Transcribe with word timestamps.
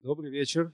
Добрый 0.00 0.30
вечер. 0.30 0.72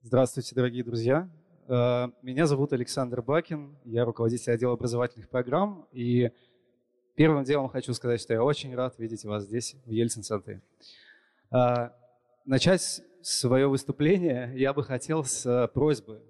Здравствуйте, 0.00 0.54
дорогие 0.54 0.82
друзья. 0.82 1.28
Э, 1.68 2.08
меня 2.22 2.46
зовут 2.46 2.72
Александр 2.72 3.20
Бакин, 3.20 3.76
я 3.84 4.06
руководитель 4.06 4.50
отдела 4.50 4.72
образовательных 4.72 5.28
программ. 5.28 5.86
И 5.92 6.30
первым 7.14 7.44
делом 7.44 7.68
хочу 7.68 7.92
сказать, 7.92 8.18
что 8.18 8.32
я 8.32 8.42
очень 8.42 8.74
рад 8.74 8.98
видеть 8.98 9.26
вас 9.26 9.44
здесь, 9.44 9.76
в 9.84 9.90
Ельцин-центре. 9.90 10.62
Э, 11.50 11.90
начать 12.46 13.02
свое 13.20 13.68
выступление 13.68 14.50
я 14.54 14.72
бы 14.72 14.82
хотел 14.84 15.22
с 15.22 15.44
э, 15.44 15.68
просьбы. 15.68 16.22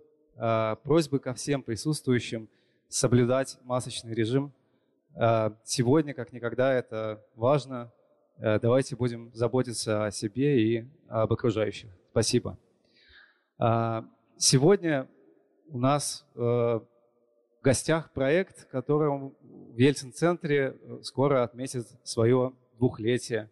Просьбы 0.83 1.21
ко 1.21 1.35
всем 1.35 1.63
присутствующим 1.63 2.49
соблюдать 2.89 3.59
масочный 3.63 4.15
режим. 4.15 4.53
Сегодня, 5.15 6.15
как 6.15 6.33
никогда, 6.33 6.73
это 6.73 7.23
важно. 7.37 7.93
Давайте 8.43 8.97
будем 8.97 9.31
заботиться 9.35 10.07
о 10.07 10.11
себе 10.11 10.61
и 10.61 10.89
об 11.09 11.33
окружающих. 11.33 11.91
Спасибо. 12.11 12.59
Сегодня 14.37 15.09
у 15.69 15.79
нас 15.79 16.27
э, 16.35 16.39
в 16.41 16.83
гостях 17.63 18.11
проект, 18.13 18.67
который 18.71 19.11
в 19.41 19.79
Ельцин-центре 19.79 20.77
э, 20.77 20.99
скоро 21.03 21.45
отметит 21.45 21.87
свое 22.03 22.53
двухлетие. 22.79 23.49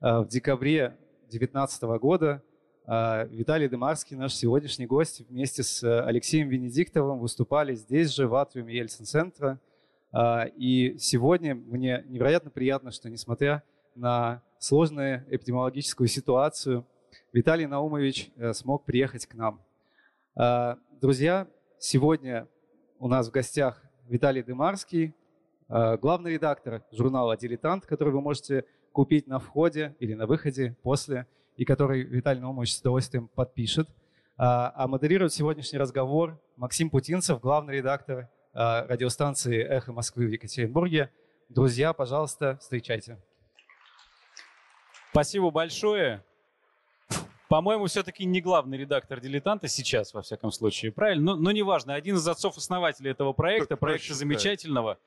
Э, 0.00 0.22
в 0.22 0.28
декабре 0.28 0.96
2019 1.30 1.82
года 2.00 2.42
Виталий 2.88 3.68
Демарский, 3.68 4.16
наш 4.16 4.34
сегодняшний 4.34 4.86
гость, 4.86 5.22
вместе 5.28 5.64
с 5.64 5.82
Алексеем 6.04 6.48
Венедиктовым 6.48 7.18
выступали 7.18 7.74
здесь 7.74 8.10
же, 8.14 8.28
в 8.28 8.34
атриуме 8.36 8.76
Ельцин-центра. 8.76 9.58
И 10.56 10.96
сегодня 11.00 11.56
мне 11.56 12.04
невероятно 12.06 12.50
приятно, 12.50 12.92
что 12.92 13.10
несмотря 13.10 13.54
на 13.54 13.62
сложную 14.58 15.24
эпидемиологическую 15.28 16.08
ситуацию, 16.08 16.86
Виталий 17.32 17.66
Наумович 17.66 18.30
смог 18.52 18.84
приехать 18.84 19.26
к 19.26 19.34
нам. 19.34 19.60
Друзья, 21.00 21.46
сегодня 21.78 22.48
у 22.98 23.08
нас 23.08 23.28
в 23.28 23.30
гостях 23.30 23.82
Виталий 24.08 24.42
Дымарский, 24.42 25.14
э, 25.68 25.96
главный 25.98 26.34
редактор 26.34 26.82
журнала 26.92 27.36
«Дилетант», 27.36 27.86
который 27.86 28.12
вы 28.12 28.20
можете 28.20 28.64
купить 28.92 29.26
на 29.26 29.38
входе 29.38 29.94
или 29.98 30.14
на 30.14 30.26
выходе 30.26 30.76
после, 30.82 31.26
и 31.56 31.64
который 31.64 32.02
Виталий 32.02 32.40
Наумович 32.40 32.74
с 32.74 32.80
удовольствием 32.80 33.28
подпишет. 33.28 33.88
А, 34.38 34.86
модерирует 34.86 35.32
сегодняшний 35.32 35.78
разговор 35.78 36.40
Максим 36.56 36.90
Путинцев, 36.90 37.40
главный 37.40 37.74
редактор 37.76 38.28
э, 38.54 38.86
радиостанции 38.86 39.62
«Эхо 39.62 39.92
Москвы» 39.92 40.26
в 40.26 40.30
Екатеринбурге. 40.30 41.10
Друзья, 41.48 41.92
пожалуйста, 41.92 42.58
встречайте. 42.60 43.18
Спасибо 45.10 45.50
большое. 45.50 46.22
По-моему, 47.48 47.86
все-таки 47.86 48.24
не 48.24 48.40
главный 48.40 48.76
редактор 48.76 49.20
«Дилетанта» 49.20 49.68
сейчас, 49.68 50.12
во 50.12 50.22
всяком 50.22 50.50
случае, 50.50 50.90
правильно? 50.90 51.34
Но, 51.34 51.36
но 51.36 51.52
неважно, 51.52 51.94
один 51.94 52.16
из 52.16 52.26
отцов-основателей 52.26 53.12
этого 53.12 53.32
проекта, 53.32 53.76
проекта 53.76 54.14
замечательного. 54.14 54.98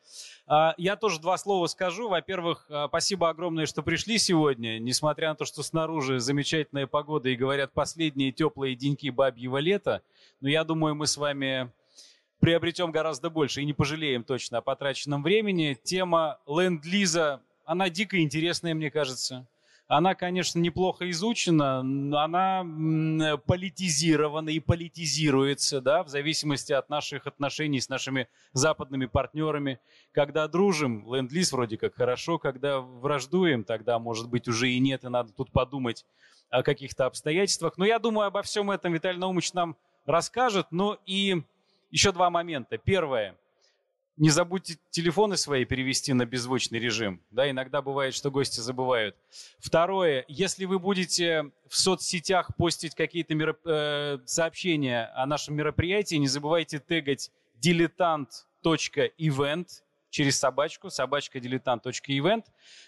Да. 0.48 0.74
Я 0.78 0.96
тоже 0.96 1.20
два 1.20 1.38
слова 1.38 1.68
скажу. 1.68 2.08
Во-первых, 2.08 2.66
а, 2.70 2.88
спасибо 2.88 3.28
огромное, 3.30 3.66
что 3.66 3.84
пришли 3.84 4.18
сегодня, 4.18 4.80
несмотря 4.80 5.30
на 5.30 5.36
то, 5.36 5.44
что 5.44 5.64
снаружи 5.64 6.20
замечательная 6.20 6.88
погода 6.88 7.28
и, 7.28 7.36
говорят, 7.36 7.74
последние 7.74 8.32
теплые 8.32 8.76
деньки 8.76 9.10
бабьего 9.10 9.58
лета. 9.58 10.02
Но 10.40 10.48
я 10.48 10.64
думаю, 10.64 10.96
мы 10.96 11.08
с 11.08 11.18
вами 11.18 11.72
приобретем 12.40 12.92
гораздо 12.92 13.30
больше 13.30 13.62
и 13.62 13.66
не 13.66 13.74
пожалеем 13.74 14.24
точно 14.24 14.60
о 14.60 14.62
потраченном 14.62 15.24
времени. 15.24 15.78
Тема 15.84 16.40
ленд-лиза, 16.48 17.42
она 17.66 17.90
дико 17.90 18.22
интересная, 18.22 18.74
мне 18.74 18.90
кажется. 18.90 19.46
Она, 19.92 20.14
конечно, 20.14 20.60
неплохо 20.60 21.10
изучена, 21.10 21.80
она 21.80 22.64
политизирована 23.48 24.50
и 24.50 24.60
политизируется, 24.60 25.82
да, 25.82 26.04
в 26.04 26.10
зависимости 26.10 26.72
от 26.72 26.90
наших 26.90 27.26
отношений 27.26 27.82
с 27.82 27.90
нашими 27.90 28.28
западными 28.54 29.08
партнерами. 29.08 29.80
Когда 30.12 30.48
дружим, 30.48 31.12
ленд-лиз 31.12 31.52
вроде 31.52 31.78
как 31.78 31.96
хорошо, 31.96 32.38
когда 32.38 32.82
враждуем, 32.82 33.64
тогда, 33.64 33.98
может 33.98 34.30
быть, 34.30 34.48
уже 34.48 34.70
и 34.70 34.78
нет, 34.78 35.06
и 35.06 35.10
надо 35.10 35.34
тут 35.34 35.52
подумать 35.52 36.06
о 36.52 36.62
каких-то 36.62 37.08
обстоятельствах. 37.08 37.80
Но 37.80 37.86
я 37.86 37.98
думаю, 37.98 38.28
обо 38.28 38.44
всем 38.44 38.70
этом 38.70 38.94
Виталий 38.94 39.18
Наумович 39.18 39.54
нам 39.54 39.76
расскажет. 40.06 40.68
Ну 40.70 41.00
и 41.08 41.42
еще 41.90 42.12
два 42.12 42.30
момента. 42.30 42.78
Первое– 42.78 43.36
не 44.20 44.30
забудьте 44.30 44.78
телефоны 44.90 45.38
свои 45.38 45.64
перевести 45.64 46.12
на 46.14 46.26
беззвучный 46.26 46.78
режим. 46.78 47.24
Да, 47.32 47.50
иногда 47.50 47.82
бывает, 47.82 48.14
что 48.14 48.30
гости 48.30 48.60
забывают. 48.60 49.16
Второе, 49.60 50.26
если 50.28 50.66
вы 50.66 50.78
будете 50.78 51.52
в 51.68 51.78
соцсетях 51.78 52.54
постить 52.58 52.96
какие-то 52.96 53.34
мероп... 53.34 53.60
э, 53.66 54.20
сообщения 54.26 55.06
о 55.16 55.26
нашем 55.26 55.56
мероприятии, 55.56 56.18
не 56.18 56.28
забывайте 56.28 56.80
тегать 56.80 57.32
diletant.event 57.64 59.68
через 60.10 60.38
собачку, 60.38 60.90
собачка 60.90 61.40
diletant.event. 61.40 62.44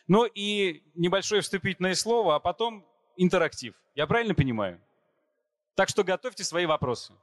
Ну 0.07 0.25
и 0.25 0.83
небольшое 0.95 1.41
вступительное 1.41 1.95
слово, 1.95 2.35
а 2.35 2.39
потом 2.39 2.85
интерактив. 3.15 3.73
Я 3.95 4.05
правильно 4.05 4.35
понимаю? 4.35 4.81
Так 5.75 5.87
что 5.87 6.03
готовьте 6.03 6.43
свои 6.43 6.65
вопросы. 6.65 7.13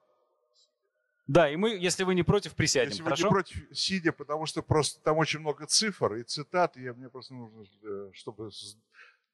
Да, 1.29 1.51
и 1.51 1.57
мы, 1.57 1.77
если 1.77 2.05
вы 2.05 2.15
не 2.15 2.23
против, 2.23 2.55
присядем. 2.55 2.89
Если 2.89 3.03
хорошо? 3.03 3.25
вы 3.25 3.29
не 3.29 3.31
против, 3.31 3.79
сидя, 3.79 4.13
потому 4.13 4.47
что 4.47 4.63
просто 4.63 4.99
там 5.03 5.19
очень 5.19 5.41
много 5.41 5.67
цифр 5.67 6.15
и 6.15 6.23
цитат, 6.23 6.79
и 6.79 6.91
мне 6.91 7.11
просто 7.11 7.35
нужно, 7.35 7.67
э, 7.83 8.11
чтобы 8.15 8.51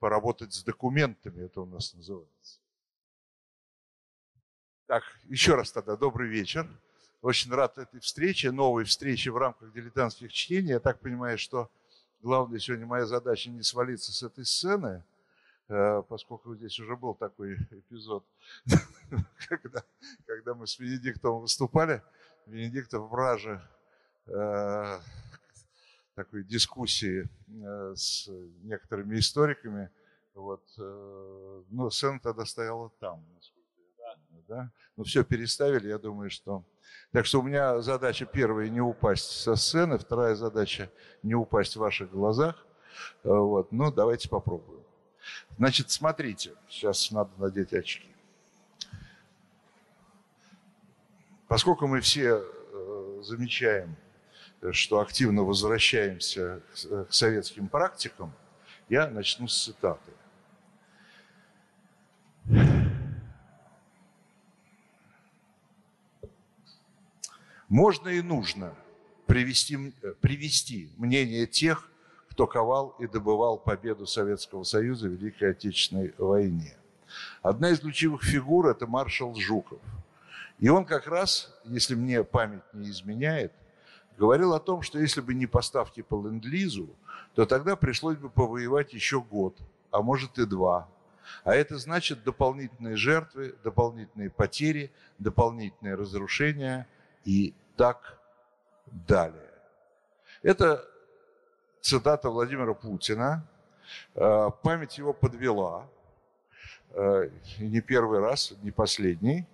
поработать 0.00 0.52
с 0.52 0.64
документами, 0.64 1.44
это 1.44 1.60
у 1.60 1.66
нас 1.66 1.94
называется. 1.94 2.58
Так, 4.86 5.04
еще 5.24 5.54
раз 5.54 5.70
тогда 5.70 5.96
добрый 5.96 6.28
вечер. 6.28 6.68
Очень 7.22 7.52
рад 7.52 7.78
этой 7.78 8.00
встрече, 8.00 8.50
новой 8.50 8.84
встрече 8.84 9.30
в 9.30 9.36
рамках 9.36 9.72
дилетантских 9.72 10.32
чтений. 10.32 10.70
Я 10.70 10.80
так 10.80 10.98
понимаю, 10.98 11.38
что 11.38 11.70
главная 12.20 12.58
сегодня 12.58 12.86
моя 12.86 13.06
задача 13.06 13.50
не 13.50 13.62
свалиться 13.62 14.12
с 14.12 14.22
этой 14.24 14.44
сцены, 14.44 15.04
поскольку 15.66 16.54
здесь 16.54 16.78
уже 16.78 16.96
был 16.96 17.14
такой 17.14 17.54
эпизод, 17.70 18.24
когда, 19.48 19.82
когда 20.26 20.54
мы 20.54 20.66
с 20.66 20.78
Венедиктом 20.78 21.40
выступали, 21.40 22.02
Венедиктов 22.46 23.08
в 23.08 23.14
раже 23.14 23.62
э, 24.26 25.00
такой 26.14 26.44
дискуссии 26.44 27.28
э, 27.48 27.94
с 27.96 28.28
некоторыми 28.62 29.18
историками, 29.18 29.90
вот, 30.34 30.62
э, 30.78 31.62
ну, 31.70 31.90
сцена 31.90 32.20
тогда 32.20 32.44
стояла 32.44 32.90
там, 33.00 33.24
да? 34.48 34.70
Ну, 34.96 35.04
все 35.04 35.24
переставили, 35.24 35.88
я 35.88 35.98
думаю, 35.98 36.30
что... 36.30 36.64
Так 37.12 37.26
что 37.26 37.40
у 37.40 37.42
меня 37.42 37.80
задача 37.80 38.26
первая 38.26 38.68
не 38.68 38.80
упасть 38.80 39.42
со 39.42 39.56
сцены, 39.56 39.98
вторая 39.98 40.34
задача 40.34 40.90
не 41.22 41.34
упасть 41.34 41.76
в 41.76 41.80
ваших 41.80 42.10
глазах. 42.10 42.66
Э, 43.24 43.30
вот, 43.30 43.72
ну, 43.72 43.90
давайте 43.90 44.28
попробуем. 44.28 44.83
Значит, 45.56 45.90
смотрите, 45.90 46.54
сейчас 46.68 47.10
надо 47.10 47.30
надеть 47.38 47.72
очки. 47.72 48.08
Поскольку 51.48 51.86
мы 51.86 52.00
все 52.00 52.42
э, 52.42 53.20
замечаем, 53.22 53.96
что 54.72 55.00
активно 55.00 55.42
возвращаемся 55.42 56.62
к, 56.72 57.12
советским 57.12 57.68
практикам, 57.68 58.32
я 58.88 59.08
начну 59.08 59.46
с 59.46 59.64
цитаты. 59.64 60.12
Можно 67.68 68.08
и 68.08 68.22
нужно 68.22 68.74
привести, 69.26 69.92
э, 70.02 70.12
привести 70.20 70.90
мнение 70.96 71.46
тех, 71.46 71.90
кто 72.34 72.48
ковал 72.48 72.96
и 72.98 73.06
добывал 73.06 73.56
победу 73.56 74.06
Советского 74.06 74.64
Союза 74.64 75.08
в 75.08 75.12
Великой 75.12 75.52
Отечественной 75.52 76.12
войне. 76.18 76.76
Одна 77.42 77.70
из 77.70 77.78
ключевых 77.78 78.24
фигур– 78.24 78.66
это 78.68 78.88
маршал 78.88 79.36
Жуков. 79.36 79.78
И 80.58 80.68
он 80.68 80.84
как 80.84 81.06
раз, 81.06 81.56
если 81.62 81.94
мне 81.94 82.24
память 82.24 82.64
не 82.72 82.90
изменяет, 82.90 83.52
говорил 84.18 84.52
о 84.52 84.58
том, 84.58 84.82
что 84.82 84.98
если 84.98 85.20
бы 85.20 85.32
не 85.32 85.46
поставки 85.46 86.02
по 86.02 86.16
ленд-лизу, 86.16 86.88
то 87.36 87.46
тогда 87.46 87.76
пришлось 87.76 88.16
бы 88.16 88.28
повоевать 88.28 88.92
еще 88.94 89.20
год, 89.20 89.56
а 89.92 90.02
может 90.02 90.36
и 90.40 90.44
два. 90.44 90.88
А 91.44 91.54
это 91.54 91.78
значит 91.78 92.24
дополнительные 92.24 92.96
жертвы, 92.96 93.54
дополнительные 93.62 94.30
потери, 94.30 94.90
дополнительные 95.20 95.94
разрушения 95.94 96.88
и 97.24 97.54
так 97.76 98.18
далее. 98.90 99.52
Это 100.42 100.84
цитата 101.84 102.30
Владимира 102.30 102.74
Путина. 102.74 103.46
Э, 104.14 104.50
память 104.62 104.98
его 104.98 105.12
подвела, 105.12 105.86
э, 106.90 107.28
не 107.58 107.80
первый 107.80 108.20
раз, 108.20 108.54
не 108.62 108.70
последний, 108.70 109.46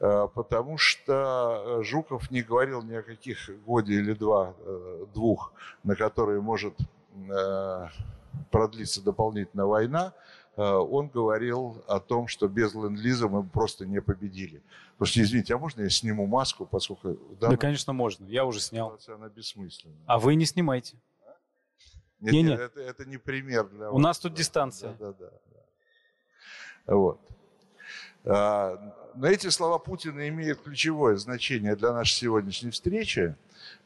э, 0.00 0.28
потому 0.34 0.76
что 0.76 1.82
Жуков 1.82 2.30
не 2.30 2.42
говорил 2.42 2.82
ни 2.82 2.94
о 2.94 3.02
каких 3.02 3.50
годе 3.64 3.94
или 3.94 4.12
два, 4.12 4.54
двух, 5.14 5.52
на 5.84 5.96
которые 5.96 6.40
может 6.40 6.74
продлиться 8.50 9.02
дополнительная 9.02 9.66
война. 9.66 10.12
он 10.56 11.08
говорил 11.08 11.82
о 11.88 11.98
том, 11.98 12.28
что 12.28 12.48
без 12.48 12.74
ленд-лиза 12.74 13.28
мы 13.28 13.42
просто 13.42 13.86
не 13.86 14.00
победили. 14.00 14.60
Потому 14.92 15.06
что, 15.06 15.20
извините, 15.22 15.54
а 15.54 15.58
можно 15.58 15.82
я 15.82 15.90
сниму 15.90 16.26
маску, 16.26 16.66
поскольку... 16.66 17.16
Да, 17.40 17.56
конечно, 17.56 17.92
можно. 17.92 18.26
Я 18.26 18.44
уже 18.44 18.60
снял. 18.60 18.98
Она 19.08 19.28
бессмысленна. 19.28 19.96
А 20.06 20.18
вы 20.18 20.36
не 20.36 20.46
снимайте. 20.46 20.96
Нет, 22.20 22.32
не, 22.32 22.42
нет, 22.42 22.60
Это, 22.60 22.80
это 22.80 23.04
не 23.04 23.16
пример 23.16 23.68
для 23.68 23.90
У 23.90 23.94
вас. 23.94 24.02
нас 24.02 24.18
тут 24.18 24.34
дистанция. 24.34 24.94
Да, 24.98 25.12
да, 25.12 25.30
да. 26.86 26.94
Вот. 26.94 27.20
А, 28.24 28.94
но 29.14 29.28
эти 29.28 29.48
слова 29.48 29.78
Путина 29.78 30.28
имеют 30.28 30.60
ключевое 30.62 31.16
значение 31.16 31.76
для 31.76 31.92
нашей 31.92 32.14
сегодняшней 32.14 32.70
встречи, 32.70 33.36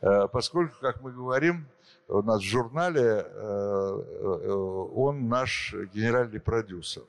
а, 0.00 0.28
поскольку, 0.28 0.76
как 0.80 1.02
мы 1.02 1.12
говорим, 1.12 1.66
у 2.08 2.22
нас 2.22 2.40
в 2.40 2.44
журнале 2.44 3.00
э, 3.00 3.24
э, 3.24 4.50
он 4.94 5.28
наш 5.28 5.72
генеральный 5.94 6.40
продюсер. 6.40 7.04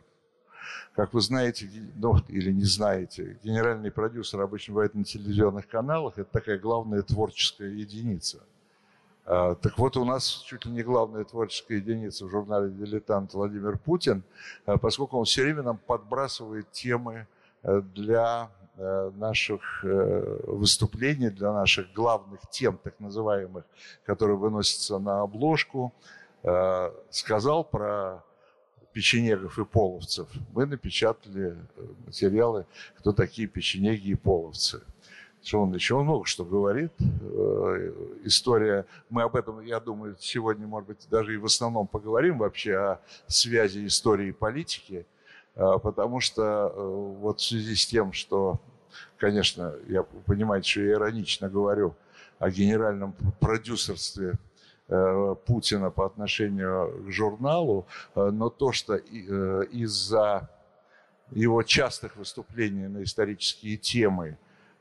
Как 0.93 1.13
вы 1.13 1.19
знаете, 1.19 1.67
ну, 1.95 2.19
или 2.29 2.51
не 2.51 2.63
знаете, 2.63 3.37
генеральный 3.43 3.91
продюсер 3.91 4.39
обычно 4.39 4.75
бывает 4.75 4.93
на 4.93 5.03
телевизионных 5.03 5.67
каналах. 5.67 6.19
Это 6.19 6.29
такая 6.31 6.57
главная 6.57 7.01
творческая 7.01 7.69
единица– 7.69 8.43
так 9.25 9.77
вот, 9.77 9.95
у 9.95 10.03
нас 10.03 10.43
чуть 10.45 10.65
ли 10.65 10.71
не 10.71 10.83
главная 10.83 11.23
творческая 11.23 11.77
единица 11.77 12.25
в 12.25 12.29
журнале 12.29 12.69
«Дилетант» 12.69 13.33
Владимир 13.33 13.77
Путин, 13.77 14.23
а, 14.65 14.77
поскольку 14.77 15.17
он 15.17 15.23
все 15.23 15.43
время 15.43 15.63
нам 15.63 15.77
подбрасывает 15.77 16.69
темы 16.71 17.25
э, 17.63 17.81
для 17.95 18.49
э, 18.75 19.11
наших 19.15 19.61
э, 19.85 20.39
выступлений, 20.47 21.29
для 21.29 21.53
наших 21.53 21.93
главных 21.93 22.41
тем, 22.49 22.77
так 22.77 22.99
называемых, 22.99 23.63
которые 24.05 24.37
выносятся 24.37 24.99
на 24.99 25.21
обложку. 25.21 25.93
Сказал 27.09 27.63
про 27.63 28.21
печенегов 28.91 29.57
и 29.57 29.63
половцев. 29.63 30.27
Мы 30.51 30.65
напечатали 30.65 31.55
материалы, 32.05 32.65
кто 32.97 33.13
такие 33.13 33.47
печенеги 33.47 34.09
и 34.09 34.15
половцы– 34.15 34.81
он 35.51 35.73
еще 35.73 36.01
много 36.01 36.25
что 36.25 36.45
говорит. 36.45 36.91
Э, 36.99 37.91
история, 38.23 38.85
мы 39.09 39.23
об 39.23 39.35
этом, 39.35 39.59
я 39.61 39.79
думаю, 39.79 40.15
сегодня, 40.19 40.65
может 40.65 40.87
быть, 40.87 41.07
даже 41.09 41.33
и 41.33 41.37
в 41.37 41.45
основном 41.45 41.87
поговорим 41.87 42.37
вообще 42.37 42.75
о 42.75 42.99
связи 43.27 43.85
истории 43.85 44.29
и 44.29 44.31
политики, 44.31 45.05
э, 45.55 45.65
потому 45.83 46.21
что 46.21 46.71
э, 46.73 46.81
вот 47.19 47.41
в 47.41 47.43
связи 47.43 47.75
с 47.75 47.85
тем, 47.85 48.13
что, 48.13 48.59
конечно, 49.17 49.75
я 49.87 50.03
понимаю, 50.03 50.63
что 50.63 50.81
я 50.81 50.93
иронично 50.93 51.49
говорю 51.49 51.95
о 52.39 52.49
генеральном 52.49 53.13
продюсерстве 53.39 54.33
Путина 55.45 55.89
по 55.91 56.05
отношению 56.05 57.05
к 57.05 57.11
журналу, 57.11 57.87
но 58.15 58.49
то, 58.49 58.73
что 58.73 58.95
из-за 58.95 60.49
его 61.31 61.63
частых 61.63 62.17
выступлений 62.17 62.87
на 62.87 63.01
исторические 63.03 63.77
темы 63.77 64.37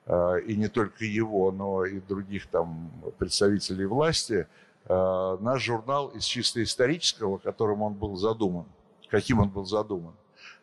и 0.06 0.56
не 0.56 0.68
только 0.68 1.04
его, 1.04 1.52
но 1.52 1.84
и 1.84 2.00
других 2.00 2.48
там 2.48 2.90
представителей 3.18 3.86
власти, 3.86 4.48
э, 4.86 5.36
наш 5.40 5.62
журнал 5.62 6.08
из 6.08 6.24
чисто 6.24 6.62
исторического, 6.62 7.38
которым 7.38 7.82
он 7.82 7.94
был 7.94 8.16
задуман, 8.16 8.66
каким 9.08 9.38
он 9.38 9.48
был 9.48 9.64
задуман, 9.64 10.14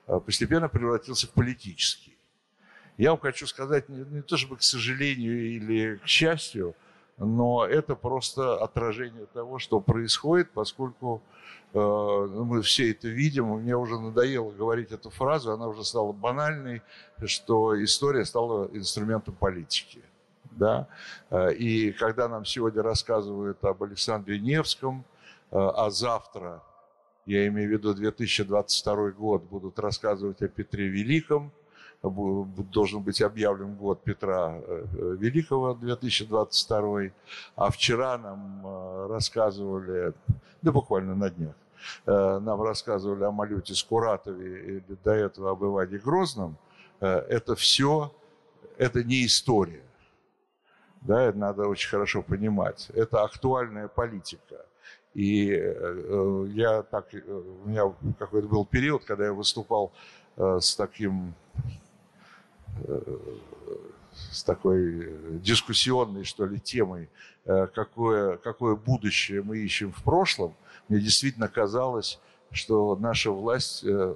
э, 0.08 0.20
постепенно 0.20 0.68
превратился 0.68 1.28
в 1.28 1.32
политический. 1.32 2.18
Я 2.98 3.12
вам 3.12 3.20
хочу 3.20 3.48
сказать, 3.48 3.88
не, 3.88 4.04
не 4.12 4.22
то 4.22 4.36
чтобы 4.36 4.58
к 4.58 4.64
сожалению 4.64 5.56
или 5.56 5.96
к 6.04 6.06
счастью, 6.08 6.76
но 7.18 7.66
это 7.66 7.96
просто 7.96 8.56
отражение 8.58 9.26
того, 9.28 9.60
что 9.60 9.80
происходит, 9.80 10.52
поскольку 10.52 11.22
э, 11.26 11.39
мы 11.74 12.62
все 12.62 12.92
это 12.92 13.08
видим. 13.08 13.48
Мне 13.48 13.76
уже 13.76 14.00
надоело 14.00 14.52
говорить 14.52 14.92
эту 14.92 15.10
фразу, 15.10 15.52
она 15.52 15.68
уже 15.68 15.84
стала 15.84 16.12
банальной, 16.12 16.82
что 17.26 17.82
история 17.84 18.26
стала 18.26 18.70
инструментом 18.74 19.36
политики. 19.36 20.02
Да? 20.52 20.88
Э, 21.30 21.54
и 21.54 21.92
когда 21.92 22.28
нам 22.28 22.46
сегодня 22.46 22.82
рассказывают 22.82 23.64
об 23.64 23.84
Александре 23.84 24.40
Невском, 24.40 25.06
э, 25.52 25.58
а 25.58 25.90
завтра, 25.90 26.64
я 27.26 27.48
имею 27.48 27.70
в 27.70 27.72
виду 27.72 27.94
2022 27.94 29.12
год, 29.12 29.44
будут 29.44 29.80
рассказывать 29.80 30.42
о 30.42 30.48
Петре 30.48 30.88
Великом, 30.88 31.52
должен 32.02 33.02
быть 33.02 33.22
объявлен 33.22 33.76
год 33.76 34.02
Петра 34.04 34.56
э, 34.56 34.86
Великого 35.20 35.74
2022, 35.74 37.12
а 37.56 37.70
вчера 37.72 38.18
нам 38.18 38.62
э, 38.66 39.08
рассказывали, 39.10 40.14
да 40.62 40.72
буквально 40.72 41.16
на 41.16 41.30
днях, 41.30 41.56
э, 42.06 42.40
нам 42.40 42.62
рассказывали 42.62 43.24
о 43.26 43.32
Малюте 43.32 43.76
Скуратове 43.76 44.78
или 44.78 44.98
до 45.04 45.12
этого 45.12 45.52
об 45.52 45.64
Иване 45.64 45.98
Грозном, 45.98 46.58
это 47.02 47.56
все, 47.56 48.12
это 48.78 49.06
не 49.06 49.26
история. 49.26 49.84
Да, 51.02 51.22
это 51.24 51.38
надо 51.38 51.66
очень 51.66 51.90
хорошо 51.90 52.22
понимать. 52.22 52.92
Это 52.94 53.24
актуальная 53.24 53.88
политика. 53.88 54.66
И 55.14 55.46
я 56.56 56.84
так, 56.84 57.08
у 57.14 57.70
меня 57.70 57.94
какой-то 58.20 58.50
был 58.50 58.66
период, 58.66 59.06
когда 59.06 59.28
я 59.28 59.34
выступал 59.34 59.94
с 60.36 60.76
таким 60.76 61.36
с 64.32 64.44
такой 64.44 65.14
дискуссионной, 65.40 66.24
что 66.24 66.46
ли, 66.46 66.60
темой, 66.60 67.10
э, 67.46 67.68
какое, 67.74 68.38
какое 68.38 68.76
будущее 68.76 69.42
мы 69.42 69.60
ищем 69.60 69.92
в 69.92 70.04
прошлом, 70.04 70.56
мне 70.88 71.00
действительно 71.00 71.48
казалось, 71.48 72.20
что 72.52 72.96
наша 72.96 73.32
власть 73.32 73.84
э, 73.84 74.16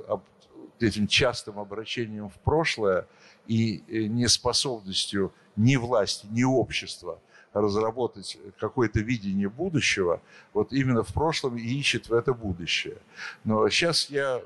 этим 0.79 1.07
частым 1.07 1.59
обращением 1.59 2.29
в 2.29 2.35
прошлое 2.35 3.07
и 3.47 3.83
э, 3.87 4.03
неспособностью 4.03 5.33
ни 5.55 5.75
власти, 5.75 6.27
ни 6.31 6.43
общества 6.43 7.19
разработать 7.53 8.37
какое-то 8.59 8.99
видение 8.99 9.47
будущего, 9.47 10.21
вот 10.53 10.73
именно 10.73 11.03
в 11.03 11.13
прошлом 11.13 11.55
и 11.55 11.61
ищет 11.61 12.09
в 12.09 12.13
это 12.13 12.33
будущее. 12.33 12.97
Но 13.43 13.69
сейчас 13.69 14.09
я 14.09 14.41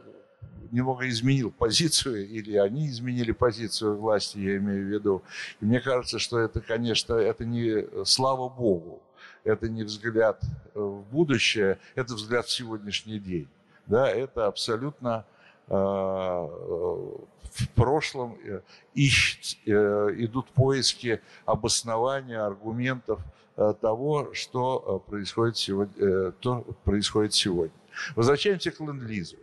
немного 0.72 1.08
изменил 1.10 1.52
позицию, 1.52 2.28
или 2.28 2.58
они 2.58 2.88
изменили 2.88 3.32
позицию 3.32 3.98
власти, 3.98 4.38
я 4.38 4.58
имею 4.58 4.86
в 4.86 4.90
виду. 4.90 5.24
И 5.62 5.66
мне 5.66 5.80
кажется, 5.80 6.20
что 6.20 6.40
это, 6.40 6.60
конечно, 6.62 7.14
это 7.14 7.46
не 7.46 7.86
слава 8.06 8.50
Богу, 8.50 9.02
это 9.44 9.70
не 9.70 9.84
взгляд 9.84 10.42
в 10.74 11.04
будущее, 11.12 11.80
это 11.96 12.14
взгляд 12.16 12.46
в 12.46 12.52
сегодняшний 12.52 13.20
день. 13.20 13.48
Да, 13.86 14.10
это 14.10 14.48
абсолютно 14.48 15.26
э, 15.68 15.74
в 15.74 17.70
прошлом 17.76 18.38
э, 18.44 18.62
ищут, 18.94 19.58
э, 19.66 20.16
идут 20.18 20.50
поиски 20.50 21.22
обоснования, 21.46 22.46
аргументов 22.46 23.22
э, 23.56 23.74
того, 23.80 24.34
что 24.34 25.04
происходит 25.08 25.58
сегодня, 25.58 25.94
э, 26.06 26.32
то 26.40 26.66
происходит 26.84 27.34
сегодня. 27.34 27.74
Возвращаемся 28.16 28.72
к 28.72 28.80
ленд-лизу. 28.80 29.38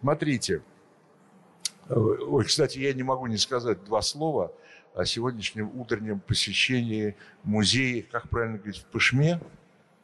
Смотрите, 0.00 0.62
ой, 1.88 2.44
кстати, 2.44 2.78
я 2.78 2.92
не 2.92 3.02
могу 3.02 3.26
не 3.26 3.36
сказать 3.36 3.84
два 3.84 4.02
слова 4.02 4.52
о 4.94 5.04
сегодняшнем 5.04 5.70
утреннем 5.78 6.20
посещении 6.20 7.16
музея, 7.44 8.04
как 8.10 8.28
правильно 8.28 8.58
говорить, 8.58 8.78
в 8.78 8.86
Пышме. 8.86 9.40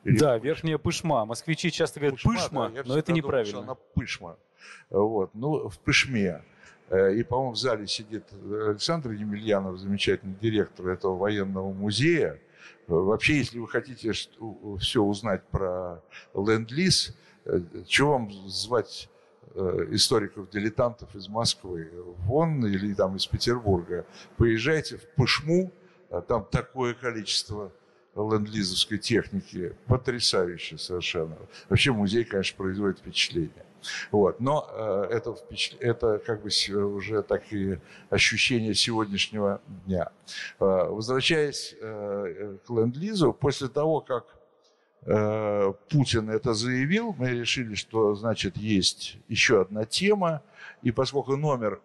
Или 0.04 0.18
да, 0.18 0.38
Верхняя 0.38 0.78
Пышма. 0.78 1.24
Москвичи 1.24 1.70
часто 1.70 2.00
говорят 2.00 2.22
Пышма, 2.22 2.68
Пышма 2.68 2.70
да, 2.70 2.82
но 2.84 2.98
это 2.98 3.12
неправильно. 3.12 3.52
Думал, 3.52 3.64
она 3.64 3.74
Пышма. 3.94 4.36
Вот. 4.90 5.30
Ну, 5.34 5.68
в 5.68 5.78
Пышме. 5.80 6.42
Э, 6.88 7.12
и, 7.14 7.24
по-моему, 7.24 7.52
в 7.52 7.56
зале 7.56 7.86
сидит 7.88 8.24
Александр 8.32 9.10
Емельянов, 9.10 9.78
замечательный 9.78 10.36
директор 10.40 10.88
этого 10.88 11.16
военного 11.16 11.72
музея. 11.72 12.40
Вообще, 12.86 13.38
если 13.38 13.58
вы 13.58 13.66
хотите 13.66 14.12
все 14.12 15.02
узнать 15.02 15.42
про 15.48 16.00
ленд-лиз, 16.34 17.16
э, 17.44 17.60
чего 17.88 18.12
вам 18.12 18.30
звать 18.48 19.08
Э, 19.08 19.15
историков-дилетантов 19.56 21.14
из 21.14 21.28
Москвы, 21.28 21.90
вон 22.18 22.64
или 22.66 22.94
там 22.94 23.16
из 23.16 23.26
Петербурга, 23.26 24.06
поезжайте 24.36 24.98
в 24.98 25.08
Пышму, 25.14 25.72
а 26.10 26.20
там 26.20 26.46
такое 26.50 26.94
количество 26.94 27.72
ленд-лизовской 28.14 28.98
техники, 28.98 29.76
потрясающе 29.86 30.78
совершенно. 30.78 31.36
Вообще 31.68 31.92
музей, 31.92 32.24
конечно, 32.24 32.56
производит 32.56 32.98
впечатление. 32.98 33.64
Вот. 34.10 34.40
Но 34.40 34.68
э, 34.72 35.08
это, 35.12 35.34
впечат... 35.34 35.80
это 35.80 36.18
как 36.18 36.42
бы 36.42 36.48
уже 36.74 37.22
такие 37.22 37.80
ощущения 38.10 38.74
сегодняшнего 38.74 39.60
дня. 39.86 40.10
Э, 40.58 40.88
возвращаясь 40.88 41.76
э, 41.80 42.56
к 42.66 42.70
ленд-лизу, 42.70 43.32
после 43.32 43.68
того, 43.68 44.00
как 44.00 44.24
Э, 44.26 44.35
Путин 45.06 46.30
это 46.30 46.52
заявил, 46.52 47.14
мы 47.16 47.30
решили, 47.30 47.76
что, 47.76 48.16
значит, 48.16 48.56
есть 48.56 49.18
еще 49.28 49.60
одна 49.60 49.84
тема, 49.84 50.42
и 50.82 50.90
поскольку 50.90 51.36
номер 51.36 51.80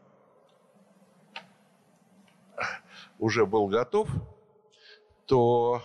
уже 3.20 3.46
был 3.46 3.68
готов, 3.68 4.10
то 5.28 5.84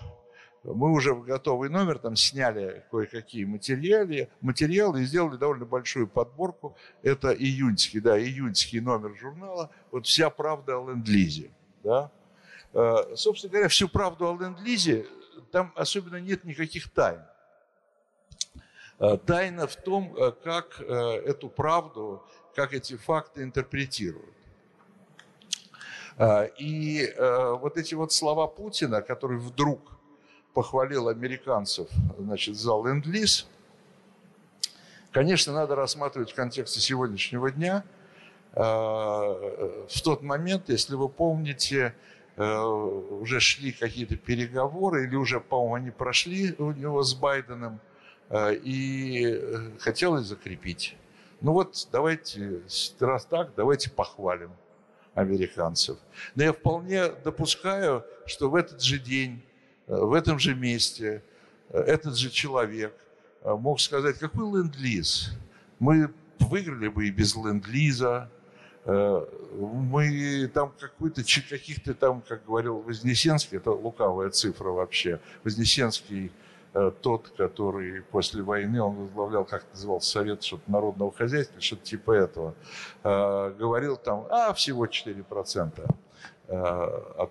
мы 0.65 0.93
уже 0.93 1.15
в 1.15 1.23
готовый 1.23 1.69
номер 1.69 1.99
там 1.99 2.17
сняли 2.17 2.85
кое-какие 2.91 3.45
материалы, 3.45 4.29
материалы 4.41 5.03
и 5.03 5.05
сделали 5.05 5.37
довольно 5.37 5.65
большую 5.65 6.09
подборку. 6.09 6.75
Это 7.03 7.33
июньский, 7.33 8.01
да, 8.01 8.19
июньский 8.19 8.81
номер 8.81 9.15
журнала. 9.15 9.71
Вот 9.93 10.07
вся 10.07 10.31
правда 10.31 10.79
о 10.79 10.91
ленд-лизе. 10.91 11.51
Да? 11.85 12.11
Э, 12.73 13.15
собственно 13.15 13.53
говоря, 13.53 13.69
всю 13.69 13.89
правду 13.89 14.29
о 14.29 14.37
ленд-лизе 14.37 15.07
там 15.51 15.73
особенно 15.77 16.17
нет 16.17 16.45
никаких 16.45 16.91
тайн. 16.93 17.23
Э, 18.99 19.17
тайна 19.25 19.67
в 19.67 19.77
том, 19.77 20.15
э, 20.17 20.33
как 20.43 20.81
эту 20.81 21.49
правду, 21.49 22.23
как 22.55 22.73
эти 22.73 22.97
факты 22.97 23.43
интерпретируют. 23.43 24.35
И 26.59 27.15
вот 27.19 27.77
эти 27.77 27.93
вот 27.95 28.11
слова 28.11 28.47
Путина, 28.47 29.03
который 29.03 29.37
вдруг 29.37 29.99
похвалил 30.55 31.09
американцев 31.09 31.89
значит, 32.19 32.57
за 32.57 32.71
ленд-лиз, 32.71 33.47
конечно, 35.13 35.53
надо 35.53 35.75
рассматривать 35.75 36.33
в 36.33 36.35
контексте 36.35 36.81
сегодняшнего 36.81 37.51
дня. 37.51 37.85
В 38.55 40.01
тот 40.03 40.23
момент, 40.23 40.71
если 40.71 40.95
вы 40.95 41.11
помните, 41.11 41.93
Э, 41.93 42.16
уже 42.37 43.41
шли 43.41 43.73
какие-то 43.73 44.17
переговоры, 44.17 45.07
или 45.07 45.17
уже, 45.17 45.41
по-моему, 45.41 45.75
они 45.75 45.91
прошли 45.91 46.55
у 46.59 46.73
него 46.73 47.03
с 47.03 47.15
Байденом, 47.15 47.81
э, 48.29 48.55
и 48.57 49.25
э, 49.27 49.71
хотелось 49.79 50.27
закрепить. 50.27 50.97
Ну 51.41 51.53
вот, 51.53 51.89
давайте, 51.93 52.61
раз 53.01 53.25
так, 53.25 53.53
давайте 53.57 53.91
похвалим 53.91 54.51
американцев. 55.15 55.99
Но 56.35 56.43
я 56.43 56.53
вполне 56.53 57.09
допускаю, 57.09 58.05
что 58.27 58.51
в 58.51 58.55
этот 58.55 58.83
же 58.83 58.99
день, 58.99 59.43
в 59.87 60.13
этом 60.13 60.39
же 60.39 60.55
месте, 60.55 61.23
этот 61.71 62.17
же 62.17 62.31
человек 62.31 62.95
мог 63.45 63.81
сказать, 63.81 64.19
какой 64.19 64.45
ленд-лиз? 64.45 65.33
Мы 65.79 66.11
выиграли 66.39 66.89
бы 66.89 67.07
и 67.07 67.11
без 67.11 67.35
ленд-лиза, 67.35 68.31
Э, 68.89 69.27
мы 69.57 70.51
там 70.53 70.73
какой-то, 70.79 71.23
каких-то 71.23 71.95
там, 71.95 72.23
как 72.27 72.45
говорил 72.45 72.79
Вознесенский, 72.79 73.59
это 73.59 73.71
лукавая 73.73 74.31
цифра 74.31 74.71
вообще, 74.71 75.21
Вознесенский 75.45 76.31
э, 76.75 76.93
тот, 77.01 77.33
который 77.37 78.03
после 78.03 78.43
войны, 78.43 78.81
он 78.83 78.95
возглавлял, 78.97 79.45
как 79.45 79.65
назывался, 79.73 80.11
Совет 80.11 80.43
что-то 80.43 80.71
народного 80.71 81.13
хозяйства, 81.13 81.61
что-то 81.61 81.85
типа 81.85 82.13
этого, 82.13 82.55
э, 83.03 83.55
говорил 83.59 83.97
там, 83.97 84.27
а, 84.31 84.53
всего 84.53 84.87
4% 84.87 85.95
от 86.49 87.31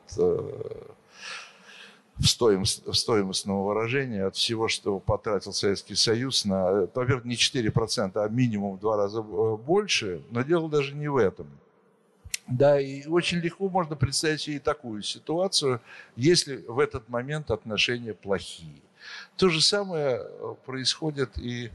в 2.17 2.94
стоимостного 2.94 3.67
выражения 3.67 4.25
от 4.25 4.36
всего, 4.36 4.67
что 4.67 5.00
потратил 5.00 5.51
Советский 5.51 5.96
Союз 5.96 6.46
на, 6.46 6.88
во-первых, 6.94 7.25
не 7.25 7.36
4%, 7.36 8.12
а 8.15 8.29
минимум 8.29 8.77
в 8.77 8.79
два 8.79 8.96
раза 8.96 9.20
э, 9.20 9.58
больше, 9.58 10.24
но 10.32 10.41
дело 10.41 10.70
даже 10.70 10.96
не 10.96 11.10
в 11.10 11.17
этом. 11.17 11.48
Да, 12.47 12.79
и 12.79 13.07
очень 13.07 13.39
легко 13.39 13.69
можно 13.69 13.95
представить 13.95 14.41
себе 14.41 14.57
и 14.57 14.59
такую 14.59 15.01
ситуацию, 15.01 15.81
если 16.15 16.57
в 16.67 16.79
этот 16.79 17.09
момент 17.09 17.49
отношения 17.49 18.13
плохие. 18.13 18.81
То 19.35 19.49
же 19.49 19.61
самое 19.61 20.19
э, 20.21 20.55
происходит 20.65 21.37
и 21.37 21.71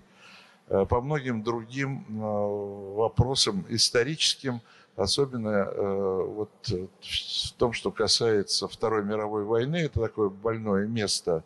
э, 0.69 0.87
по 0.87 1.01
многим 1.01 1.43
другим 1.43 2.05
вопросам 2.09 3.65
историческим, 3.69 4.61
Особенно 5.01 5.49
э, 5.49 6.23
вот 6.27 6.51
в 6.69 7.53
том, 7.53 7.73
что 7.73 7.91
касается 7.91 8.69
Второй 8.69 9.03
мировой 9.03 9.45
войны, 9.45 9.77
это 9.77 9.99
такое 9.99 10.29
больное 10.29 10.87
место, 10.87 11.43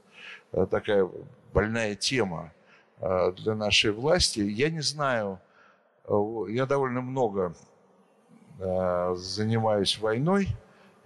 э, 0.51 0.67
такая 0.69 1.09
больная 1.53 1.95
тема 1.95 2.53
э, 2.99 3.33
для 3.37 3.55
нашей 3.55 3.93
власти. 3.93 4.41
Я 4.41 4.71
не 4.71 4.81
знаю, 4.81 5.39
я 6.49 6.67
довольно 6.67 7.01
много 7.01 7.55
занимаюсь 8.59 9.99
войной, 9.99 10.49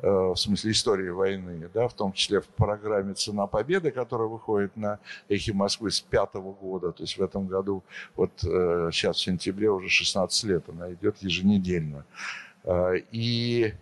Э, 0.00 0.32
в 0.32 0.36
смысле 0.36 0.70
истории 0.70 1.08
войны, 1.08 1.68
да, 1.74 1.88
в 1.88 1.94
том 1.94 2.12
числе 2.12 2.40
в 2.40 2.46
программе 2.46 3.14
«Цена 3.14 3.48
победы», 3.48 3.90
которая 3.90 4.28
выходит 4.28 4.76
на 4.76 5.00
«Эхе 5.28 5.52
Москвы» 5.52 5.90
с 5.90 6.00
пятого 6.00 6.52
года, 6.52 6.92
то 6.92 7.02
есть 7.02 7.18
в 7.18 7.22
этом 7.22 7.48
году, 7.48 7.82
вот 8.14 8.30
сейчас 8.40 9.16
э, 9.16 9.18
в 9.18 9.22
сентябре 9.22 9.70
уже 9.70 9.88
16 9.88 10.44
лет, 10.44 10.68
она 10.68 10.92
идет 10.92 11.16
еженедельно. 11.18 12.04
Э, 12.62 12.92
и 13.10 13.74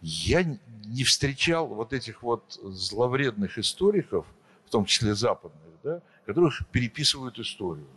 я 0.00 0.44
не 0.84 1.02
встречал 1.02 1.66
вот 1.66 1.92
этих 1.92 2.22
вот 2.22 2.44
зловредных 2.62 3.58
историков, 3.58 4.26
в 4.64 4.70
том 4.70 4.84
числе 4.84 5.16
западных, 5.16 5.72
да, 5.82 6.02
которых 6.24 6.68
переписывают 6.68 7.36
историю 7.40 7.88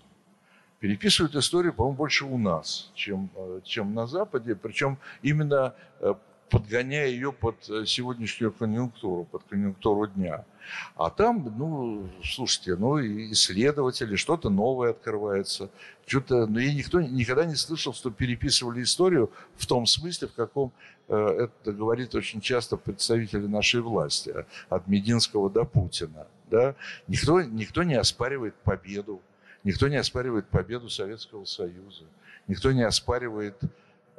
переписывают 0.81 1.35
историю, 1.35 1.73
по-моему, 1.73 1.95
больше 1.95 2.25
у 2.25 2.37
нас, 2.37 2.91
чем, 2.95 3.29
чем 3.63 3.93
на 3.93 4.05
Западе. 4.07 4.55
Причем 4.55 4.97
именно 5.21 5.73
подгоняя 6.51 7.07
ее 7.07 7.31
под 7.31 7.55
э, 7.69 7.85
сегодняшнюю 7.85 8.51
конъюнктуру, 8.51 9.23
под 9.23 9.43
конъюнктуру 9.49 10.07
дня. 10.07 10.43
А 10.95 11.09
там, 11.09 11.53
ну, 11.57 12.09
слушайте, 12.23 12.75
ну, 12.75 12.99
исследователи, 12.99 14.15
что-то 14.17 14.49
новое 14.49 14.91
открывается. 14.91 15.69
Что-то, 16.05 16.45
но 16.45 16.59
я 16.59 16.73
никто 16.73 17.01
никогда 17.01 17.45
не 17.45 17.55
слышал, 17.55 17.93
что 17.93 18.11
переписывали 18.11 18.83
историю 18.83 19.31
в 19.55 19.65
том 19.65 19.85
смысле, 19.85 20.27
в 20.27 20.33
каком 20.33 20.73
э, 21.07 21.15
это 21.15 21.71
говорит 21.71 22.13
очень 22.15 22.41
часто 22.41 22.75
представители 22.75 23.47
нашей 23.47 23.81
власти, 23.81 24.33
от 24.69 24.87
Мединского 24.87 25.49
до 25.49 25.63
Путина. 25.63 26.27
Да? 26.51 26.75
Никто, 27.07 27.41
никто 27.41 27.83
не 27.83 27.95
оспаривает 27.95 28.55
победу, 28.55 29.21
никто 29.63 29.87
не 29.87 29.97
оспаривает 29.97 30.47
победу 30.49 30.89
Советского 30.89 31.45
Союза, 31.45 32.03
никто 32.47 32.71
не 32.71 32.83
оспаривает 32.83 33.55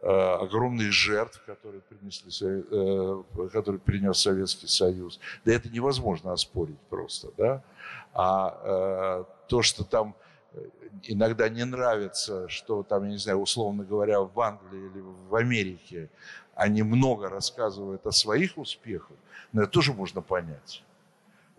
Э, 0.05 0.43
огромных 0.43 0.91
жертв, 0.91 1.41
которые, 1.47 1.81
принесли, 1.81 2.33
э, 2.73 3.49
которые 3.53 3.79
принес 3.79 4.19
Советский 4.19 4.67
Союз. 4.67 5.21
Да 5.45 5.53
это 5.53 5.69
невозможно 5.69 6.33
оспорить 6.33 6.81
просто. 6.91 7.29
Да? 7.39 7.63
А 8.13 8.59
э, 8.65 9.25
то, 9.47 9.63
что 9.63 9.85
там 9.85 10.17
иногда 11.05 11.49
не 11.49 11.65
нравится, 11.65 12.49
что 12.49 12.83
там, 12.83 13.05
я 13.05 13.11
не 13.11 13.19
знаю, 13.19 13.39
условно 13.39 13.85
говоря, 13.85 14.23
в 14.23 14.41
Англии 14.41 14.91
или 14.91 15.05
в 15.29 15.37
Америке 15.37 16.09
они 16.57 16.83
много 16.83 17.29
рассказывают 17.29 18.05
о 18.05 18.11
своих 18.11 18.59
успехах, 18.59 19.17
но 19.53 19.63
это 19.63 19.71
тоже 19.71 19.93
можно 19.93 20.21
понять. 20.21 20.83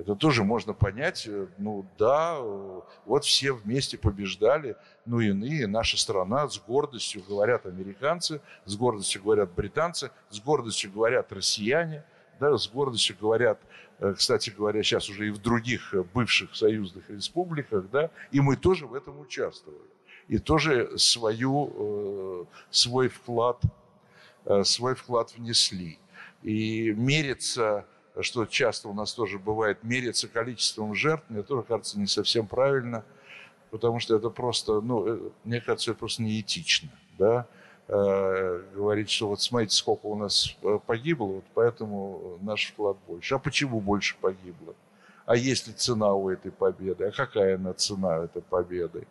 Это 0.03 0.15
тоже 0.15 0.43
можно 0.43 0.73
понять, 0.73 1.25
э, 1.27 1.47
ну 1.57 1.85
да, 1.97 2.35
э, 2.37 2.81
вот 3.05 3.23
все 3.23 3.53
вместе 3.53 3.97
побеждали, 3.97 4.75
ну 5.05 5.21
иные, 5.21 5.65
наша 5.65 5.97
страна, 5.97 6.49
с 6.49 6.59
гордостью 6.59 7.23
говорят 7.25 7.65
американцы, 7.65 8.41
с 8.65 8.75
гордостью 8.75 9.23
говорят 9.23 9.53
британцы, 9.53 10.11
с 10.29 10.41
гордостью 10.41 10.91
говорят 10.91 11.31
россияне, 11.31 12.03
да, 12.41 12.57
с 12.57 12.67
гордостью 12.67 13.15
говорят, 13.17 13.61
э, 13.99 14.13
кстати 14.17 14.49
говоря, 14.49 14.83
сейчас 14.83 15.09
уже 15.09 15.29
и 15.29 15.31
в 15.31 15.37
других 15.37 15.93
бывших 16.13 16.53
союзных 16.53 17.09
республиках, 17.09 17.89
да, 17.89 18.09
и 18.31 18.41
мы 18.41 18.57
тоже 18.57 18.87
в 18.87 18.95
этом 18.95 19.21
участвовали. 19.21 19.89
И 20.27 20.37
тоже 20.37 20.97
свою, 20.97 22.47
свой 22.71 23.09
вклад, 23.09 23.61
свой 24.63 24.95
вклад 24.95 25.33
внесли. 25.35 25.99
И 26.41 26.93
мериться 26.93 27.85
что 28.21 28.45
часто 28.45 28.89
у 28.89 28.93
нас 28.93 29.13
тоже 29.13 29.39
бывает, 29.39 29.83
мериться 29.83 30.27
количеством 30.27 30.93
жертв, 30.93 31.25
мне 31.29 31.41
тоже 31.41 31.63
кажется 31.63 31.99
не 31.99 32.07
совсем 32.07 32.47
правильно, 32.47 33.03
потому 33.71 33.99
что 33.99 34.15
это 34.15 34.29
просто, 34.29 34.81
ну, 34.81 35.07
э, 35.07 35.19
мне 35.43 35.59
кажется, 35.59 35.91
это 35.91 35.99
просто 35.99 36.21
неэтично, 36.21 36.89
да, 37.17 37.47
э, 37.87 38.63
говорить, 38.75 39.09
что 39.09 39.29
вот 39.29 39.41
смотрите, 39.41 39.75
сколько 39.75 40.05
у 40.05 40.15
нас 40.15 40.55
э, 40.61 40.79
погибло, 40.85 41.25
вот 41.25 41.45
поэтому 41.55 42.37
наш 42.41 42.71
вклад 42.71 42.97
больше. 43.07 43.33
А 43.33 43.39
почему 43.39 43.81
больше 43.81 44.15
погибло? 44.21 44.75
А 45.25 45.35
есть 45.35 45.67
ли 45.67 45.73
цена 45.73 46.13
у 46.13 46.29
этой 46.29 46.51
победы? 46.51 47.05
А 47.05 47.11
какая 47.11 47.55
она 47.55 47.73
цена 47.73 48.25
этой 48.25 48.41
победы? 48.41 49.07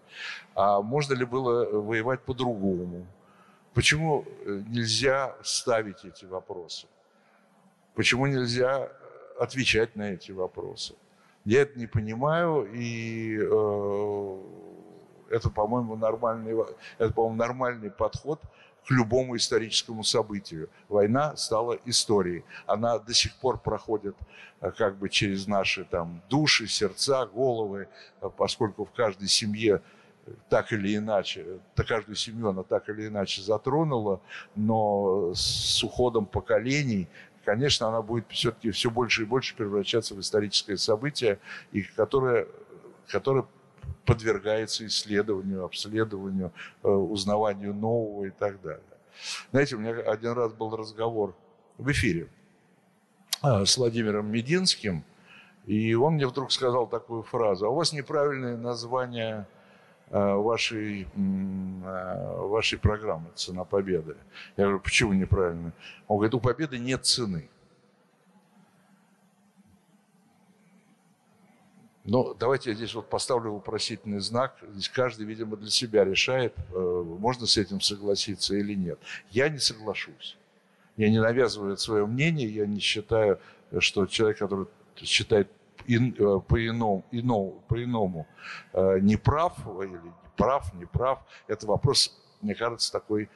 А 0.54 0.80
можно 0.80 1.14
ли 1.14 1.24
было 1.24 1.64
воевать 1.64 2.20
по-другому? 2.20 3.06
Почему 3.74 4.26
нельзя 4.44 5.34
ставить 5.42 6.04
эти 6.04 6.26
вопросы? 6.26 6.86
Почему 7.94 8.26
нельзя 8.26 8.90
отвечать 9.38 9.96
на 9.96 10.12
эти 10.12 10.32
вопросы? 10.32 10.94
Я 11.44 11.62
это 11.62 11.78
не 11.78 11.86
понимаю, 11.86 12.68
и 12.72 13.38
э, 13.38 14.42
это, 15.30 15.50
по-моему, 15.50 15.96
нормальный, 15.96 16.54
это, 16.98 17.12
по-моему, 17.12 17.36
нормальный 17.36 17.90
подход 17.90 18.40
к 18.86 18.90
любому 18.90 19.36
историческому 19.36 20.04
событию. 20.04 20.68
Война 20.88 21.36
стала 21.36 21.78
историей. 21.84 22.44
Она 22.66 22.98
до 22.98 23.12
сих 23.12 23.34
пор 23.36 23.58
проходит 23.58 24.16
э, 24.60 24.70
как 24.70 24.96
бы 24.96 25.08
через 25.08 25.46
наши 25.46 25.84
там 25.84 26.22
души, 26.30 26.66
сердца, 26.68 27.26
головы, 27.26 27.88
э, 28.20 28.30
поскольку 28.36 28.84
в 28.84 28.92
каждой 28.92 29.28
семье 29.28 29.82
так 30.48 30.72
или 30.72 30.96
иначе, 30.96 31.58
каждую 31.74 32.14
семью 32.14 32.48
она 32.50 32.62
так 32.62 32.88
или 32.88 33.08
иначе 33.08 33.42
затронула, 33.42 34.20
но 34.54 35.32
с 35.34 35.82
уходом 35.82 36.26
поколений, 36.26 37.08
конечно, 37.44 37.88
она 37.88 38.02
будет 38.02 38.26
все-таки 38.28 38.70
все 38.70 38.90
больше 38.90 39.22
и 39.22 39.24
больше 39.24 39.54
превращаться 39.56 40.14
в 40.14 40.20
историческое 40.20 40.76
событие, 40.76 41.38
и 41.72 41.82
которое, 41.82 42.46
которое 43.08 43.44
подвергается 44.04 44.86
исследованию, 44.86 45.64
обследованию, 45.64 46.52
э, 46.82 46.88
узнаванию 46.88 47.74
нового 47.74 48.24
и 48.24 48.30
так 48.30 48.60
далее. 48.60 48.82
Знаете, 49.50 49.76
у 49.76 49.78
меня 49.78 49.92
один 49.92 50.32
раз 50.32 50.52
был 50.52 50.74
разговор 50.76 51.34
в 51.78 51.90
эфире 51.90 52.28
а, 53.42 53.64
с 53.64 53.76
Владимиром 53.76 54.30
Мединским, 54.30 55.04
и 55.66 55.94
он 55.94 56.14
мне 56.14 56.26
вдруг 56.26 56.50
сказал 56.50 56.86
такую 56.86 57.22
фразу, 57.22 57.66
а 57.66 57.68
у 57.68 57.74
вас 57.74 57.92
неправильное 57.92 58.56
название 58.56 59.46
Э, 59.46 59.51
вашей, 60.18 61.08
э, 61.14 62.46
вашей 62.46 62.78
программы 62.78 63.30
«Цена 63.34 63.64
победы». 63.64 64.16
Я 64.56 64.64
говорю, 64.64 64.80
почему 64.80 65.12
неправильно? 65.14 65.72
Он 66.06 66.18
говорит, 66.18 66.34
у 66.34 66.40
победы 66.40 66.78
нет 66.78 67.06
цены. 67.06 67.48
Но 72.04 72.34
давайте 72.34 72.70
я 72.70 72.76
здесь 72.76 72.94
вот 72.94 73.08
поставлю 73.08 73.52
вопросительный 73.52 74.20
знак. 74.20 74.58
Здесь 74.72 74.88
каждый, 74.88 75.24
видимо, 75.24 75.56
для 75.56 75.70
себя 75.70 76.04
решает, 76.04 76.54
э, 76.74 77.04
можно 77.18 77.46
с 77.46 77.56
этим 77.56 77.80
согласиться 77.80 78.54
или 78.54 78.74
нет. 78.74 78.98
Я 79.30 79.48
не 79.48 79.58
соглашусь. 79.58 80.36
Я 80.96 81.08
не 81.08 81.20
навязываю 81.20 81.76
свое 81.78 82.04
мнение, 82.06 82.48
я 82.48 82.66
не 82.66 82.80
считаю, 82.80 83.40
что 83.78 84.06
человек, 84.06 84.38
который 84.38 84.66
считает 84.96 85.48
Э, 85.88 86.40
по-иному, 86.48 87.04
иному, 87.10 87.62
по-иному 87.68 88.26
э, 88.72 88.98
не 89.00 89.16
прав 89.16 89.56
или 89.82 90.00
прав, 90.36 90.74
не 90.74 90.86
прав. 90.86 91.18
Это 91.48 91.66
вопрос, 91.66 92.18
мне 92.40 92.54
кажется, 92.54 92.92
такой 92.92 93.28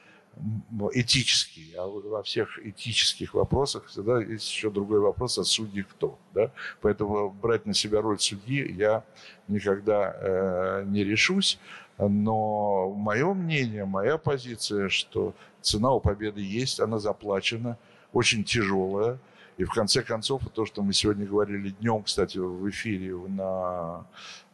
этический. 0.93 1.73
А 1.77 1.87
во 1.87 2.21
всех 2.21 2.59
этических 2.63 3.33
вопросах 3.33 3.85
всегда 3.85 4.21
есть 4.21 4.49
еще 4.49 4.69
другой 4.69 4.99
вопрос, 4.99 5.37
а 5.37 5.43
судьи 5.43 5.83
кто. 5.83 6.17
Да? 6.33 6.51
Поэтому 6.81 7.29
брать 7.29 7.65
на 7.65 7.73
себя 7.73 8.01
роль 8.01 8.19
судьи 8.19 8.71
я 8.73 9.03
никогда 9.47 10.15
э, 10.15 10.83
не 10.85 11.03
решусь. 11.03 11.59
Но 11.97 12.91
мое 12.91 13.33
мнение, 13.33 13.85
моя 13.85 14.17
позиция, 14.17 14.89
что 14.89 15.33
цена 15.61 15.91
у 15.91 15.99
победы 15.99 16.41
есть, 16.41 16.79
она 16.79 16.99
заплачена, 16.99 17.77
очень 18.13 18.43
тяжелая. 18.43 19.17
И 19.57 19.63
в 19.63 19.71
конце 19.71 20.03
концов, 20.03 20.43
то, 20.53 20.65
что 20.65 20.83
мы 20.83 20.93
сегодня 20.93 21.25
говорили 21.25 21.69
днем, 21.69 22.03
кстати, 22.03 22.37
в 22.37 22.69
эфире 22.69 23.15
на 23.15 24.05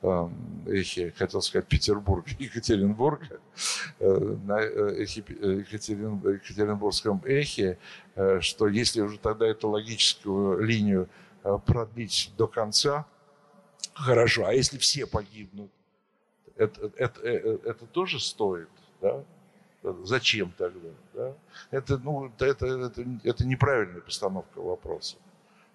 э, 0.01 0.29
эхе, 0.67 1.11
хотел 1.17 1.41
сказать, 1.41 1.67
Петербург, 1.67 2.25
Екатеринбург, 2.39 3.21
э, 3.99 4.37
на 4.45 4.61
э, 4.61 5.03
эхе, 5.03 5.25
э, 5.27 5.63
Екатерин, 5.67 6.21
Екатеринбургском 6.25 7.21
эхе, 7.25 7.77
что 8.39 8.67
если 8.67 9.01
уже 9.01 9.19
тогда 9.19 9.45
эту 9.45 9.69
логическую 9.69 10.63
линию 10.63 11.09
продлить 11.65 12.31
до 12.37 12.47
конца, 12.47 13.05
хорошо, 13.93 14.45
а 14.45 14.53
если 14.53 14.77
все 14.77 15.05
погибнут, 15.05 15.71
это, 16.55 16.91
это, 16.95 17.21
это, 17.21 17.69
это 17.69 17.85
тоже 17.87 18.21
стоит, 18.21 18.69
да? 19.01 19.23
Зачем 20.03 20.53
тогда? 20.57 20.89
Да? 21.13 21.33
Это, 21.69 21.97
ну, 21.97 22.31
это, 22.39 22.65
это, 22.65 23.05
это 23.23 23.45
неправильная 23.45 24.01
постановка 24.01 24.59
вопроса. 24.59 25.17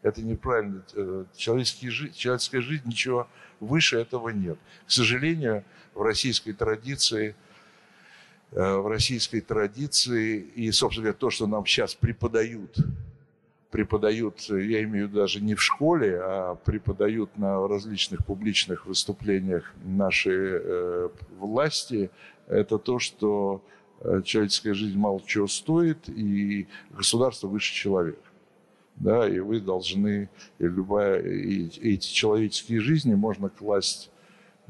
Это 0.02 0.22
неправильно. 0.22 0.82
Э, 0.94 1.24
человеческие, 1.36 2.12
человеческая 2.12 2.62
жизнь, 2.62 2.84
ничего 2.86 3.28
выше 3.60 3.98
этого 3.98 4.30
нет. 4.30 4.58
К 4.86 4.90
сожалению, 4.90 5.64
в 5.94 6.00
российской 6.00 6.52
традиции, 6.52 7.36
э, 8.52 8.76
в 8.76 8.86
российской 8.86 9.40
традиции 9.40 10.38
и, 10.38 10.70
собственно 10.72 11.04
говоря, 11.06 11.18
то, 11.18 11.28
что 11.28 11.46
нам 11.46 11.66
сейчас 11.66 11.94
преподают, 11.94 12.76
преподают, 13.70 14.40
я 14.48 14.82
имею 14.84 15.10
даже 15.10 15.42
не 15.42 15.54
в 15.54 15.62
школе, 15.62 16.18
а 16.18 16.54
преподают 16.54 17.36
на 17.36 17.68
различных 17.68 18.24
публичных 18.24 18.86
выступлениях 18.86 19.74
нашей 19.84 20.36
э, 20.38 21.08
власти, 21.38 22.10
это 22.46 22.78
то, 22.78 22.98
что 22.98 23.62
человеческая 24.24 24.74
жизнь 24.74 24.98
мало 24.98 25.20
чего 25.26 25.46
стоит, 25.46 26.08
и 26.08 26.66
государство 26.90 27.48
выше 27.48 27.74
человека. 27.74 28.20
Да, 28.96 29.28
и 29.28 29.38
вы 29.38 29.60
должны, 29.60 30.28
и 30.58 30.64
любая, 30.64 31.20
и 31.20 31.66
эти 31.94 32.08
человеческие 32.08 32.80
жизни 32.80 33.14
можно 33.14 33.48
класть 33.48 34.10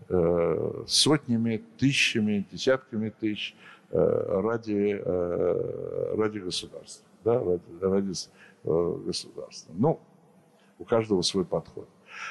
э, 0.08 0.82
сотнями, 0.86 1.62
тысячами, 1.78 2.46
десятками 2.52 3.08
тысяч 3.08 3.56
э, 3.90 4.40
ради, 4.42 5.00
э, 5.02 6.14
ради 6.14 6.38
государства. 6.40 7.06
Да, 7.24 7.42
ради, 7.42 7.62
ради 7.80 8.12
э, 8.64 8.98
государства. 9.06 9.72
Ну, 9.76 9.98
у 10.78 10.84
каждого 10.84 11.22
свой 11.22 11.46
подход. 11.46 11.88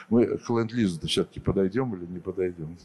Мы 0.09 0.37
к 0.37 0.49
ленд-лизу 0.49 1.05
все-таки 1.07 1.39
подойдем 1.39 1.95
или 1.95 2.05
не 2.05 2.19
подойдем? 2.19 2.77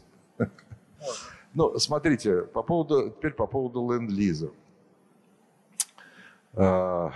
Ну, 1.54 1.78
смотрите, 1.78 2.42
по 2.42 2.62
поводу, 2.62 3.10
теперь 3.10 3.32
по 3.32 3.46
поводу 3.46 3.90
ленд-лиза. 3.92 4.50
А, 6.54 7.12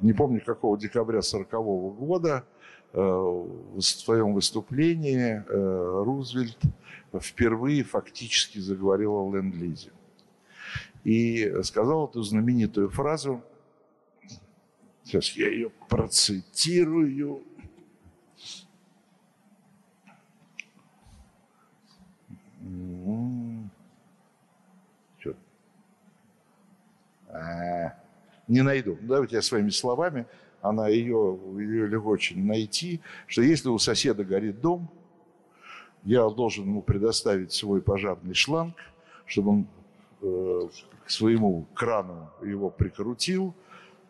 не 0.00 0.12
помню, 0.12 0.40
какого 0.44 0.78
декабря 0.78 1.18
1940 1.18 1.96
года 1.98 2.44
а, 2.92 3.00
в 3.00 3.80
своем 3.80 4.34
выступлении 4.34 5.42
а, 5.48 6.04
Рузвельт 6.04 6.58
впервые 7.20 7.82
фактически 7.82 8.58
заговорил 8.58 9.14
о 9.14 9.34
ленд-лизе. 9.34 9.90
И 11.02 11.52
сказал 11.62 12.08
эту 12.08 12.22
знаменитую 12.22 12.88
фразу, 12.90 13.42
сейчас 15.02 15.30
я 15.30 15.48
ее 15.48 15.70
процитирую, 15.88 17.42
А, 27.36 27.94
не 28.48 28.62
найду. 28.62 28.98
Давайте 29.00 29.36
я 29.36 29.42
своими 29.42 29.70
словами, 29.70 30.26
она 30.60 30.88
ее, 30.88 31.38
ее 31.58 31.86
легко 31.86 32.10
очень 32.10 32.44
найти, 32.44 33.00
что 33.26 33.42
если 33.42 33.68
у 33.68 33.78
соседа 33.78 34.24
горит 34.24 34.60
дом, 34.60 34.90
я 36.04 36.28
должен 36.28 36.64
ему 36.64 36.82
предоставить 36.82 37.52
свой 37.52 37.82
пожарный 37.82 38.34
шланг, 38.34 38.76
чтобы 39.26 39.50
он 39.50 39.66
э, 40.22 40.68
к 41.04 41.10
своему 41.10 41.66
крану 41.74 42.30
его 42.42 42.70
прикрутил, 42.70 43.54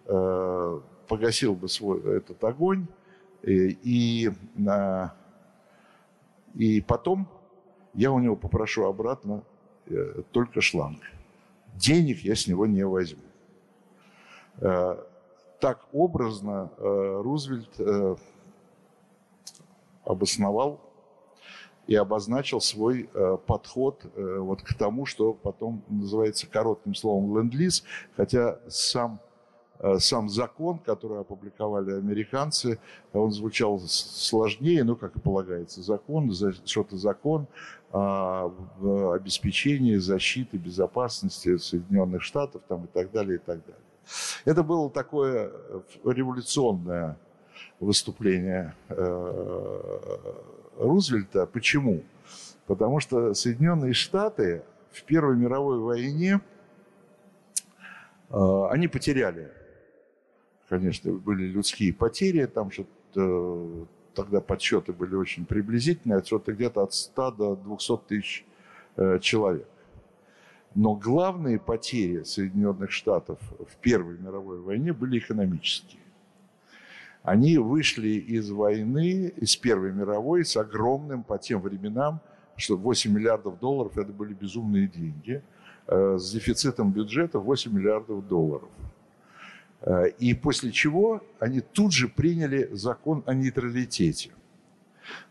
э, 0.07 0.81
погасил 1.09 1.55
бы 1.55 1.69
свой 1.69 2.01
этот 2.17 2.43
огонь, 2.45 2.87
э, 3.43 3.49
и, 3.83 4.31
э, 4.67 5.09
и 6.55 6.81
потом 6.83 7.29
я 7.95 8.13
у 8.13 8.19
него 8.19 8.37
попрошу 8.37 8.85
обратно 8.85 9.43
э, 9.87 10.23
только 10.33 10.61
шланг 10.61 11.01
денег 11.77 12.21
я 12.21 12.35
с 12.35 12.47
него 12.47 12.67
не 12.67 12.85
возьму. 12.85 13.23
Э, 14.61 14.97
так 15.61 15.87
образно 15.93 16.71
э, 16.77 17.21
Рузвельт 17.23 17.69
э, 17.79 18.17
обосновал 20.05 20.81
и 21.87 21.95
обозначил 21.95 22.61
свой 22.61 23.09
подход 23.47 24.05
вот 24.17 24.61
к 24.63 24.75
тому, 24.75 25.07
что 25.07 25.33
потом 25.33 25.85
называется 25.89 26.49
коротким 26.49 26.97
словом 26.97 27.37
ленд-лиз, 27.37 27.85
хотя 28.17 28.59
сам 28.69 29.21
сам 29.99 30.29
закон, 30.29 30.79
который 30.79 31.21
опубликовали 31.21 31.93
американцы, 31.93 32.81
он 33.13 33.31
звучал 33.31 33.79
сложнее, 33.79 34.85
ну, 34.85 34.97
как 34.97 35.15
и 35.17 35.21
полагается, 35.21 35.83
закон, 35.83 36.33
что-то 36.65 36.97
закон, 36.97 37.47
а, 37.93 38.53
в 38.79 39.13
обеспечении 39.13 39.97
защиты 39.97 40.57
безопасности 40.57 41.57
Соединенных 41.57 42.23
Штатов 42.23 42.63
там, 42.69 42.85
и 42.85 42.89
так 42.89 43.13
далее, 43.13 43.37
и 43.37 43.39
так 43.39 43.65
далее. 43.65 43.86
Это 44.45 44.63
было 44.63 44.91
такое 44.91 45.51
э, 45.53 45.81
революционное 46.05 47.17
выступление 47.81 48.75
э, 48.89 50.09
Рузвельта. 50.79 51.47
Почему? 51.47 52.03
Потому 52.67 53.01
что 53.01 53.35
Соединенные 53.35 53.93
Штаты 53.93 54.63
в 54.91 55.03
Первой 55.05 55.37
мировой 55.37 55.81
войне 55.81 56.41
э, 58.31 58.67
они 58.71 58.89
потеряли, 58.89 59.51
конечно, 60.69 61.13
были 61.13 61.45
людские 61.45 61.93
потери, 61.93 62.47
там 62.47 62.71
что-то 62.71 63.87
тогда 64.15 64.41
подсчеты 64.41 64.93
были 64.93 65.15
очень 65.15 65.45
приблизительные, 65.45 66.19
отсчеты 66.19 66.53
где-то 66.53 66.83
от 66.83 66.95
100 66.95 67.31
до 67.33 67.57
200 67.57 67.99
тысяч 68.09 68.47
человек. 69.21 69.69
Но 70.77 70.95
главные 70.95 71.59
потери 71.59 72.23
Соединенных 72.23 72.93
Штатов 72.93 73.41
в 73.59 73.77
Первой 73.79 74.19
мировой 74.19 74.61
войне 74.61 74.93
были 74.93 75.19
экономические. 75.19 76.03
Они 77.25 77.59
вышли 77.59 78.11
из 78.11 78.51
войны, 78.51 79.33
из 79.37 79.57
Первой 79.57 79.93
мировой, 79.93 80.45
с 80.45 80.57
огромным 80.57 81.25
по 81.25 81.39
тем 81.39 81.61
временам 81.61 82.21
что 82.57 82.77
8 82.77 83.13
миллиардов 83.13 83.59
долларов 83.59 83.97
это 83.99 84.13
были 84.13 84.33
безумные 84.33 84.89
деньги, 84.89 85.43
э, 85.87 86.17
с 86.19 86.33
дефицитом 86.33 86.91
бюджета 86.91 87.39
8 87.39 87.73
миллиардов 87.73 88.27
долларов. 88.27 88.69
Э, 89.83 90.09
и 90.19 90.35
после 90.35 90.73
чего 90.73 91.23
они 91.39 91.61
тут 91.61 91.93
же 91.93 92.09
приняли 92.09 92.69
закон 92.73 93.23
о 93.27 93.35
нейтралитете. 93.35 94.31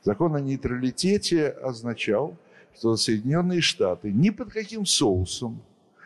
Закон 0.04 0.36
о 0.36 0.40
нейтралитете 0.40 1.50
означал, 1.50 2.38
что 2.78 2.96
Соединенные 2.96 3.62
Штаты 3.62 4.12
ни 4.12 4.30
под 4.30 4.52
каким 4.52 4.86
соусом 4.86 5.62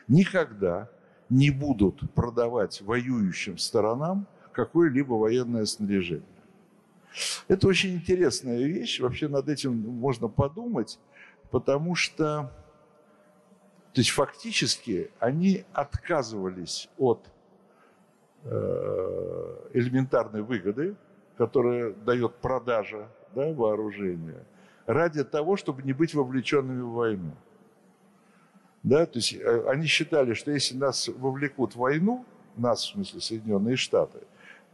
никогда 0.07 0.89
не 1.29 1.49
будут 1.49 2.11
продавать 2.13 2.81
воюющим 2.81 3.57
сторонам 3.57 4.27
какое-либо 4.51 5.13
военное 5.13 5.65
снаряжение. 5.65 6.25
Это 7.47 7.67
очень 7.67 7.95
интересная 7.95 8.63
вещь, 8.63 8.99
вообще 8.99 9.27
над 9.27 9.49
этим 9.49 9.77
можно 9.77 10.27
подумать, 10.27 10.99
потому 11.49 11.95
что 11.95 12.51
то 13.93 14.01
есть 14.01 14.11
фактически 14.11 15.09
они 15.19 15.65
отказывались 15.73 16.89
от 16.97 17.27
э, 18.43 19.69
элементарной 19.73 20.43
выгоды, 20.43 20.95
которая 21.37 21.93
дает 21.93 22.35
продажа 22.35 23.09
да, 23.33 23.51
вооружения, 23.51 24.45
ради 24.89 25.23
того, 25.23 25.55
чтобы 25.55 25.83
не 25.83 25.93
быть 25.93 26.15
вовлеченными 26.15 26.81
в 26.81 26.93
войну. 26.93 27.31
Да, 28.81 29.05
то 29.05 29.19
есть 29.19 29.33
э, 29.33 29.63
они 29.67 29.85
считали, 29.85 30.33
что 30.33 30.49
если 30.49 30.75
нас 30.75 31.07
вовлекут 31.09 31.73
в 31.73 31.77
войну, 31.77 32.25
нас, 32.57 32.81
в 32.81 32.93
смысле 32.93 33.21
Соединенные 33.21 33.75
Штаты, 33.75 34.17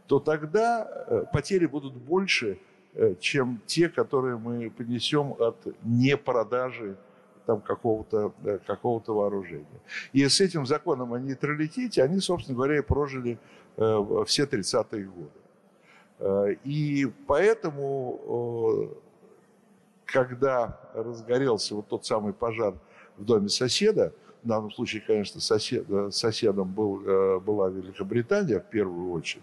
то 0.06 0.18
тогда 0.18 0.88
э, 0.88 1.24
потери 1.30 1.66
будут 1.66 1.92
больше, 1.92 2.58
э, 2.94 3.14
чем 3.20 3.60
те, 3.66 3.90
которые 3.90 4.38
мы 4.38 4.70
понесем 4.70 5.34
от 5.38 5.56
непродажи 5.82 6.96
там 7.44 7.60
какого-то 7.60 8.32
какого 8.66 9.02
вооружения. 9.06 9.66
И 10.14 10.26
с 10.26 10.40
этим 10.40 10.64
законом 10.64 11.12
о 11.12 11.20
нейтралитете 11.20 12.02
они, 12.02 12.20
собственно 12.20 12.56
говоря, 12.56 12.78
и 12.78 12.80
прожили 12.80 13.38
все 13.76 14.46
30-е 14.46 15.04
годы. 15.04 16.58
И 16.64 17.06
поэтому, 17.28 18.90
когда 20.06 20.80
разгорелся 20.94 21.74
вот 21.74 21.88
тот 21.88 22.06
самый 22.06 22.32
пожар 22.32 22.74
в 23.16 23.24
доме 23.24 23.48
соседа, 23.48 24.12
в 24.42 24.48
данном 24.48 24.70
случае, 24.70 25.02
конечно, 25.02 25.40
сосед, 25.40 25.84
э, 25.88 26.10
соседом 26.12 26.72
был, 26.72 27.02
э, 27.04 27.40
была 27.40 27.68
Великобритания 27.68 28.60
в 28.60 28.70
первую 28.70 29.10
очередь, 29.10 29.42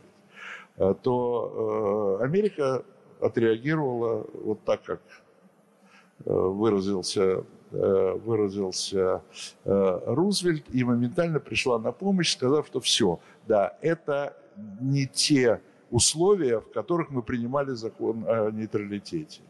э, 0.77 0.95
то 1.01 2.19
Америка 2.21 2.83
отреагировала 3.19 4.25
вот 4.33 4.63
так, 4.63 4.83
как 4.83 5.01
выразился, 6.25 7.43
выразился 7.71 9.21
Рузвельт, 9.65 10.63
и 10.71 10.83
моментально 10.83 11.39
пришла 11.39 11.79
на 11.79 11.91
помощь, 11.91 12.33
сказав, 12.33 12.67
что 12.67 12.79
все, 12.79 13.19
да, 13.47 13.77
это 13.81 14.37
не 14.79 15.05
те 15.07 15.61
условия, 15.89 16.59
в 16.59 16.71
которых 16.71 17.09
мы 17.09 17.23
принимали 17.23 17.71
закон 17.71 18.25
о 18.27 18.51
нейтралитете. 18.51 19.41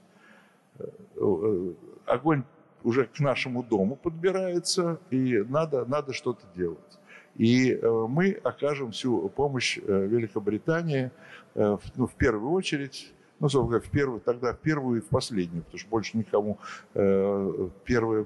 Огонь 2.06 2.44
уже 2.84 3.06
к 3.06 3.20
нашему 3.20 3.64
дому 3.64 3.96
подбирается, 3.96 5.00
и 5.10 5.44
надо, 5.48 5.86
надо 5.86 6.14
что-то 6.14 6.44
делать. 6.56 7.00
И 7.36 7.72
э, 7.72 8.06
мы 8.08 8.32
окажем 8.44 8.92
всю 8.92 9.30
помощь 9.30 9.80
э, 9.80 10.06
Великобритании, 10.06 11.12
э, 11.56 11.78
ну, 11.96 12.08
в 12.08 12.14
первую 12.14 12.52
очередь, 12.52 13.12
ну, 13.40 13.50
собственно, 13.50 13.82
в 13.82 13.90
первую, 13.90 14.22
тогда 14.22 14.54
в 14.54 14.60
первую 14.60 15.00
и 15.00 15.02
в 15.02 15.08
последнюю, 15.08 15.64
потому 15.64 15.80
что 15.80 15.90
больше 15.90 16.18
никому 16.18 16.60
первый, 16.94 18.26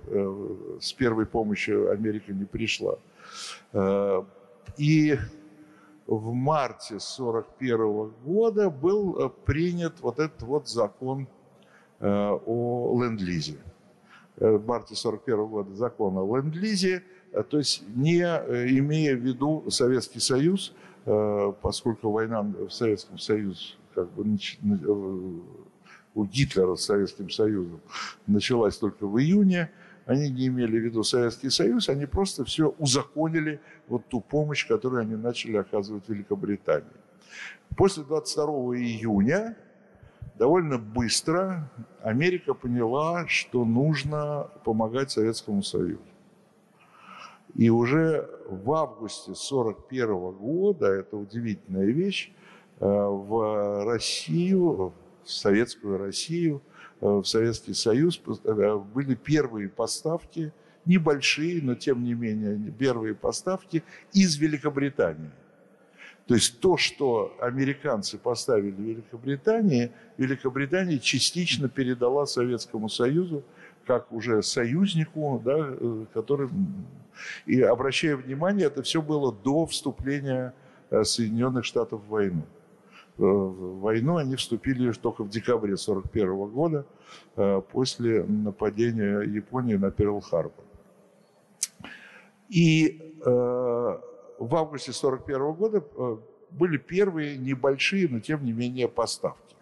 с 0.79 0.93
первой 0.93 1.25
помощью 1.25 1.89
Америка 1.89 2.33
не 2.33 2.45
пришла. 2.45 2.99
И 4.77 5.17
в 6.05 6.33
марте 6.33 6.97
1941 6.97 8.11
года 8.25 8.69
был 8.69 9.29
принят 9.45 10.01
вот 10.01 10.19
этот 10.19 10.43
вот 10.43 10.69
закон 10.69 11.27
о 11.99 13.01
ленд-лизе. 13.01 13.57
Э, 14.39 14.51
в 14.51 14.67
марте 14.67 14.93
1941 14.93 15.45
года 15.47 15.75
закон 15.75 16.17
о 16.17 16.37
ленд-лизе, 16.37 17.03
э, 17.31 17.43
то 17.43 17.57
есть 17.57 17.83
не 17.95 18.21
э, 18.21 18.67
имея 18.69 19.15
в 19.15 19.19
виду 19.19 19.65
Советский 19.69 20.19
Союз, 20.19 20.73
поскольку 21.61 22.11
война 22.11 22.41
в 22.41 22.69
Советском 22.69 23.17
Союзе 23.17 23.75
как 23.95 24.11
бы 24.11 24.25
у 26.15 26.25
Гитлера 26.25 26.75
с 26.75 26.83
Советским 26.83 27.29
Союзом 27.29 27.79
началась 28.27 28.77
только 28.77 29.07
в 29.07 29.17
июне, 29.17 29.71
они 30.05 30.29
не 30.29 30.47
имели 30.47 30.77
в 30.77 30.83
виду 30.83 31.03
Советский 31.03 31.49
Союз, 31.49 31.87
они 31.87 32.07
просто 32.07 32.43
все 32.43 32.75
узаконили, 32.77 33.61
вот 33.87 34.05
ту 34.09 34.19
помощь, 34.19 34.67
которую 34.67 35.01
они 35.01 35.15
начали 35.15 35.55
оказывать 35.55 36.09
Великобритании. 36.09 36.91
После 37.77 38.03
22 38.03 38.45
июня 38.75 39.55
довольно 40.35 40.77
быстро 40.77 41.69
Америка 42.01 42.53
поняла, 42.53 43.27
что 43.27 43.65
нужно 43.65 44.49
помогать 44.63 45.11
Советскому 45.11 45.63
Союзу. 45.63 46.01
И 47.55 47.69
уже 47.69 48.29
в 48.47 48.71
августе 48.73 49.31
1941 49.31 50.31
года, 50.33 50.87
это 50.87 51.17
удивительная 51.17 51.85
вещь, 51.85 52.31
э, 52.79 52.85
в 52.85 53.85
Россию, 53.85 54.93
в 55.23 55.31
Советскую 55.31 55.97
Россию, 55.97 56.61
э, 57.01 57.07
в 57.07 57.25
Советский 57.25 57.73
Союз 57.73 58.21
э, 58.43 58.77
были 58.93 59.15
первые 59.15 59.69
поставки, 59.69 60.53
небольшие, 60.85 61.61
но 61.63 61.75
тем 61.75 62.03
не 62.03 62.13
менее 62.13 62.71
первые 62.71 63.15
поставки 63.15 63.83
из 64.13 64.37
Великобритании. 64.37 65.31
То 66.27 66.35
есть 66.35 66.59
то, 66.59 66.75
что 66.75 67.33
американцы 67.39 68.17
поставили 68.17 68.75
Великобритании, 68.81 69.91
Великобритания 70.17 70.99
частично 70.99 71.69
передала 71.69 72.25
Советскому 72.25 72.89
Союзу 72.89 73.43
как 73.87 74.11
уже 74.11 74.43
союзнику, 74.43 75.41
да, 75.43 75.55
э, 75.57 76.05
который... 76.13 76.49
И 77.45 77.61
обращая 77.61 78.17
внимание, 78.17 78.67
это 78.67 78.83
все 78.83 79.01
было 79.01 79.33
до 79.33 79.65
вступления 79.65 80.53
э, 80.89 81.03
Соединенных 81.03 81.63
Штатов 81.63 82.01
в 82.03 82.09
войну. 82.09 82.43
Э, 83.17 83.23
в 83.23 83.79
войну 83.79 84.17
они 84.17 84.35
вступили 84.35 84.91
только 84.91 85.23
в 85.23 85.29
декабре 85.29 85.75
1941 85.75 86.47
года, 86.49 86.85
после 87.71 88.23
нападения 88.23 89.21
Японии 89.21 89.75
на 89.75 89.91
Перл-Харбор. 89.91 90.65
И 92.49 93.01
в 94.39 94.55
августе 94.55 94.91
1941 94.91 95.53
года 95.53 95.83
э, 95.95 96.17
были 96.51 96.77
первые 96.77 97.37
небольшие, 97.37 98.07
но 98.07 98.19
тем 98.19 98.43
не 98.45 98.53
менее 98.53 98.87
поставки. 98.87 99.55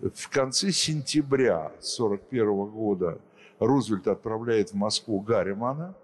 В 0.00 0.28
конце 0.30 0.72
сентября 0.72 1.66
1941 1.66 2.66
года 2.66 3.20
Рузвельт 3.58 4.08
отправляет 4.08 4.70
в 4.70 4.74
Москву 4.74 5.20
Гарримана, 5.20 5.94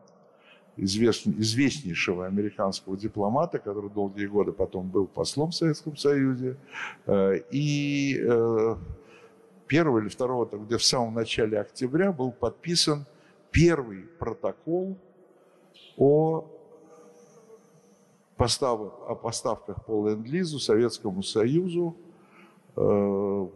известнейшего 0.77 2.27
американского 2.27 2.97
дипломата, 2.97 3.59
который 3.59 3.91
долгие 3.91 4.27
годы 4.27 4.53
потом 4.53 4.89
был 4.89 5.07
послом 5.07 5.51
в 5.51 5.55
Советском 5.55 5.97
Союзе. 5.97 6.57
Э, 7.07 7.39
и 7.51 8.19
1 8.19 8.29
э, 9.69 10.01
или 10.01 10.09
2, 10.09 10.45
где 10.67 10.79
в 10.79 10.85
самом 10.85 11.15
начале 11.15 11.61
октября 11.61 12.13
был 12.13 12.33
подписан 12.33 13.05
первый 13.51 14.05
протокол 14.19 14.97
о 15.97 16.49
постав, 18.43 18.81
о 19.09 19.15
поставках 19.15 19.85
по 19.85 20.09
ленд-лизу 20.09 20.59
Советскому 20.59 21.23
Союзу 21.23 21.97
э, 22.75 22.81
в 22.81 23.49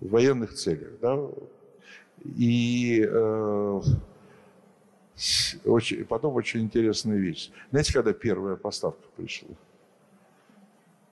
военных 0.00 0.54
целях. 0.54 0.92
Да? 1.00 1.18
И 2.24 3.04
э, 3.04 3.80
очень, 5.64 6.04
потом 6.04 6.34
очень 6.34 6.60
интересная 6.60 7.16
вещь. 7.16 7.50
Знаете, 7.70 7.92
когда 7.92 8.12
первая 8.12 8.54
поставка 8.54 9.02
пришла? 9.16 9.48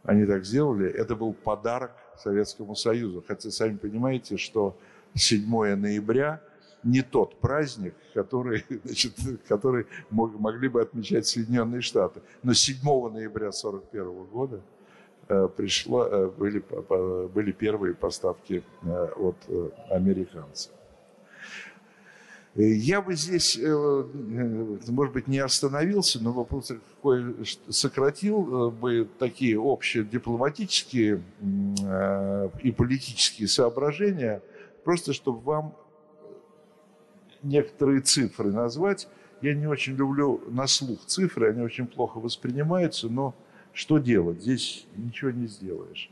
Они 0.04 0.26
так 0.26 0.44
сделали. 0.44 0.88
Это 0.88 1.16
был 1.16 1.32
подарок 1.32 1.90
Советскому 2.16 2.76
Союзу. 2.76 3.24
Хотя 3.26 3.50
сами 3.50 3.76
понимаете, 3.76 4.36
что 4.36 4.76
7 5.14 5.74
ноября– 5.74 6.40
не 6.84 7.02
тот 7.02 7.36
праздник, 7.40 7.94
который, 8.14 8.64
значит, 8.84 9.12
который 9.48 9.86
мог, 10.10 10.38
могли 10.38 10.68
бы 10.68 10.82
отмечать 10.82 11.26
Соединенные 11.26 11.80
Штаты. 11.80 12.20
Но 12.42 12.54
7 12.54 12.76
ноября 12.84 13.48
1941 13.48 14.24
года 14.24 14.60
э, 15.28 15.48
пришло, 15.56 16.06
э, 16.06 16.28
были, 16.28 16.62
были 17.28 17.52
первые 17.52 17.94
поставки 17.94 18.62
э, 18.82 19.08
от 19.16 19.36
американцев. 19.90 20.72
Я 22.56 23.02
бы 23.02 23.16
здесь, 23.16 23.58
может 23.60 25.12
быть, 25.12 25.26
не 25.26 25.40
остановился, 25.40 26.22
но 26.22 26.30
вопрос 26.30 26.70
сократил 27.68 28.70
бы 28.70 29.08
такие 29.18 29.58
общие 29.58 30.04
дипломатические 30.04 31.20
и 32.62 32.70
политические 32.70 33.48
соображения– 33.48 34.40
просто 34.84 35.12
чтобы 35.12 35.40
вам 35.40 35.74
некоторые 37.44 38.00
цифры 38.00 38.50
назвать. 38.50 39.08
Я 39.40 39.54
не 39.54 39.66
очень 39.66 39.94
люблю 39.94 40.42
на 40.48 40.66
слух 40.66 41.04
цифры, 41.06 41.50
они 41.50 41.62
очень 41.62 41.86
плохо 41.86 42.18
воспринимаются, 42.18 43.08
но 43.08 43.34
что 43.72 43.98
делать? 43.98 44.40
Здесь 44.40 44.86
ничего 44.96 45.30
не 45.30 45.46
сделаешь. 45.46 46.10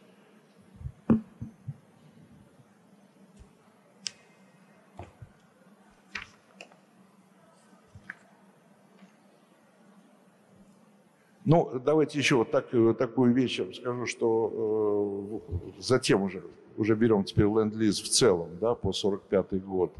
Ну, 11.52 11.70
давайте 11.84 12.18
еще 12.18 12.36
вот 12.36 12.50
так, 12.50 12.72
э, 12.72 12.94
такую 12.98 13.34
вещь 13.34 13.60
скажу, 13.74 14.06
что 14.06 15.42
э, 15.76 15.80
затем 15.82 16.22
уже, 16.22 16.42
уже 16.78 16.94
берем 16.94 17.24
теперь 17.24 17.44
ленд-лиз 17.44 18.00
в 18.00 18.08
целом, 18.08 18.56
да, 18.58 18.74
по 18.74 18.94
45 18.94 19.62
год. 19.62 19.92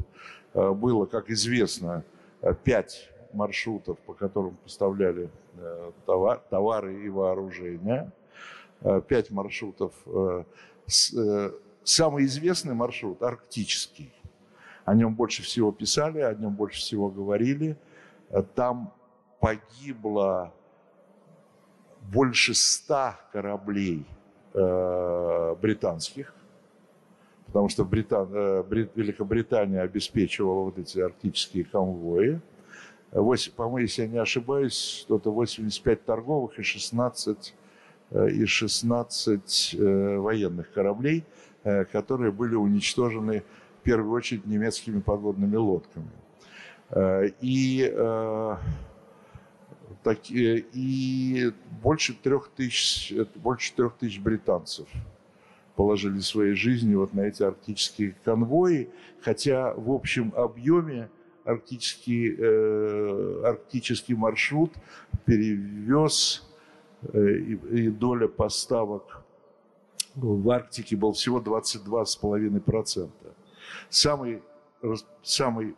Э, 0.55 0.71
было, 0.71 1.05
как 1.05 1.29
известно, 1.29 2.03
пять 2.63 3.07
маршрутов, 3.33 3.99
по 3.99 4.15
которым 4.15 4.55
поставляли 4.63 5.29
э, 5.57 5.91
товар, 6.07 6.41
товары 6.49 7.05
и 7.05 7.09
вооружения. 7.09 8.11
Э, 8.81 9.03
маршрутов. 9.29 9.93
Э, 10.07 10.45
с, 10.87 11.13
самый 11.83 12.25
известный 12.25 12.73
маршрут– 12.73 13.21
арктический. 13.21 14.11
О 14.85 14.95
нем 14.95 15.13
больше 15.13 15.43
всего 15.43 15.71
писали, 15.71 16.17
о 16.17 16.33
нем 16.33 16.55
больше 16.55 16.79
всего 16.79 17.09
говорили. 17.09 17.77
Там 18.55 18.91
погибло 19.39 20.51
больше 22.11 22.53
ста 22.53 23.19
кораблей 23.31 24.05
э, 24.53 25.55
британских, 25.61 26.33
потому 27.47 27.69
что 27.69 27.85
Британ, 27.85 28.29
э, 28.33 28.63
Брит, 28.63 28.91
Великобритания 28.95 29.81
обеспечивала 29.81 30.65
вот 30.65 30.79
эти 30.79 30.99
арктические 30.99 31.65
конвои. 31.65 32.41
8, 33.11 33.53
по-моему, 33.53 33.77
если 33.77 34.03
я 34.03 34.07
не 34.07 34.17
ошибаюсь, 34.17 35.05
что-то 35.05 35.31
85 35.31 36.05
торговых 36.05 36.57
и 36.59 36.63
16, 36.63 37.53
э, 38.11 38.29
и 38.31 38.45
16 38.45 39.75
э, 39.77 40.17
военных 40.17 40.71
кораблей, 40.73 41.23
которые 41.93 42.33
были 42.33 42.55
уничтожены 42.55 43.43
в 43.79 43.83
первую 43.83 44.11
очередь 44.11 44.45
немецкими 44.45 44.99
подводными 44.99 45.55
лодками. 45.55 46.11
И 47.39 47.89
так, 50.03 50.19
и 50.29 51.53
больше 51.81 52.13
трех 52.13 52.49
тысяч, 52.49 53.13
больше 53.35 53.73
трех 53.73 53.95
тысяч 53.95 54.19
британцев 54.19 54.87
положили 55.75 56.19
свои 56.19 56.53
жизни 56.53 56.93
вот 56.93 57.13
на 57.13 57.21
эти 57.21 57.41
арктические 57.41 58.15
конвои, 58.23 58.89
хотя 59.21 59.73
в 59.73 59.91
общем 59.91 60.33
объеме 60.35 61.09
арктический, 61.45 62.35
э, 62.37 63.41
арктический 63.45 64.15
маршрут 64.15 64.73
перевез 65.25 66.47
э, 67.01 67.35
и, 67.37 67.53
и 67.53 67.89
доля 67.89 68.27
поставок 68.27 69.23
в 70.15 70.49
Арктике 70.49 70.95
был 70.95 71.13
всего 71.13 71.39
22,5%. 71.39 73.09
Самый, 73.89 74.43
самый 75.23 75.75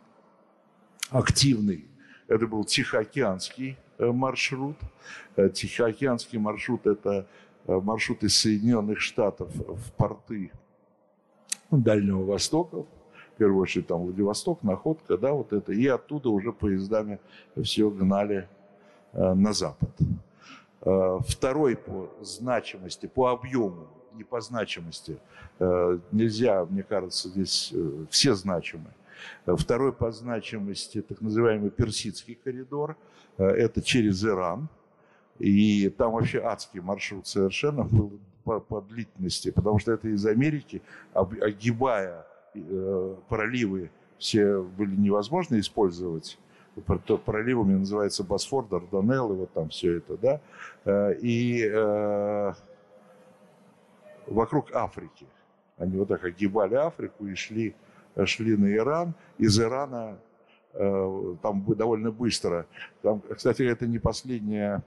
активный 1.10 1.86
это 2.28 2.46
был 2.46 2.64
Тихоокеанский 2.64 3.78
Э, 3.78 3.85
маршрут. 3.98 4.76
Э, 5.36 5.48
Тихоокеанский 5.48 6.38
маршрут– 6.38 6.84
это 6.86 7.26
э, 7.66 7.80
маршрут 7.80 8.22
из 8.22 8.36
Соединенных 8.36 9.00
Штатов 9.00 9.48
в 9.54 9.92
порты 9.92 10.50
Дальнего 11.70 12.24
Востока, 12.24 12.82
в 12.82 13.38
первую 13.38 13.62
очередь 13.62 13.86
там 13.86 14.02
Владивосток, 14.02 14.62
Находка, 14.62 15.16
да, 15.16 15.32
вот 15.32 15.52
это, 15.52 15.72
и 15.72 15.86
оттуда 15.86 16.30
уже 16.30 16.52
поездами 16.52 17.18
все 17.62 17.90
гнали 17.90 18.48
на 19.12 19.52
запад. 19.52 19.90
Второй 20.80 21.76
по 21.76 22.08
значимости, 22.20 23.06
по 23.06 23.30
объему, 23.30 23.88
не 24.14 24.22
по 24.24 24.40
значимости, 24.40 25.18
нельзя, 25.58 26.64
мне 26.66 26.82
кажется, 26.82 27.28
здесь 27.28 27.74
все 28.10 28.34
значимы. 28.34 28.90
Второй 29.46 29.92
по 29.92 30.10
значимости 30.12 31.02
так 31.02 31.20
называемый 31.20 31.70
Персидский 31.70 32.34
коридор– 32.34 32.96
Э, 33.38 33.48
это 33.48 33.82
через 33.82 34.24
Иран. 34.24 34.68
И 35.38 35.90
там 35.90 36.12
вообще 36.12 36.40
адский 36.40 36.80
маршрут 36.80 37.26
совершенно 37.26 37.84
был 37.84 38.18
по, 38.44 38.60
по 38.60 38.80
длительности, 38.80 39.50
потому 39.50 39.78
что 39.78 39.92
это 39.92 40.08
из 40.08 40.24
Америки, 40.24 40.80
огибая 41.12 42.26
э, 42.54 43.16
проливы, 43.28 43.90
все 44.18 44.62
были 44.62 44.96
невозможно 44.96 45.60
использовать. 45.60 46.38
Проливами 47.24 47.74
называется 47.74 48.22
Босфор, 48.22 48.66
Дарданеллы, 48.66 49.34
вот 49.34 49.52
там 49.52 49.68
все 49.68 49.98
это, 49.98 50.16
да. 50.16 50.40
Э, 50.84 51.14
и 51.20 51.68
э, 51.70 52.52
вокруг 54.26 54.74
Африки. 54.74 55.26
Они 55.76 55.98
вот 55.98 56.08
так 56.08 56.24
огибали 56.24 56.74
Африку 56.76 57.26
и 57.26 57.34
шли, 57.34 57.74
шли 58.24 58.56
на 58.56 58.74
Иран. 58.74 59.14
Из 59.38 59.60
Ирана 59.60 60.18
Э, 60.78 61.36
там 61.42 61.64
довольно 61.68 62.10
быстро. 62.10 62.66
Там, 63.02 63.22
кстати, 63.34 63.62
это 63.62 63.86
не 63.86 63.98
последняя 63.98 64.82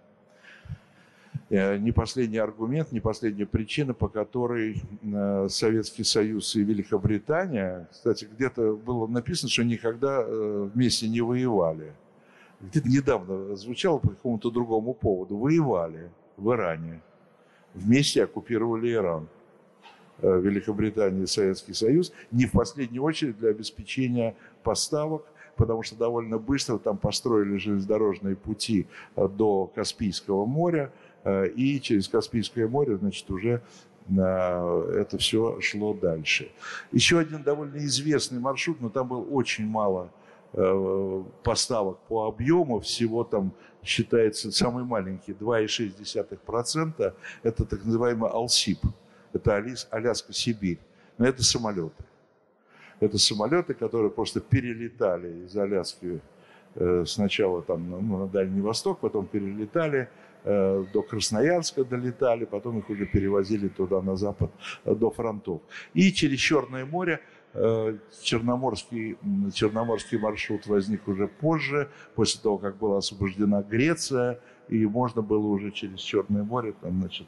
э, 1.50 1.78
не 1.78 1.92
последний 1.92 2.38
аргумент, 2.38 2.92
не 2.92 3.00
последняя 3.00 3.48
причина, 3.48 3.96
по 3.96 4.08
которой 4.08 4.84
э, 5.02 5.48
Советский 5.50 6.04
Союз 6.04 6.56
и 6.56 6.64
Великобритания, 6.64 7.88
кстати, 7.92 8.28
где-то 8.32 8.76
было 8.76 9.08
написано, 9.08 9.50
что 9.50 9.64
никогда 9.64 10.24
вместе 10.24 11.10
не 11.10 11.22
воевали. 11.22 11.94
Где-то 12.62 12.88
недавно 12.88 13.56
звучало 13.56 13.98
по 13.98 14.10
какому-то 14.10 14.52
другому 14.52 14.94
поводу. 14.94 15.38
Воевали 15.38 16.12
в 16.38 16.52
Иране. 16.52 17.02
Вместе 17.74 18.24
оккупировали 18.24 18.94
Иран. 18.94 19.28
Великобритания 20.22 21.24
и 21.24 21.28
Советский 21.28 21.74
Союз. 21.74 22.12
Не 22.32 22.46
в 22.46 22.52
последнюю 22.52 23.04
очередь 23.04 23.38
для 23.38 23.50
обеспечения 23.50 24.36
поставок– 24.64 25.24
потому 25.60 25.84
что 25.84 25.98
довольно 25.98 26.38
быстро 26.38 26.78
там 26.78 26.98
построили 26.98 27.58
железнодорожные 27.58 28.36
пути 28.38 28.88
э, 29.18 29.28
до 29.28 29.70
Каспийского 29.76 30.46
моря, 30.46 30.92
э, 31.26 31.50
и 31.50 31.82
через 31.82 32.08
Каспийское 32.08 32.68
море, 32.68 32.96
значит, 32.96 33.30
уже 33.30 33.62
э, 34.10 34.96
это 35.02 35.18
все 35.18 35.60
шло 35.60 35.94
дальше. 35.94 36.50
Еще 36.94 37.20
один 37.20 37.44
довольно 37.44 37.78
известный 37.80 38.40
маршрут, 38.40 38.80
но 38.80 38.90
там 38.90 39.08
было 39.10 39.22
очень 39.22 39.68
мало 39.68 40.10
поставок 41.44 42.00
по 42.08 42.26
объему, 42.26 42.80
всего 42.80 43.24
там 43.24 43.52
считается 43.84 44.52
самый 44.52 44.84
маленький, 44.84 45.34
2,6%, 45.34 47.14
это 47.44 47.66
так 47.66 47.86
называемый 47.86 48.32
Алсип, 48.32 48.80
это 49.34 49.56
Аляска-Сибирь, 49.92 50.80
но 51.18 51.26
это 51.28 51.44
самолеты. 51.44 52.04
Это 53.00 53.18
самолеты, 53.18 53.74
которые 53.74 54.12
просто 54.12 54.42
перелетали 54.42 55.46
из 55.46 55.56
Аляски 55.56 56.20
э, 56.76 57.04
сначала 57.06 57.62
там 57.62 57.90
ну, 57.90 58.18
на 58.18 58.28
Дальний 58.28 58.62
Восток, 58.62 59.00
потом 59.00 59.26
перелетали 59.26 60.10
э, 60.44 60.86
до 60.94 61.02
Красноярска 61.02 61.86
долетали, 61.86 62.46
потом 62.46 62.80
их 62.80 62.90
уже 62.90 63.06
перевозили 63.06 63.70
туда 63.70 64.02
на 64.02 64.18
запад 64.18 64.52
э, 64.84 64.94
до 64.94 65.12
фронтов. 65.12 65.62
И 65.94 66.12
через 66.12 66.40
Черное 66.40 66.86
море 66.86 67.22
Черноморский, 68.22 69.18
Черноморский 69.54 70.20
маршрут 70.20 70.68
возник 70.68 71.08
уже 71.08 71.28
позже, 71.28 71.90
после 72.14 72.40
того, 72.42 72.60
как 72.60 72.78
была 72.78 73.00
освобождена 73.00 73.64
Греция, 73.64 74.40
и 74.70 74.86
можно 74.86 75.22
было 75.22 75.48
уже 75.48 75.72
через 75.72 76.00
Черное 76.00 76.44
море 76.44 76.74
там, 76.82 77.00
значит, 77.00 77.28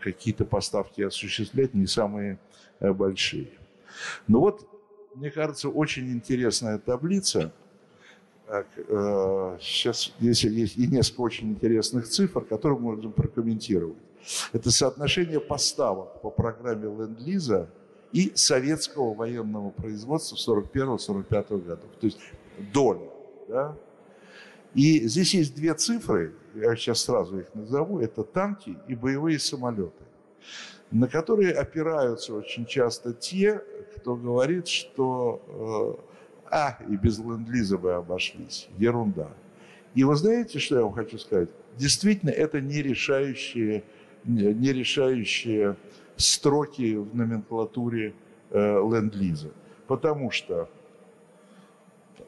какие-то 0.00 0.44
поставки 0.44 1.02
осуществлять, 1.02 1.74
не 1.74 1.86
самые 1.86 2.38
большие. 2.80 3.48
Ну 4.26 4.40
вот, 4.40 4.68
мне 5.14 5.30
кажется, 5.30 5.68
очень 5.68 6.12
интересная 6.12 6.78
таблица. 6.78 7.52
Сейчас 9.60 10.08
э, 10.08 10.12
здесь 10.20 10.44
есть 10.44 10.76
и 10.78 10.86
несколько 10.86 11.20
очень 11.20 11.50
интересных 11.50 12.08
цифр, 12.08 12.44
которые 12.44 12.78
можем 12.78 13.12
прокомментировать. 13.12 13.98
Это 14.52 14.70
соотношение 14.70 15.40
поставок 15.40 16.20
по 16.22 16.30
программе 16.30 16.84
Ленд-Лиза 16.84 17.68
и 18.12 18.32
советского 18.34 19.12
военного 19.12 19.70
производства 19.70 20.36
в 20.36 20.64
41-45 20.74 21.62
годах. 21.62 21.90
То 22.00 22.06
есть 22.06 22.18
доля. 22.72 23.10
Да? 23.48 23.76
И 24.74 25.06
здесь 25.08 25.34
есть 25.34 25.54
две 25.54 25.74
цифры, 25.74 26.34
я 26.54 26.76
сейчас 26.76 27.02
сразу 27.02 27.38
их 27.40 27.54
назову, 27.54 28.00
это 28.00 28.22
танки 28.22 28.76
и 28.86 28.94
боевые 28.94 29.38
самолеты 29.38 30.04
на 30.90 31.06
которые 31.06 31.52
опираются 31.52 32.34
очень 32.34 32.64
часто 32.64 33.12
те, 33.12 33.62
кто 33.96 34.16
говорит, 34.16 34.68
что 34.68 35.98
э, 36.46 36.50
а, 36.50 36.78
и 36.88 36.96
без 36.96 37.18
ленд-лиза 37.18 37.76
бы 37.76 37.94
обошлись. 37.94 38.68
Ерунда. 38.78 39.28
И 39.94 40.04
вы 40.04 40.16
знаете, 40.16 40.58
что 40.58 40.76
я 40.76 40.82
вам 40.82 40.92
хочу 40.92 41.18
сказать? 41.18 41.50
Действительно, 41.76 42.30
это 42.30 42.60
не 42.60 42.82
решающие, 42.82 43.84
не 44.24 44.72
решающие 44.72 45.76
строки 46.16 46.96
в 46.96 47.14
номенклатуре 47.14 48.14
э, 48.50 48.58
ленд-лиза. 48.58 49.50
потому 49.86 50.30
что 50.30 50.68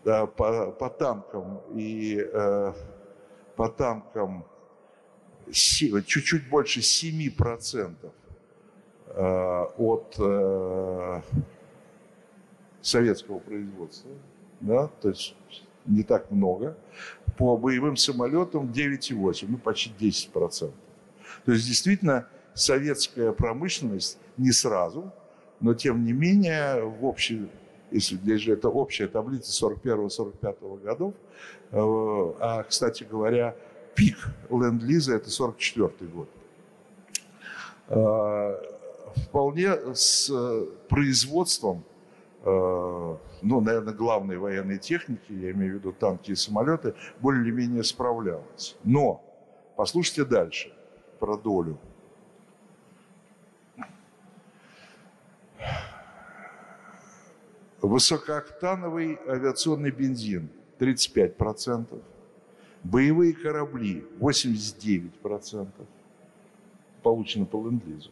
да, 0.05 0.27
по, 0.27 0.71
по 0.73 0.89
танкам 0.89 1.61
и 1.75 2.21
э, 2.33 2.73
по 3.57 3.69
танкам 3.69 4.45
чуть-чуть 5.51 6.49
больше 6.49 6.81
7% 6.81 8.11
э, 9.07 9.65
от 9.77 10.15
э, 10.19 11.21
советского 12.81 13.39
производства, 13.41 14.11
да, 14.61 14.89
то 15.01 15.09
есть 15.09 15.35
не 15.87 16.03
так 16.03 16.31
много. 16.31 16.77
По 17.37 17.57
боевым 17.57 17.97
самолетам 17.97 18.71
9,8, 18.71 19.47
ну 19.49 19.59
почти 19.59 19.91
10%. 19.99 20.73
То 21.45 21.53
есть 21.53 21.67
действительно 21.67 22.29
советская 22.55 23.33
промышленность 23.33 24.19
не 24.37 24.53
сразу, 24.53 25.13
но 25.61 25.75
тем 25.75 26.05
не 26.05 26.13
менее 26.13 26.83
в 26.83 27.05
общей, 27.05 27.49
если 27.91 28.17
здесь 28.17 28.41
же 28.41 28.53
это 28.53 28.69
общая 28.69 29.09
таблица 29.09 29.67
41-45 29.67 30.83
годов, 30.83 31.15
э, 31.71 31.77
а, 32.41 32.63
кстати 32.65 33.05
говоря, 33.05 33.57
пик 33.95 34.17
ленд-лиза 34.51 35.15
это 35.15 35.31
44 35.31 36.11
год. 36.11 36.29
Э, 37.89 38.57
вполне 39.17 39.95
с 39.95 40.33
производством 40.89 41.85
э, 42.45 43.17
ну, 43.43 43.61
наверное, 43.61 43.95
главной 43.95 44.39
военной 44.39 44.79
техники, 44.79 45.33
я 45.33 45.51
имею 45.53 45.73
в 45.73 45.75
виду 45.77 45.93
танки 45.93 46.33
и 46.33 46.35
самолеты, 46.35 46.95
более 47.21 47.43
или 47.43 47.51
менее 47.51 47.85
справлялась. 47.85 48.77
Но, 48.85 49.23
послушайте 49.77 50.25
дальше 50.25 50.73
про 51.19 51.37
долю. 51.37 51.79
Высокооктановый 57.83 59.19
авиационный 59.27 59.91
бензин 59.91 60.51
35%, 60.79 62.03
боевые 62.85 63.33
корабли 63.33 64.05
89%, 64.19 65.69
получено 67.03 67.47
по 67.47 67.57
ленд-лизу. 67.57 68.11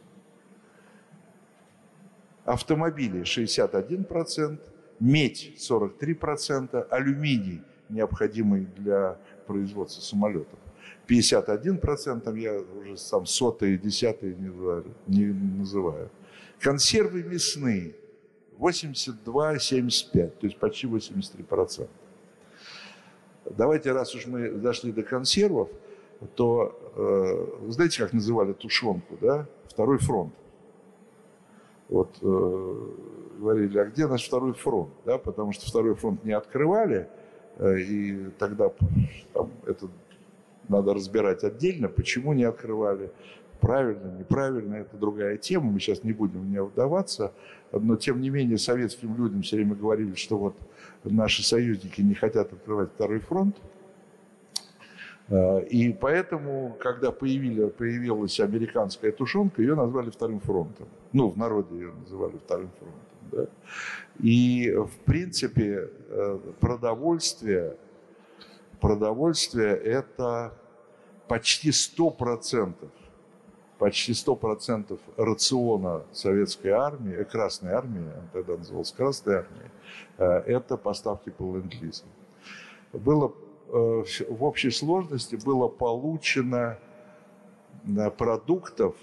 Автомобили 2.45 3.21
61%, 3.21 4.59
медь 4.99 5.53
43%, 5.57 6.87
алюминий, 6.89 7.61
необходимый 7.89 8.65
для 8.75 9.19
производства 9.45 10.01
самолетов, 10.01 10.57
51%, 11.07 12.39
я 12.39 12.59
уже 12.59 12.97
сам 12.97 13.27
сотые, 13.27 13.77
десятые 13.77 14.35
не, 14.35 15.25
не 15.25 15.25
называю. 15.59 16.09
Консервы 16.59 17.23
мясные 17.23 17.95
82-75, 18.59 20.27
то 20.29 20.45
есть 20.45 20.57
почти 20.57 20.87
83%. 20.87 21.87
Давайте, 23.45 23.91
раз 23.91 24.13
уж 24.15 24.27
мы 24.27 24.49
дошли 24.49 24.91
до 24.91 25.03
консервов, 25.03 25.69
то 26.35 26.77
э, 26.95 27.71
знаете, 27.71 28.03
как 28.03 28.13
называли 28.13 28.53
тушенку, 28.53 29.17
да? 29.21 29.47
Второй 29.67 29.97
фронт. 29.97 30.33
Вот 31.87 32.17
э, 32.21 32.87
говорили, 33.39 33.77
а 33.79 33.85
где 33.85 34.07
наш 34.07 34.27
второй 34.27 34.53
фронт? 34.53 34.89
Да? 35.05 35.17
Потому 35.17 35.53
что 35.53 35.65
второй 35.65 35.95
фронт 35.95 36.23
не 36.23 36.33
открывали, 36.33 37.07
э, 37.57 37.79
и 37.79 38.29
тогда 38.37 38.69
там, 39.33 39.51
это 39.65 39.87
надо 40.67 40.93
разбирать 40.93 41.43
отдельно, 41.43 41.87
почему 41.87 42.33
не 42.33 42.43
открывали, 42.43 43.11
правильно, 43.59 44.17
неправильно, 44.17 44.75
это 44.75 44.97
другая 44.97 45.37
тема, 45.37 45.71
мы 45.71 45.79
сейчас 45.79 46.03
не 46.03 46.13
будем 46.13 46.41
в 46.41 46.45
нее 46.45 46.65
вдаваться, 46.65 47.33
но 47.71 47.95
тем 47.95 48.21
не 48.21 48.29
менее 48.29 48.57
советским 48.57 49.15
людям 49.17 49.41
все 49.41 49.57
время 49.57 49.75
говорили, 49.75 50.15
что 50.15 50.37
вот 50.37 50.55
наши 51.03 51.43
союзники 51.43 52.01
не 52.01 52.13
хотят 52.13 52.51
открывать 52.51 52.91
второй 52.93 53.19
фронт, 53.19 53.55
э, 55.27 55.65
и 55.65 55.93
поэтому, 55.93 56.75
когда 56.79 57.11
появили, 57.11 57.67
появилась 57.67 58.39
американская 58.39 59.11
тушенка, 59.11 59.61
ее 59.61 59.75
назвали 59.75 60.09
вторым 60.09 60.39
фронтом. 60.39 60.87
Ну, 61.13 61.29
в 61.29 61.37
народе 61.37 61.75
ее 61.75 61.93
называли 61.93 62.37
вторым 62.37 62.69
фронтом. 62.79 63.09
Да? 63.31 63.47
И, 64.19 64.73
в 64.75 65.05
принципе, 65.05 65.89
э, 66.09 66.39
продовольствие, 66.59 67.75
продовольствие– 68.79 69.75
это 69.83 70.53
почти 71.27 71.69
100%, 71.69 72.73
почти 73.79 74.11
100% 74.11 74.99
рациона 75.17 76.03
советской 76.11 76.69
армии, 76.69 77.15
э, 77.15 77.23
Красной 77.23 77.71
армии, 77.71 78.05
тогда 78.33 78.57
называлась 78.57 78.91
Красной 78.91 79.35
армией, 79.35 79.71
э, 80.17 80.25
это 80.45 80.77
поставки 80.77 81.29
по 81.29 81.55
ленд-лизу. 81.55 82.03
Было, 82.93 83.33
в 83.67 84.43
общей 84.43 84.71
сложности 84.71 85.35
было 85.35 85.67
получено 85.67 86.79
продуктов 88.17 88.95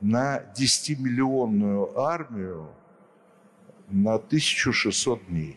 на 0.00 0.42
10-миллионную 0.56 1.92
армию 1.94 2.68
на 3.90 4.18
1600 4.18 5.26
дней. 5.26 5.56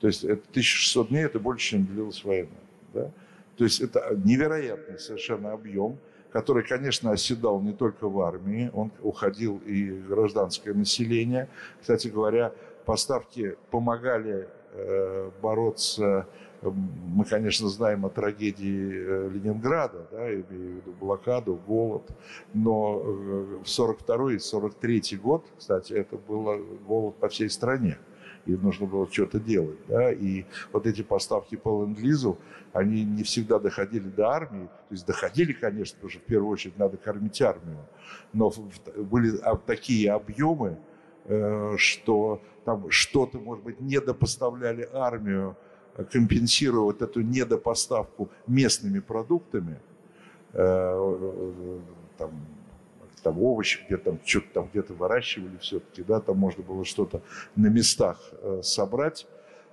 То 0.00 0.06
есть 0.08 0.24
это 0.24 0.42
1600 0.50 1.08
дней, 1.08 1.24
это 1.24 1.38
больше, 1.38 1.70
чем 1.70 1.86
длилась 1.86 2.24
война. 2.24 2.50
Да? 2.92 3.10
То 3.56 3.64
есть 3.64 3.80
это 3.80 4.20
невероятный 4.24 4.98
совершенно 4.98 5.52
объем, 5.52 5.98
который, 6.32 6.62
конечно, 6.62 7.12
оседал 7.12 7.60
не 7.60 7.72
только 7.72 8.08
в 8.08 8.20
армии, 8.20 8.70
он 8.72 8.90
уходил 9.02 9.58
и 9.66 9.90
в 9.90 10.08
гражданское 10.08 10.74
население. 10.74 11.48
Кстати 11.80 12.08
говоря, 12.08 12.52
поставки 12.84 13.56
помогали 13.70 14.48
э, 14.72 15.30
бороться 15.40 16.26
мы, 16.62 17.24
конечно, 17.24 17.68
знаем 17.68 18.06
о 18.06 18.08
трагедии 18.08 18.92
э, 18.92 19.30
Ленинграда, 19.30 20.06
да, 20.12 20.32
имею 20.32 20.44
в 20.46 20.50
виду 20.52 20.92
блокаду, 21.00 21.60
голод, 21.66 22.08
но 22.54 23.02
э, 23.04 23.58
в 23.64 23.68
42 23.68 24.34
и 24.34 24.38
43 24.38 25.16
год, 25.16 25.44
кстати, 25.58 25.92
это 25.92 26.16
был 26.16 26.64
голод 26.86 27.16
по 27.16 27.28
всей 27.28 27.50
стране 27.50 27.98
и 28.46 28.52
нужно 28.52 28.86
было 28.86 29.10
что-то 29.10 29.38
делать. 29.38 29.78
Да? 29.88 30.12
И 30.12 30.44
вот 30.72 30.86
эти 30.86 31.02
поставки 31.02 31.56
по 31.56 31.84
ленд-лизу, 31.84 32.38
они 32.72 33.04
не 33.04 33.22
всегда 33.22 33.58
доходили 33.58 34.08
до 34.08 34.28
армии. 34.28 34.66
То 34.66 34.94
есть 34.94 35.06
доходили, 35.06 35.52
конечно, 35.52 35.96
потому 35.96 36.10
что 36.10 36.20
в 36.20 36.24
первую 36.24 36.50
очередь 36.50 36.78
надо 36.78 36.96
кормить 36.96 37.40
армию. 37.42 37.78
Но 38.32 38.52
были 38.96 39.38
такие 39.66 40.12
объемы, 40.12 40.78
э, 41.24 41.74
что 41.76 42.42
там 42.64 42.90
что-то, 42.90 43.38
может 43.38 43.64
быть, 43.64 43.80
недопоставляли 43.80 44.88
армию 44.92 45.56
компенсируя 46.10 46.82
вот 46.84 47.02
эту 47.02 47.20
недопоставку 47.20 48.30
местными 48.46 49.00
продуктами, 49.00 49.78
э, 50.52 51.80
там, 52.16 52.30
там 53.22 53.40
овощи 53.40 53.80
где-то 53.86 54.04
там 54.04 54.18
что-то 54.24 54.46
там 54.52 54.68
где-то 54.72 54.94
выращивали 54.94 55.56
все-таки, 55.58 56.02
да, 56.02 56.20
там 56.20 56.38
можно 56.38 56.62
было 56.62 56.84
что-то 56.84 57.22
на 57.56 57.68
местах 57.68 58.18
э, 58.32 58.60
собрать, 58.62 59.26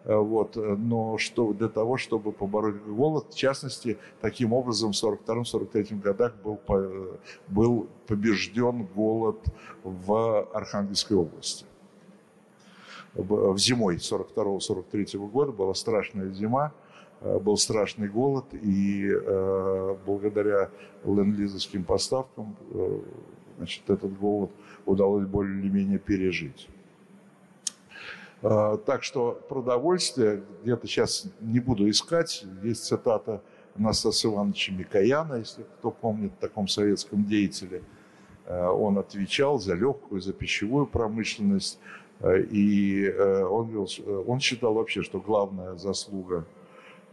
э, 0.06 0.16
вот, 0.16 0.56
но 0.56 1.18
что 1.18 1.54
для 1.54 1.70
того, 1.70 1.98
чтобы 1.98 2.32
побороть 2.32 2.82
голод, 2.84 3.34
в 3.34 3.38
частности, 3.38 3.98
таким 4.22 4.54
образом 4.54 4.92
в 4.92 5.04
42-43 5.04 6.00
годах 6.00 6.36
был, 6.44 6.60
был 7.48 7.88
побежден 8.08 8.86
голод 8.86 9.40
в 9.84 10.50
Архангельской 10.54 11.18
области. 11.18 11.66
В 13.14 13.58
зимой 13.58 13.98
42-43 13.98 15.30
года 15.30 15.52
была 15.52 15.74
страшная 15.74 16.32
зима, 16.32 16.74
э, 17.22 17.40
был 17.40 17.58
страшный 17.58 18.08
голод, 18.08 18.46
и 18.54 19.10
э, 19.10 19.96
благодаря 20.06 20.70
ленд-лизовским 21.04 21.84
поставкам 21.84 22.56
э, 22.72 23.00
значит, 23.60 23.90
этот 23.90 24.18
голод 24.18 24.52
удалось 24.86 25.26
более 25.26 25.60
или 25.60 25.70
менее 25.70 26.00
пережить. 26.00 26.68
Так 28.42 29.04
что 29.04 29.40
продовольствие, 29.50 30.44
где-то 30.64 30.88
сейчас 30.88 31.28
не 31.42 31.60
буду 31.60 31.90
искать, 31.90 32.46
есть 32.64 32.86
цитата 32.86 33.42
Анастаса 33.76 34.30
Ивановича 34.30 34.72
Микояна, 34.74 35.36
если 35.36 35.64
кто 35.64 35.92
помнит, 35.92 36.32
в 36.32 36.38
таком 36.38 36.70
советском 36.70 37.26
деятеле. 37.26 37.84
Он 38.48 38.98
отвечал 38.98 39.60
за 39.60 39.76
легкую, 39.76 40.22
за 40.22 40.32
пищевую 40.32 40.88
промышленность, 40.88 41.80
Э, 42.20 42.42
и 42.42 43.10
он, 43.10 43.88
он 44.28 44.40
считал 44.40 44.74
вообще, 44.74 45.04
что 45.04 45.20
главная 45.20 45.76
заслуга 45.76 46.46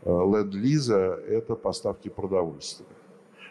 Ленд-Лиза– 0.05 1.21
это 1.29 1.55
поставки 1.55 2.09
продовольствия. 2.09 2.87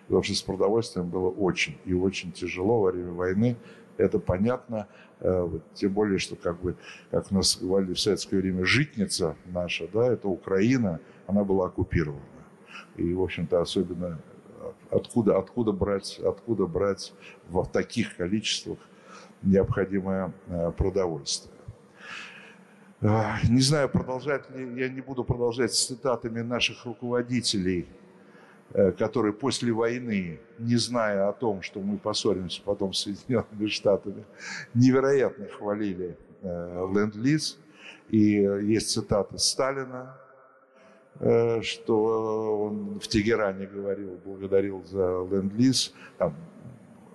Потому 0.08 0.24
что 0.24 0.36
с 0.36 0.42
продовольствием 0.42 1.10
было 1.10 1.30
очень 1.30 1.78
и 1.86 1.94
очень 1.94 2.32
тяжело 2.32 2.82
во 2.82 2.92
время 2.92 3.12
войны. 3.12 3.58
Это 3.98 4.20
понятно, 4.20 4.88
тем 5.74 5.94
более, 5.94 6.20
что, 6.20 6.36
как 6.36 6.60
бы, 6.62 6.76
как 7.12 7.32
у 7.32 7.36
нас 7.36 7.58
говорили 7.58 7.94
в 7.94 8.00
советское 8.00 8.38
время, 8.38 8.66
житница 8.66 9.36
наша, 9.46 9.88
да, 9.88 10.12
это 10.12 10.28
Украина, 10.28 11.00
она 11.28 11.44
была 11.44 11.68
оккупирована. 11.68 12.22
И, 12.98 13.14
в 13.14 13.24
общем-то, 13.24 13.62
особенно 13.62 14.20
откуда, 14.92 15.38
откуда, 15.38 15.72
брать, 15.72 16.20
откуда 16.20 16.66
брать 16.66 17.14
в 17.50 17.66
таких 17.66 18.16
количествах 18.16 18.80
необходимое 19.42 20.34
э, 20.48 20.72
продовольствие. 20.72 21.54
Не 23.02 23.62
знаю, 23.62 23.90
продолжать 23.90 24.50
ли, 24.52 24.82
я 24.82 24.90
не 24.90 25.02
буду 25.02 25.24
продолжать 25.24 25.74
с 25.74 25.86
цитатами 25.86 26.42
наших 26.42 26.86
руководителей, 26.86 27.82
э, 27.82 28.05
которые 28.74 29.34
после 29.34 29.72
войны, 29.72 30.40
не 30.60 30.76
зная 30.76 31.30
о 31.30 31.34
том, 31.34 31.62
что 31.62 31.80
мы 31.80 31.98
поссоримся 31.98 32.62
потом 32.64 32.94
с 32.94 33.04
Соединенными 33.04 33.68
Штатами, 33.68 34.26
невероятно 34.74 35.48
хвалили 35.48 36.18
э, 36.42 36.88
ленд-лиз. 36.94 37.60
И 38.10 38.20
есть 38.20 38.92
цитаты 38.92 39.38
Сталина, 39.38 40.18
э, 41.20 41.62
что 41.62 42.66
он 42.66 43.00
в 43.00 43.08
Тегеране 43.08 43.66
говорил, 43.68 44.20
благодарил 44.26 44.84
за 44.84 45.26
ленд-лиз, 45.32 45.94
там, 46.18 46.36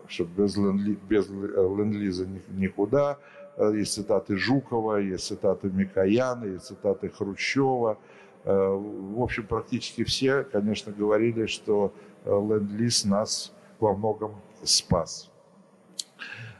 что 0.07 0.24
без, 0.24 0.57
ленд 0.57 0.98
без 1.09 1.28
ленд-лиза 1.28 2.26
никуда. 2.48 3.18
Э, 3.57 3.72
есть 3.74 3.94
цитаты 3.94 4.36
Жукова, 4.36 4.96
есть 4.96 5.26
цитаты 5.26 5.68
Микояна, 5.68 6.44
есть 6.44 6.66
цитаты 6.66 7.09
Хрущева. 7.09 7.98
Э, 8.45 8.53
в 8.53 9.22
общем, 9.22 9.47
практически 9.47 10.05
все, 10.05 10.45
конечно, 10.45 10.93
говорили, 10.93 11.47
что 11.47 11.93
э, 12.24 12.30
ленд-лиз 12.30 13.05
нас 13.05 13.53
во 13.78 13.95
многом 13.95 14.34
спас. 14.62 15.30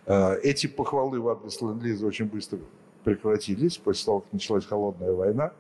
Эти 0.07 0.67
похвалы 0.67 1.21
в 1.21 1.29
адрес 1.29 1.61
ленд-лиза 1.61 2.05
очень 2.07 2.25
быстро 2.25 2.59
прекратились 3.05 3.77
после 3.77 4.07
того, 4.07 4.21
как 4.21 4.33
началась 4.33 4.65
холодная 4.65 5.13
война. 5.13 5.53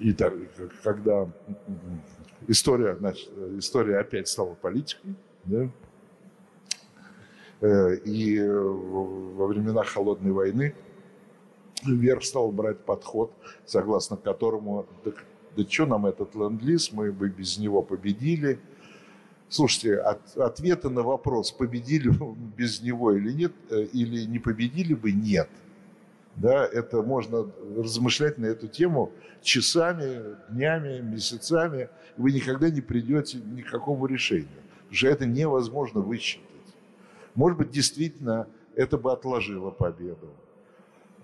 И 0.00 0.12
так, 0.12 0.32
когда 0.82 1.28
история, 2.46 2.96
значит, 2.96 3.28
история 3.58 3.98
опять 3.98 4.28
стала 4.28 4.54
политикой, 4.54 5.16
да, 5.44 5.68
Э, 7.60 7.96
и 8.04 8.40
во 8.40 9.46
времена 9.46 9.82
Холодной 9.82 10.30
войны 10.30 10.74
вверх 11.84 12.24
стал 12.24 12.50
брать 12.50 12.78
подход, 12.78 13.32
согласно 13.66 14.16
которому, 14.16 14.86
да, 15.04 15.12
да 15.56 15.62
что 15.68 15.86
нам 15.86 16.06
этот 16.06 16.34
ленд-лиз, 16.34 16.92
мы 16.92 17.12
бы 17.12 17.28
без 17.28 17.58
него 17.58 17.82
победили. 17.82 18.58
Слушайте, 19.48 19.96
от, 19.96 20.36
ответа 20.36 20.90
на 20.90 21.02
вопрос, 21.02 21.52
победили 21.52 22.12
без 22.56 22.82
него 22.82 23.12
или 23.12 23.32
нет, 23.32 23.52
э, 23.70 23.84
или 23.92 24.24
не 24.24 24.38
победили 24.38 24.94
бы, 24.94 25.12
нет. 25.12 25.48
Да, 26.36 26.64
это 26.64 27.02
можно 27.02 27.50
размышлять 27.76 28.38
на 28.38 28.46
эту 28.46 28.68
тему 28.68 29.10
часами, 29.42 30.36
днями, 30.50 31.00
месяцами, 31.00 31.88
и 32.16 32.20
вы 32.20 32.32
никогда 32.32 32.70
не 32.70 32.80
придете 32.80 33.38
ни 33.38 33.62
к 33.62 33.70
какому 33.70 34.06
решению. 34.06 34.48
Уже 34.90 35.08
это 35.08 35.26
невозможно 35.26 36.00
высчитать. 36.00 36.44
Может 37.34 37.58
быть, 37.58 37.70
действительно 37.70 38.46
это 38.76 38.98
бы 38.98 39.12
отложило 39.12 39.70
победу. 39.70 40.28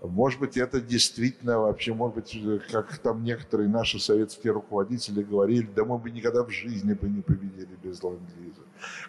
Может 0.06 0.40
быть, 0.40 0.56
это 0.56 0.80
действительно 0.80 1.60
вообще, 1.60 1.94
может 1.94 2.16
быть, 2.16 2.38
как 2.70 2.98
там 2.98 3.24
некоторые 3.24 3.68
наши 3.68 3.98
советские 3.98 4.52
руководители 4.52 5.22
говорили, 5.22 5.68
да 5.74 5.84
мы 5.84 5.98
бы 5.98 6.10
никогда 6.10 6.44
в 6.44 6.50
жизни 6.50 6.92
бы 6.92 7.08
не 7.08 7.22
победили 7.22 7.76
без 7.82 8.02
ленд-лиза. 8.02 8.62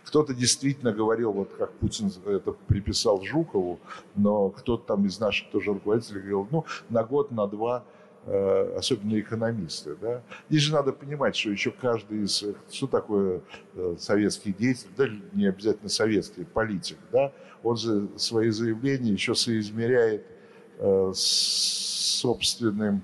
Кто-то 0.05 0.33
действительно 0.33 0.93
говорил, 0.93 1.33
вот 1.33 1.53
как 1.53 1.73
Путин 1.73 2.11
это 2.25 2.53
приписал 2.53 3.21
Жукову, 3.23 3.79
но 4.15 4.49
кто-то 4.49 4.85
там 4.85 5.05
из 5.05 5.19
наших 5.19 5.49
тоже 5.51 5.73
руководителей 5.73 6.21
говорил, 6.21 6.47
ну, 6.49 6.65
на 6.89 7.03
год, 7.03 7.31
на 7.31 7.45
два 7.47 7.83
Э, 8.27 8.75
особенно 8.75 9.19
экономисты. 9.19 9.95
Да? 10.01 10.23
Здесь 10.49 10.63
же 10.63 10.73
надо 10.73 10.91
понимать, 10.91 11.35
что 11.35 11.51
еще 11.51 11.69
каждый 11.69 12.23
из... 12.23 12.43
Что 12.71 12.87
такое 12.87 13.41
э, 13.75 13.95
советский 13.99 14.51
деятель? 14.51 14.87
Да, 14.97 15.05
не 15.33 15.45
обязательно 15.45 15.89
советский, 15.89 16.43
политик. 16.43 16.97
Да? 17.11 17.31
Он 17.61 17.77
же 17.77 18.07
свои 18.15 18.49
заявления 18.49 19.11
еще 19.11 19.35
соизмеряет 19.35 20.21
э, 20.21 20.34
с 20.79 22.19
собственным 22.21 23.01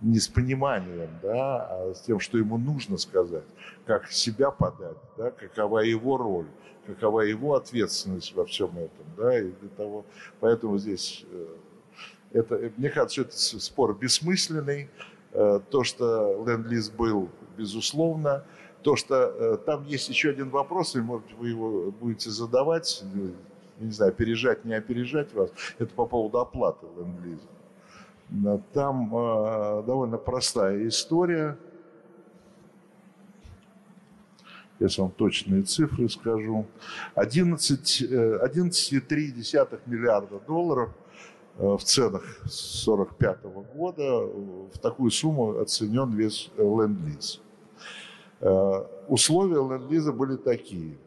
не 0.00 0.18
с 0.18 0.28
пониманием, 0.28 1.10
да, 1.22 1.66
а 1.66 1.94
с 1.94 2.00
тем, 2.02 2.20
что 2.20 2.38
ему 2.38 2.58
нужно 2.58 2.98
сказать, 2.98 3.44
как 3.86 4.10
себя 4.10 4.50
подать, 4.50 4.96
да, 5.16 5.30
какова 5.30 5.80
его 5.80 6.16
роль, 6.16 6.46
какова 6.86 7.20
его 7.20 7.54
ответственность 7.54 8.34
во 8.34 8.44
всем 8.44 8.70
этом, 8.76 9.06
да, 9.16 9.38
и 9.38 9.50
для 9.50 9.68
того, 9.76 10.04
поэтому 10.40 10.78
здесь 10.78 11.24
это, 12.34 12.72
мне 12.76 12.90
кажется, 12.90 13.22
это 13.22 13.60
спор 13.60 13.96
бессмысленный. 13.96 14.90
Э, 15.32 15.60
то, 15.70 15.84
что 15.84 16.44
ленд-лиз 16.44 16.90
был, 16.90 17.30
безусловно. 17.56 18.44
То, 18.82 18.96
что 18.96 19.14
э, 19.14 19.56
там 19.64 19.86
есть 19.86 20.08
еще 20.08 20.30
один 20.30 20.50
вопрос, 20.50 20.96
и, 20.96 21.00
может, 21.00 21.32
вы 21.38 21.50
его 21.50 21.92
будете 21.92 22.30
задавать, 22.30 23.04
э, 23.14 23.30
не 23.78 23.90
знаю, 23.90 24.12
опережать, 24.12 24.64
не 24.64 24.74
опережать 24.74 25.32
вас, 25.34 25.50
это 25.78 25.94
по 25.94 26.06
поводу 26.06 26.38
оплаты 26.38 26.86
ленд-лиза. 26.96 27.48
Там 28.72 29.10
довольно 29.10 30.16
простая 30.16 30.88
история. 30.88 31.58
Сейчас 34.78 34.98
вам 34.98 35.10
точные 35.10 35.62
цифры 35.62 36.08
скажу. 36.08 36.66
11,3 37.14 38.38
11 38.40 39.86
миллиарда 39.86 40.40
долларов– 40.40 40.90
Э, 41.56 41.76
в 41.78 41.84
ценах 41.84 42.22
1945 42.40 43.42
года 43.74 44.02
в 44.72 44.78
такую 44.80 45.10
сумму 45.10 45.60
оценен 45.60 46.10
весь 46.12 46.50
ленд-лиз. 46.56 47.40
Э, 48.40 48.84
условия 49.08 49.62
ленд-лиза 49.62 50.12
были 50.12 50.36
такие. 50.36 50.98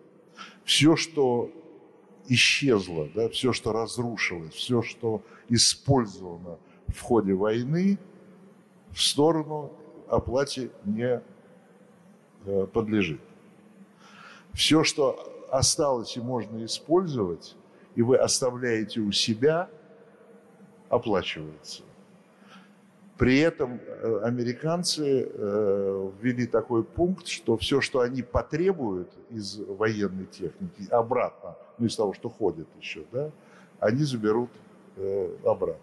Все, 0.63 0.95
что 0.95 1.51
исчезло, 2.27 3.09
да, 3.13 3.29
все, 3.29 3.53
что 3.53 3.71
разрушилось, 3.71 4.53
все, 4.53 4.81
что 4.81 5.21
использовано 5.49 6.57
в 6.87 7.01
ходе 7.01 7.33
войны, 7.33 7.97
в 8.91 9.01
сторону 9.01 9.71
оплате 10.09 10.71
не 10.85 11.21
э, 12.45 12.67
подлежит. 12.67 13.21
Все, 14.53 14.83
что 14.83 15.47
осталось 15.51 16.17
и 16.17 16.21
можно 16.21 16.65
использовать, 16.65 17.55
и 17.95 18.01
вы 18.01 18.17
оставляете 18.17 18.99
у 18.99 19.11
себя– 19.11 19.69
оплачивается. 20.89 21.83
При 23.17 23.39
этом 23.39 23.79
э, 23.83 24.19
американцы 24.23 25.27
э, 25.27 26.11
ввели 26.21 26.45
такой 26.45 26.83
пункт, 26.83 27.27
что 27.27 27.57
все, 27.57 27.81
что 27.81 28.01
они 28.01 28.21
потребуют 28.21 29.09
из 29.31 29.57
военной 29.57 30.27
техники 30.27 30.87
обратно, 30.91 31.55
ну 31.77 31.85
из 31.85 31.95
того, 31.95 32.13
что 32.13 32.29
ходит 32.29 32.67
еще, 32.79 33.03
да, 33.11 33.31
они 33.79 34.03
заберут 34.03 34.49
э, 34.95 35.35
обратно. 35.43 35.81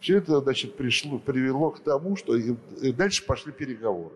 Все 0.00 0.18
это, 0.18 0.40
значит, 0.40 0.76
пришло, 0.76 1.18
привело 1.18 1.70
к 1.70 1.80
тому, 1.80 2.16
что 2.16 2.36
и 2.36 2.92
дальше 2.92 3.24
пошли 3.24 3.52
переговоры. 3.52 4.14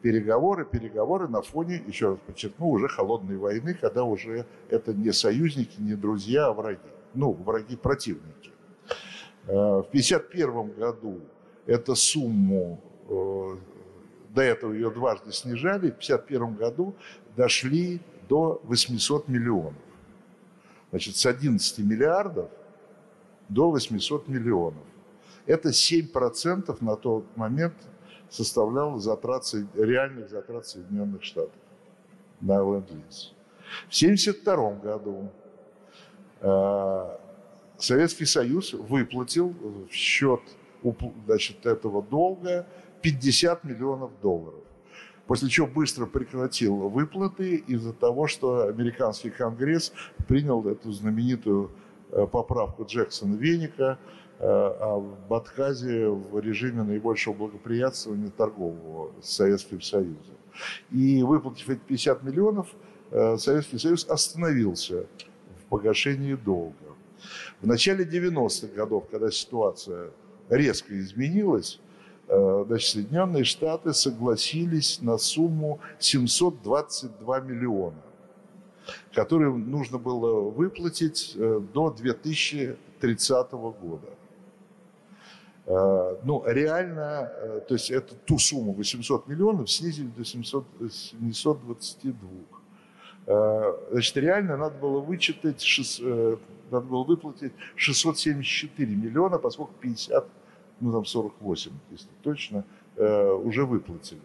Переговоры, 0.00 0.64
переговоры 0.64 1.26
на 1.26 1.42
фоне, 1.42 1.82
еще 1.86 2.10
раз 2.10 2.18
подчеркну, 2.24 2.68
уже 2.68 2.86
холодной 2.88 3.36
войны, 3.36 3.74
когда 3.74 4.04
уже 4.04 4.46
это 4.70 4.94
не 4.94 5.12
союзники, 5.12 5.80
не 5.80 5.94
друзья, 5.94 6.46
а 6.46 6.52
враги. 6.52 6.78
Ну, 7.14 7.32
враги 7.32 7.74
противники. 7.74 8.52
Э, 9.48 9.82
в 9.82 9.88
1951 9.88 10.70
году 10.72 11.20
эту 11.66 11.96
сумму, 11.96 12.80
э, 13.08 13.56
до 14.34 14.42
этого 14.42 14.72
ее 14.72 14.90
дважды 14.90 15.32
снижали, 15.32 15.90
в 15.90 15.98
1951 15.98 16.54
году 16.54 16.94
дошли 17.36 18.00
до 18.28 18.60
800 18.64 19.26
миллионов. 19.26 19.74
Значит, 20.90 21.16
с 21.16 21.26
11 21.26 21.78
миллиардов 21.78 22.50
до 23.48 23.70
800 23.70 24.28
миллионов. 24.28 24.84
Это 25.46 25.70
7% 25.70 26.76
на 26.80 26.96
тот 26.96 27.24
момент 27.36 27.74
составляло 28.30 28.98
затрат, 28.98 29.44
реальных 29.74 30.28
затрат 30.28 30.66
Соединенных 30.66 31.24
Штатов 31.24 31.52
на 32.40 32.58
ленд-лиз. 32.58 33.34
В 33.88 33.96
1972 33.96 34.72
году 34.76 35.30
э, 36.40 37.18
Советский 37.78 38.24
Союз 38.24 38.72
выплатил 38.72 39.54
в 39.90 39.92
счет 39.92 40.40
значит, 41.26 41.64
этого 41.66 42.02
долга 42.02 42.66
50 43.02 43.64
миллионов 43.64 44.10
долларов. 44.20 44.60
После 45.28 45.50
чего 45.50 45.66
быстро 45.66 46.06
прекратил 46.06 46.88
выплаты 46.88 47.56
из-за 47.56 47.92
того, 47.92 48.26
что 48.26 48.66
американский 48.66 49.28
конгресс 49.28 49.92
принял 50.26 50.66
эту 50.66 50.90
знаменитую 50.90 51.70
э, 52.10 52.26
поправку 52.26 52.84
Джексона-Веника 52.84 53.98
э, 54.38 54.46
об 54.46 55.30
отказе 55.30 56.08
в 56.08 56.40
режиме 56.40 56.82
наибольшего 56.82 57.34
благоприятствования 57.34 58.30
торгового 58.30 59.12
с 59.20 59.30
Советским 59.32 59.82
Союзом. 59.82 60.34
И 60.90 61.22
выплатив 61.22 61.68
эти 61.68 61.80
50 61.80 62.22
миллионов, 62.22 62.68
э, 63.10 63.36
Советский 63.36 63.76
Союз 63.76 64.08
остановился 64.08 65.04
в 65.60 65.68
погашении 65.68 66.36
долга. 66.36 66.74
В 67.60 67.66
начале 67.66 68.06
90-х 68.06 68.74
годов, 68.74 69.04
когда 69.10 69.30
ситуация 69.30 70.10
резко 70.48 70.98
изменилась, 70.98 71.80
значит, 72.28 72.88
Соединенные 72.90 73.44
Штаты 73.44 73.94
согласились 73.94 75.00
на 75.00 75.18
сумму 75.18 75.80
722 75.98 77.40
миллиона. 77.40 78.02
которые 79.12 79.52
нужно 79.52 79.98
было 79.98 80.50
выплатить 80.50 81.34
э, 81.36 81.60
до 81.74 81.90
2030 81.90 83.52
года. 83.52 84.08
Э, 85.66 86.16
ну, 86.24 86.42
реально, 86.46 87.30
э, 87.32 87.60
то 87.66 87.74
есть 87.74 87.90
это 87.90 88.14
ту 88.14 88.38
сумму 88.38 88.72
800 88.72 89.26
миллионов 89.28 89.70
снизили 89.70 90.08
до 90.08 90.24
700, 90.24 90.64
722. 90.90 92.18
Значит, 93.90 94.16
реально 94.16 94.56
надо 94.56 94.78
было 94.78 95.00
вычитать, 95.00 95.62
надо 96.70 96.86
было 96.86 97.04
выплатить 97.04 97.52
674 97.76 98.96
миллиона, 98.96 99.36
поскольку 99.36 99.74
50, 99.80 100.24
ну 100.80 100.92
там 100.92 101.04
48, 101.04 101.72
если 101.90 102.08
точно, 102.22 102.64
уже 102.96 103.64
выплатили. 103.64 104.20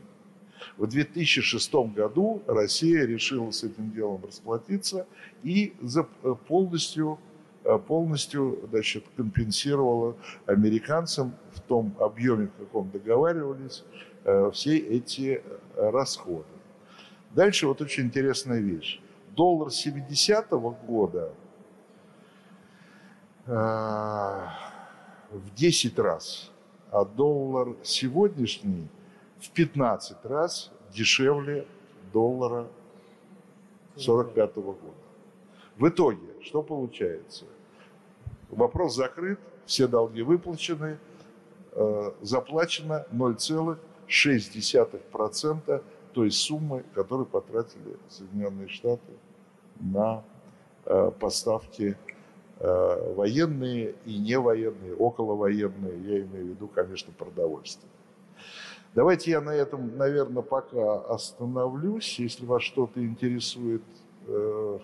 В 0.77 0.87
2006 0.87 1.73
году 1.95 2.41
Россия 2.47 3.05
решила 3.05 3.51
с 3.51 3.63
этим 3.63 3.91
делом 3.91 4.23
расплатиться 4.25 5.05
и 5.43 5.73
э, 5.81 6.35
полностью, 6.47 7.19
э, 7.63 7.77
полностью 7.77 8.59
значит, 8.69 9.05
компенсировала 9.15 10.15
американцам 10.45 11.35
в 11.51 11.61
том 11.61 11.95
объеме, 11.99 12.47
в 12.47 12.59
каком 12.59 12.89
договаривались, 12.89 13.83
э, 14.23 14.51
все 14.53 14.77
эти 14.77 15.43
расходы. 15.75 16.45
Дальше 17.31 17.67
вот 17.67 17.81
очень 17.81 18.05
интересная 18.05 18.59
вещь. 18.59 18.99
Доллар 19.35 19.69
70-го 19.69 20.77
года 20.87 21.33
в 25.33 25.53
10 25.55 25.99
раз, 25.99 26.51
а 26.91 27.05
доллар 27.05 27.75
сегодняшний– 27.83 28.87
в 29.43 29.51
15 29.51 30.25
раз 30.25 30.71
дешевле 30.93 31.65
доллара 32.13 32.67
45 33.97 34.55
года. 34.55 34.79
В 35.77 35.89
итоге, 35.89 36.25
что 36.41 36.63
получается? 36.63 37.43
Вопрос 38.49 38.95
закрыт, 38.95 39.39
все 39.65 39.87
долги 39.87 40.21
выплачены, 40.21 40.97
э, 41.71 42.11
заплачено 42.21 43.05
0,6% 43.11 45.83
той 46.13 46.31
суммы, 46.31 46.85
которую 46.93 47.25
потратили 47.25 47.97
Соединенные 48.07 48.69
Штаты 48.69 49.11
на 49.79 50.23
э, 50.85 51.11
поставки 51.19 51.97
военные 52.63 53.95
и 54.05 54.17
невоенные, 54.17 54.95
околовоенные, 54.95 55.99
я 56.01 56.21
имею 56.21 56.45
в 56.45 56.49
виду, 56.49 56.67
конечно, 56.67 57.11
продовольствие. 57.17 57.89
Давайте 58.95 59.31
я 59.31 59.41
на 59.41 59.49
этом, 59.49 59.97
наверное, 59.97 60.43
пока 60.43 60.99
остановлюсь. 60.99 62.19
Если 62.19 62.45
вас 62.45 62.61
что-то 62.61 63.03
интересует, 63.03 63.81
э, 64.27 64.79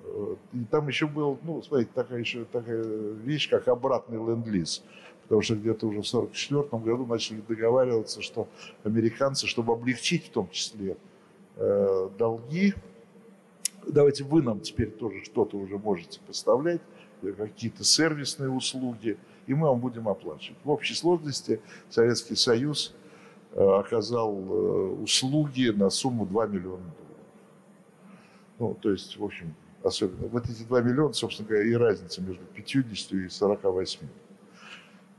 э, 0.00 0.36
и 0.52 0.64
там 0.64 0.88
еще 0.88 1.06
был, 1.06 1.38
ну, 1.42 1.62
смотрите, 1.62 1.92
такая 1.94 2.18
еще 2.18 2.44
такая 2.46 2.82
вещь, 2.82 3.48
как 3.48 3.68
обратный 3.68 4.18
ленд-лиз. 4.18 4.82
Потому 5.22 5.42
что 5.42 5.54
где-то 5.54 5.86
уже 5.86 6.02
в 6.02 6.08
1944 6.12 6.82
году 6.82 7.06
начали 7.06 7.40
договариваться, 7.40 8.20
что 8.20 8.48
американцы, 8.82 9.46
чтобы 9.46 9.72
облегчить 9.72 10.26
в 10.26 10.30
том 10.30 10.50
числе 10.50 10.96
э, 11.56 12.08
долги, 12.18 12.74
давайте 13.86 14.24
вы 14.24 14.42
нам 14.42 14.60
теперь 14.60 14.90
тоже 14.90 15.24
что-то 15.24 15.56
уже 15.56 15.78
можете 15.78 16.20
поставлять, 16.26 16.80
какие-то 17.36 17.84
сервисные 17.84 18.50
услуги– 18.50 19.18
и 19.46 19.54
мы 19.54 19.68
вам 19.68 19.80
будем 19.80 20.08
оплачивать. 20.08 20.58
В 20.64 20.70
общей 20.70 20.94
сложности 20.94 21.60
Советский 21.90 22.36
Союз 22.36 22.94
э, 23.52 23.60
оказал 23.62 24.32
э, 24.32 25.02
услуги 25.02 25.68
на 25.68 25.90
сумму 25.90 26.26
2 26.26 26.46
миллиона 26.46 26.82
долларов. 26.82 26.94
Ну, 28.58 28.74
то 28.80 28.90
есть, 28.90 29.16
в 29.16 29.24
общем, 29.24 29.54
особенно 29.82 30.28
вот 30.28 30.48
эти 30.48 30.62
2 30.62 30.80
миллиона, 30.80 31.12
собственно 31.12 31.48
говоря, 31.48 31.64
и 31.64 31.74
разница 31.74 32.22
между 32.22 32.44
50 32.44 33.12
и 33.12 33.28
48. 33.28 34.00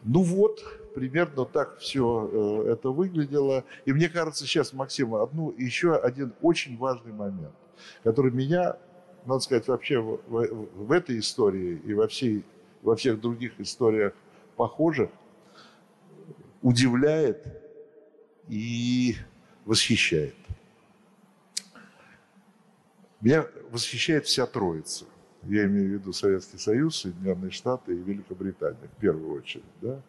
Ну 0.07 0.21
вот, 0.21 0.63
примерно 0.93 1.45
так 1.45 1.77
все 1.77 2.29
э, 2.65 2.71
это 2.71 2.89
выглядело. 2.89 3.63
И 3.85 3.93
мне 3.93 4.09
кажется, 4.09 4.45
сейчас, 4.45 4.73
Максим, 4.73 5.15
одну, 5.15 5.51
еще 5.57 5.95
один 5.95 6.33
очень 6.41 6.77
важный 6.77 7.11
момент, 7.11 7.53
который 8.03 8.31
меня, 8.31 8.77
надо 9.25 9.39
сказать, 9.39 9.67
вообще 9.67 9.99
в, 9.99 10.21
в, 10.27 10.67
в 10.87 10.91
этой 10.91 11.19
истории 11.19 11.81
и 11.85 11.93
во 11.93 12.07
всей 12.07 12.43
во 12.85 12.95
всех 12.95 13.19
других 13.19 13.59
историях 13.59 14.13
похожих, 14.55 15.09
удивляет 16.61 17.45
и 18.47 19.15
восхищает. 19.65 20.35
Меня 23.21 23.45
восхищает 23.71 24.25
вся 24.25 24.45
троица. 24.45 25.05
Я 25.43 25.65
имею 25.65 25.89
в 25.89 25.93
виду 25.93 26.13
Советский 26.13 26.57
Союз, 26.57 27.01
Соединенные 27.01 27.51
Штаты 27.51 27.93
и 27.93 27.97
Великобритания 27.97 28.87
в 28.95 28.99
первую 28.99 29.39
очередь. 29.39 29.63
Да? 29.81 30.01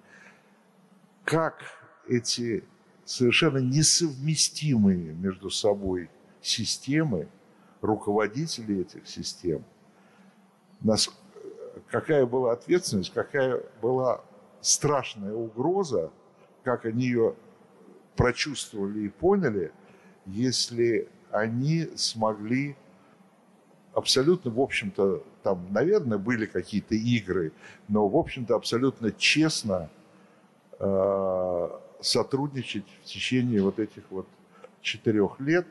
Как 1.24 1.62
эти 2.08 2.62
совершенно 3.04 3.58
несовместимые 3.58 5.12
между 5.12 5.50
собой 5.50 6.10
системы, 6.40 7.28
руководители 7.81 8.81
этих 8.81 9.07
систем, 9.09 9.64
какая 11.91 12.27
была 12.27 12.53
ответственность, 12.53 13.12
какая 13.12 13.62
была 13.81 14.22
страшная 14.61 15.33
угроза, 15.33 16.11
как 16.64 16.85
они 16.85 17.05
ее 17.05 17.35
прочувствовали 18.16 19.01
и 19.01 19.09
поняли, 19.09 19.72
если 20.24 21.09
они 21.31 21.89
смогли 21.97 22.77
абсолютно, 23.93 24.51
в 24.51 24.61
общем-то, 24.61 25.22
там, 25.43 25.66
наверное, 25.70 26.18
были 26.18 26.47
какие-то 26.47 26.95
игры, 26.95 27.53
но, 27.89 28.09
в 28.09 28.16
общем-то, 28.16 28.55
абсолютно 28.55 29.12
честно 29.12 29.89
э, 30.79 31.68
сотрудничать 32.01 32.85
в 33.03 33.05
течение 33.05 33.62
вот 33.62 33.79
этих 33.79 34.03
вот 34.11 34.27
четырех 34.81 35.41
лет. 35.41 35.66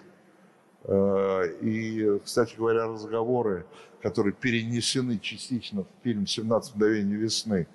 Э, 0.88 1.48
и, 1.62 2.20
кстати 2.24 2.56
говоря, 2.56 2.88
разговоры 2.88 3.66
которые 4.06 4.34
перенесены 4.34 5.18
частично 5.18 5.82
в 5.84 6.04
фильм 6.04 6.26
«17 6.26 6.76
мгновений 6.76 7.16
весны», 7.16 7.66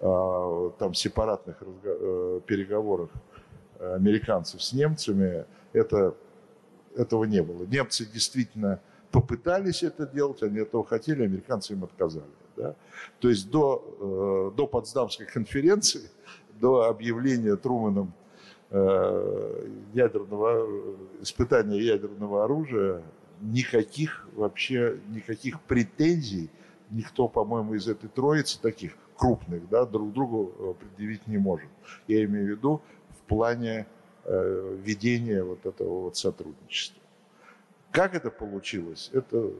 а, 0.00 0.70
там 0.78 0.94
сепаратных 0.94 1.62
э, 1.62 2.40
переговорах 2.46 3.10
американцев 3.78 4.62
с 4.62 4.72
немцами, 4.72 5.44
это, 5.74 6.14
этого 6.96 7.24
не 7.24 7.42
было. 7.42 7.66
Немцы 7.66 8.06
действительно 8.06 8.80
попытались 9.10 9.82
это 9.82 10.06
делать, 10.06 10.42
они 10.42 10.60
этого 10.60 10.86
хотели, 10.86 11.24
американцы 11.24 11.74
им 11.74 11.84
отказали. 11.84 12.32
Да? 12.56 12.74
То 13.20 13.28
есть 13.28 13.50
до, 13.50 14.52
э, 14.52 14.56
до 14.56 14.66
Потсдамской 14.66 15.26
конференции, 15.26 16.08
до 16.60 16.88
объявления 16.88 17.56
Труманом 17.56 18.06
э, 18.06 18.23
ядерного, 19.92 20.66
испытания 21.20 21.80
ядерного 21.80 22.44
оружия, 22.44 23.02
никаких 23.40 24.26
вообще, 24.34 24.98
никаких 25.10 25.60
претензий 25.60 26.50
никто, 26.90 27.28
по-моему, 27.28 27.74
из 27.74 27.88
этой 27.88 28.08
троицы 28.08 28.60
таких 28.60 28.96
крупных, 29.16 29.68
да, 29.68 29.84
друг 29.84 30.12
другу 30.12 30.52
э, 30.58 30.74
предъявить 30.80 31.26
не 31.26 31.38
может. 31.38 31.68
Я 32.08 32.24
имею 32.24 32.46
в 32.46 32.48
виду 32.50 32.82
в 33.10 33.28
плане 33.28 33.86
э, 34.24 34.76
ведения 34.82 35.42
вот 35.42 35.64
этого 35.66 36.02
вот 36.04 36.16
сотрудничества. 36.16 37.02
Как 37.90 38.14
это 38.14 38.30
получилось? 38.30 39.10
Это 39.12 39.50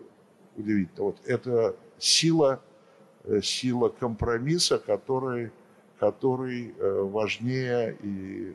удивительно. 0.56 1.04
Вот 1.04 1.18
это 1.24 1.76
сила, 1.98 2.60
э, 3.24 3.40
сила 3.42 3.88
компромисса, 3.88 4.78
который, 4.78 5.52
который 5.98 6.74
э, 6.76 7.00
важнее 7.02 7.96
и 8.02 8.54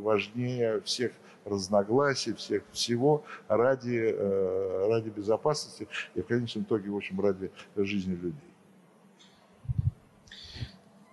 важнее 0.00 0.80
всех 0.82 1.12
разногласий, 1.44 2.34
всех 2.34 2.62
всего 2.72 3.24
ради, 3.48 4.14
э, 4.14 4.88
ради 4.88 5.08
безопасности 5.08 5.88
и, 6.14 6.20
в 6.20 6.26
конечном 6.26 6.64
итоге, 6.64 6.90
в 6.90 6.96
общем, 6.96 7.20
ради 7.20 7.50
жизни 7.76 8.14
людей. 8.14 8.40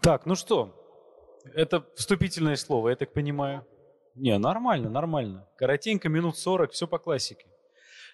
Так, 0.02 0.26
ну 0.26 0.36
что, 0.36 0.74
это 1.54 1.86
вступительное 1.96 2.56
слово, 2.56 2.90
я 2.90 2.96
так 2.96 3.14
понимаю. 3.14 3.66
Не, 4.16 4.38
нормально, 4.38 4.90
нормально. 4.90 5.48
Коротенько, 5.56 6.10
минут 6.10 6.38
40, 6.38 6.72
все 6.72 6.88
по 6.88 7.00
классике. 7.00 7.46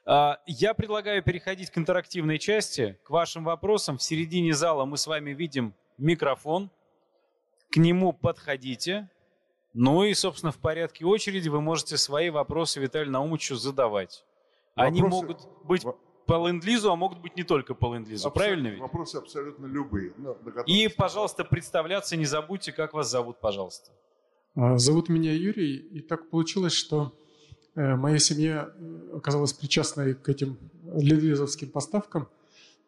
А, 0.05 0.39
я 0.45 0.73
предлагаю 0.73 1.21
переходить 1.23 1.69
к 1.69 1.77
интерактивной 1.77 2.39
части, 2.39 2.97
к 3.03 3.09
вашим 3.09 3.43
вопросам. 3.43 3.97
В 3.97 4.03
середине 4.03 4.53
зала 4.53 4.85
мы 4.85 4.97
с 4.97 5.07
вами 5.07 5.31
видим 5.31 5.73
микрофон. 5.97 6.69
К 7.69 7.77
нему 7.77 8.13
подходите, 8.13 9.09
ну 9.79 10.03
и, 10.03 10.13
собственно, 10.13 10.51
в 10.51 10.57
порядке 10.57 11.05
очереди 11.05 11.49
вы 11.49 11.61
можете 11.61 11.97
свои 11.97 12.29
вопросы 12.29 12.79
Виталию 12.79 13.11
Наумовичу 13.11 13.55
задавать. 13.55 14.25
Вопросы... 14.75 14.87
Они 14.87 15.01
могут 15.01 15.47
быть 15.63 15.83
по 16.25 16.47
ленд-лизу, 16.47 16.91
а 16.91 16.95
могут 16.95 17.19
быть 17.19 17.35
не 17.35 17.43
только 17.43 17.73
по 17.73 17.93
ленд-лизу. 17.93 18.27
Абсол... 18.27 18.31
Правильно 18.31 18.67
ведь? 18.67 18.79
Вопросы 18.79 19.15
абсолютно 19.17 19.65
любые. 19.65 20.13
Ну, 20.17 20.37
и, 20.65 20.87
пожалуйста, 20.87 21.43
представляться 21.43 22.15
не 22.15 22.25
забудьте, 22.25 22.71
как 22.71 22.93
вас 22.93 23.09
зовут, 23.09 23.39
пожалуйста. 23.39 23.91
А, 24.55 24.77
зовут 24.77 25.09
меня 25.09 25.33
Юрий, 25.33 25.77
и 25.77 26.01
так 26.01 26.29
получилось, 26.29 26.73
что 26.73 27.13
Э, 27.79 27.95
моя 27.95 28.19
семья 28.19 28.73
оказалась 29.13 29.53
причастной 29.53 30.13
к 30.13 30.27
этим 30.27 30.57
ледвизовским 30.83 31.69
поставкам. 31.69 32.27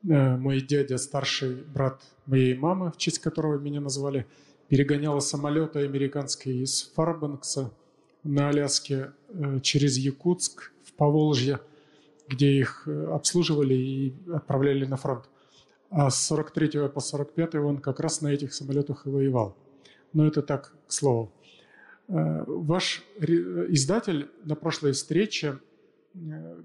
Мой 0.04 0.62
дядя, 0.62 0.98
старший 0.98 1.64
брат 1.64 2.02
моей 2.26 2.56
мамы, 2.56 2.92
в 2.92 2.98
честь 2.98 3.20
которого 3.20 3.60
меня 3.60 3.80
назвали, 3.80 4.26
перегонял 4.72 5.20
самолеты 5.20 5.80
американские 5.80 6.64
из 6.64 6.94
Фарбанкса 6.96 7.74
на 8.24 8.48
Аляске 8.48 9.12
через 9.62 9.98
Якутск 9.98 10.72
в 10.86 10.94
Поволжье, 10.94 11.60
где 12.30 12.54
их 12.54 12.88
обслуживали 12.88 13.74
и 13.74 14.14
отправляли 14.32 14.86
на 14.86 14.96
фронт. 14.96 15.26
А 15.90 16.10
с 16.10 16.26
43 16.26 16.88
по 16.88 17.02
45 17.02 17.56
он 17.56 17.80
как 17.80 18.00
раз 18.00 18.22
на 18.22 18.30
этих 18.30 18.54
самолетах 18.54 19.06
и 19.06 19.10
воевал. 19.10 19.58
Но 20.14 20.26
это 20.26 20.42
так, 20.42 20.74
к 20.88 20.94
слову. 20.94 21.34
Э, 22.08 22.46
ваш 22.48 23.04
издатель 23.20 24.30
на 24.46 24.56
прошлой 24.56 24.94
встрече, 24.94 25.60
э, 26.14 26.18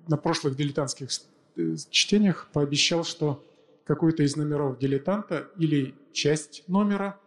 на 0.07 0.17
прошлых 0.17 0.55
дилетантских 0.55 1.09
э, 1.57 1.75
чтениях 1.91 2.51
пообещал, 2.53 3.03
что 3.03 3.45
какой-то 3.85 4.23
из 4.23 4.37
номеров 4.37 4.79
дилетанта 4.79 5.49
или 5.59 5.97
часть 6.13 6.63
номера 6.69 7.19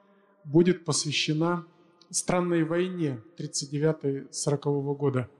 будет 0.52 0.86
посвящена 0.86 1.66
странной 2.10 2.64
войне 2.64 3.22
39-40 3.38 4.96
года– 4.96 5.30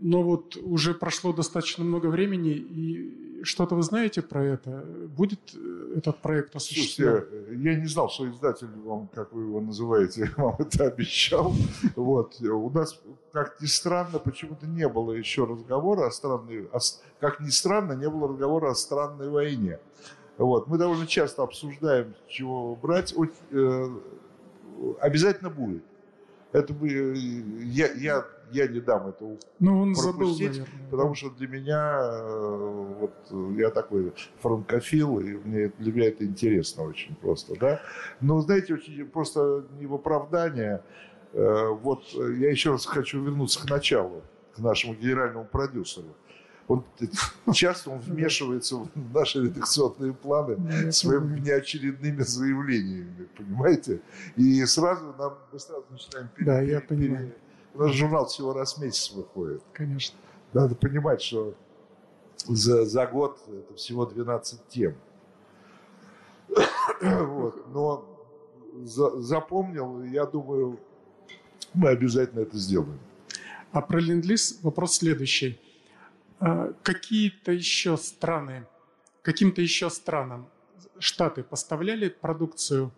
но 0.00 0.22
вот 0.22 0.56
уже 0.56 0.94
прошло 0.94 1.32
достаточно 1.32 1.84
много 1.84 2.06
времени, 2.06 2.50
и 2.50 3.42
что-то 3.42 3.74
вы 3.74 3.82
знаете 3.82 4.22
про 4.22 4.44
это? 4.44 4.84
Будет 5.16 5.40
э, 5.54 5.94
этот 5.96 6.18
проект 6.22 6.54
осуществлен? 6.54 7.24
Слушайте, 7.28 7.62
я 7.62 7.74
не 7.74 7.86
знал, 7.86 8.08
что 8.08 8.28
издатель 8.30 8.68
вам, 8.84 9.08
как 9.12 9.32
вы 9.32 9.42
его 9.42 9.60
называете, 9.60 10.30
вам 10.36 10.54
это 10.58 10.86
обещал. 10.86 11.52
Вот. 11.96 12.40
У 12.40 12.70
нас, 12.70 13.00
как 13.32 13.60
ни 13.60 13.66
странно, 13.66 14.18
почему-то 14.18 14.66
не 14.66 14.88
было 14.88 15.12
еще 15.12 15.44
разговора 15.44 16.06
о 16.06 16.10
странной... 16.10 16.68
Как 17.18 17.40
ни 17.40 17.50
странно, 17.50 17.92
не 17.92 18.08
было 18.08 18.28
разговора 18.28 18.70
о 18.70 18.74
странной 18.74 19.28
войне. 19.30 19.80
Вот. 20.36 20.68
Мы 20.68 20.78
довольно 20.78 21.08
часто 21.08 21.42
обсуждаем, 21.42 22.14
чего 22.28 22.76
брать. 22.76 23.14
Э, 23.50 23.88
обязательно 25.00 25.50
будет. 25.50 25.82
Это 26.52 26.72
бы, 26.72 26.88
э, 26.88 27.14
я, 27.64 27.92
я 27.92 28.24
я 28.50 28.66
не 28.66 28.80
дам 28.80 29.08
это 29.08 29.36
ну, 29.58 29.82
он 29.82 29.94
пропустить, 29.94 30.54
забыл, 30.54 30.66
наверное, 30.66 30.90
потому 30.90 31.14
что 31.14 31.30
для 31.30 31.48
меня 31.48 31.98
э, 32.00 32.94
вот 33.00 33.58
я 33.58 33.70
такой 33.70 34.12
франкофил, 34.40 35.18
и 35.20 35.34
мне, 35.34 35.72
для 35.78 35.92
меня 35.92 36.08
это 36.08 36.24
интересно 36.24 36.84
очень 36.84 37.14
просто, 37.16 37.54
да. 37.58 37.82
Но 38.20 38.40
знаете, 38.40 38.74
очень 38.74 39.06
просто 39.06 39.66
не 39.78 39.86
в 39.86 39.94
оправдание. 39.94 40.82
Э, 41.32 41.68
вот 41.68 42.04
я 42.14 42.50
еще 42.50 42.72
раз 42.72 42.86
хочу 42.86 43.22
вернуться 43.22 43.60
к 43.60 43.70
началу, 43.70 44.22
к 44.54 44.58
нашему 44.58 44.94
генеральному 44.94 45.44
продюсеру 45.44 46.16
он 46.68 46.84
часто 47.54 47.90
он 47.90 47.98
вмешивается 48.00 48.76
в 48.76 49.14
наши 49.14 49.42
редакционные 49.44 50.12
планы 50.12 50.92
своими 50.92 51.40
неочередными 51.40 52.20
заявлениями, 52.22 53.26
понимаете? 53.36 54.02
И 54.36 54.64
сразу 54.66 55.14
нам 55.18 55.38
мы 55.50 55.58
сразу 55.58 55.84
начинаем 55.90 56.28
пере, 56.36 56.46
да, 56.46 56.60
я 56.60 56.80
понимаю. 56.80 57.34
У 57.74 57.80
нас 57.80 57.92
журнал 57.92 58.26
всего 58.26 58.52
раз 58.52 58.76
в 58.76 58.82
месяц 58.82 59.10
выходит. 59.12 59.62
Конечно. 59.72 60.18
Надо 60.52 60.74
понимать, 60.74 61.22
что 61.22 61.54
за, 62.46 62.84
за 62.84 63.06
год 63.06 63.38
это 63.48 63.74
всего 63.74 64.04
12 64.04 64.68
тем. 64.68 64.94
вот. 67.00 67.72
Но 67.72 68.04
за, 68.82 69.20
запомнил, 69.22 70.02
я 70.02 70.26
думаю, 70.26 70.78
мы 71.72 71.88
обязательно 71.88 72.40
это 72.40 72.58
сделаем. 72.58 72.98
А 73.72 73.80
про 73.80 74.00
ленд 74.00 74.26
вопрос 74.62 74.96
следующий. 74.96 75.60
А 76.40 76.72
какие-то 76.82 77.52
еще 77.52 77.96
страны, 77.96 78.66
каким-то 79.22 79.60
еще 79.60 79.90
странам 79.90 80.48
Штаты 81.00 81.42
поставляли 81.42 82.08
продукцию 82.08 82.92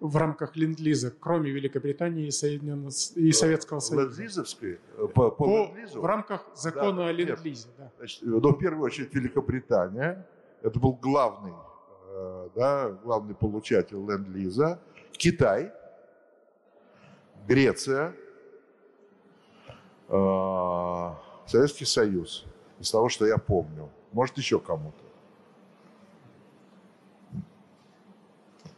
в 0.00 0.16
рамках 0.16 0.56
ленд-лиза, 0.56 1.10
кроме 1.10 1.50
Великобритании 1.50 2.26
и, 2.26 2.30
Соединенного, 2.30 2.90
и 3.14 3.32
Советского 3.32 3.80
Союза? 3.80 4.22
Ленд-лизовской? 4.22 4.78
По, 5.14 5.30
по, 5.30 5.30
по 5.30 5.74
В 5.94 6.04
рамках 6.04 6.42
закона 6.54 6.98
да, 6.98 7.08
о 7.08 7.12
ленд-лизе, 7.12 7.68
да. 7.78 7.90
Значит, 7.98 8.22
ну, 8.22 8.50
в 8.50 8.58
первую 8.58 8.84
очередь 8.84 9.14
Великобритания. 9.14 10.26
Это 10.62 10.78
был 10.78 10.92
главный, 10.94 11.54
э, 12.10 12.48
да, 12.54 12.90
главный 12.90 13.34
получатель 13.34 13.96
ленд-лиза. 13.96 14.80
Китай, 15.12 15.72
Греция, 17.46 18.14
э, 20.08 21.10
Советский 21.46 21.84
Союз. 21.86 22.44
Из 22.78 22.90
того, 22.90 23.08
что 23.08 23.26
я 23.26 23.38
помню. 23.38 23.88
Может, 24.12 24.36
еще 24.38 24.58
кому-то. 24.60 25.02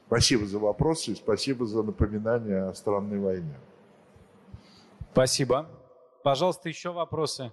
Спасибо 0.06 0.46
за 0.46 0.58
вопросы 0.58 1.12
и 1.12 1.14
спасибо 1.14 1.66
за 1.66 1.82
напоминание 1.82 2.64
о 2.64 2.74
странной 2.74 3.18
войне. 3.18 3.58
Спасибо. 5.12 5.68
Пожалуйста, 6.22 6.68
еще 6.68 6.92
вопросы. 6.92 7.52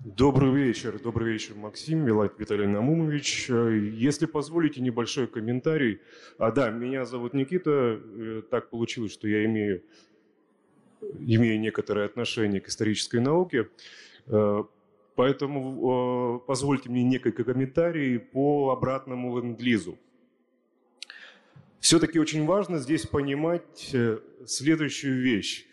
Добрый 0.00 0.52
вечер. 0.52 0.98
Добрый 0.98 1.32
вечер, 1.32 1.54
Максим, 1.54 2.04
Виталий 2.04 2.66
Намумович. 2.66 3.48
Если 3.48 4.26
позволите, 4.26 4.80
небольшой 4.80 5.26
комментарий. 5.26 6.00
А, 6.38 6.50
да, 6.50 6.70
меня 6.70 7.04
зовут 7.04 7.34
Никита. 7.34 8.00
Э, 8.00 8.42
так 8.50 8.70
получилось, 8.70 9.12
что 9.12 9.28
я 9.28 9.44
имею, 9.44 9.82
имею 11.00 11.60
некоторое 11.60 12.06
отношение 12.06 12.60
к 12.60 12.68
исторической 12.68 13.20
науке. 13.20 13.68
Э, 14.26 14.64
Поэтому 15.18 16.38
э, 16.38 16.46
позвольте 16.46 16.88
мне 16.90 17.02
несколько 17.02 17.42
комментариев 17.42 18.30
по 18.30 18.70
обратному 18.70 19.36
ленд-лизу. 19.36 19.98
Все-таки 21.80 22.20
очень 22.20 22.46
важно 22.46 22.78
здесь 22.78 23.04
понимать 23.04 23.90
э, 23.92 24.20
следующую 24.46 25.20
вещь. 25.20 25.66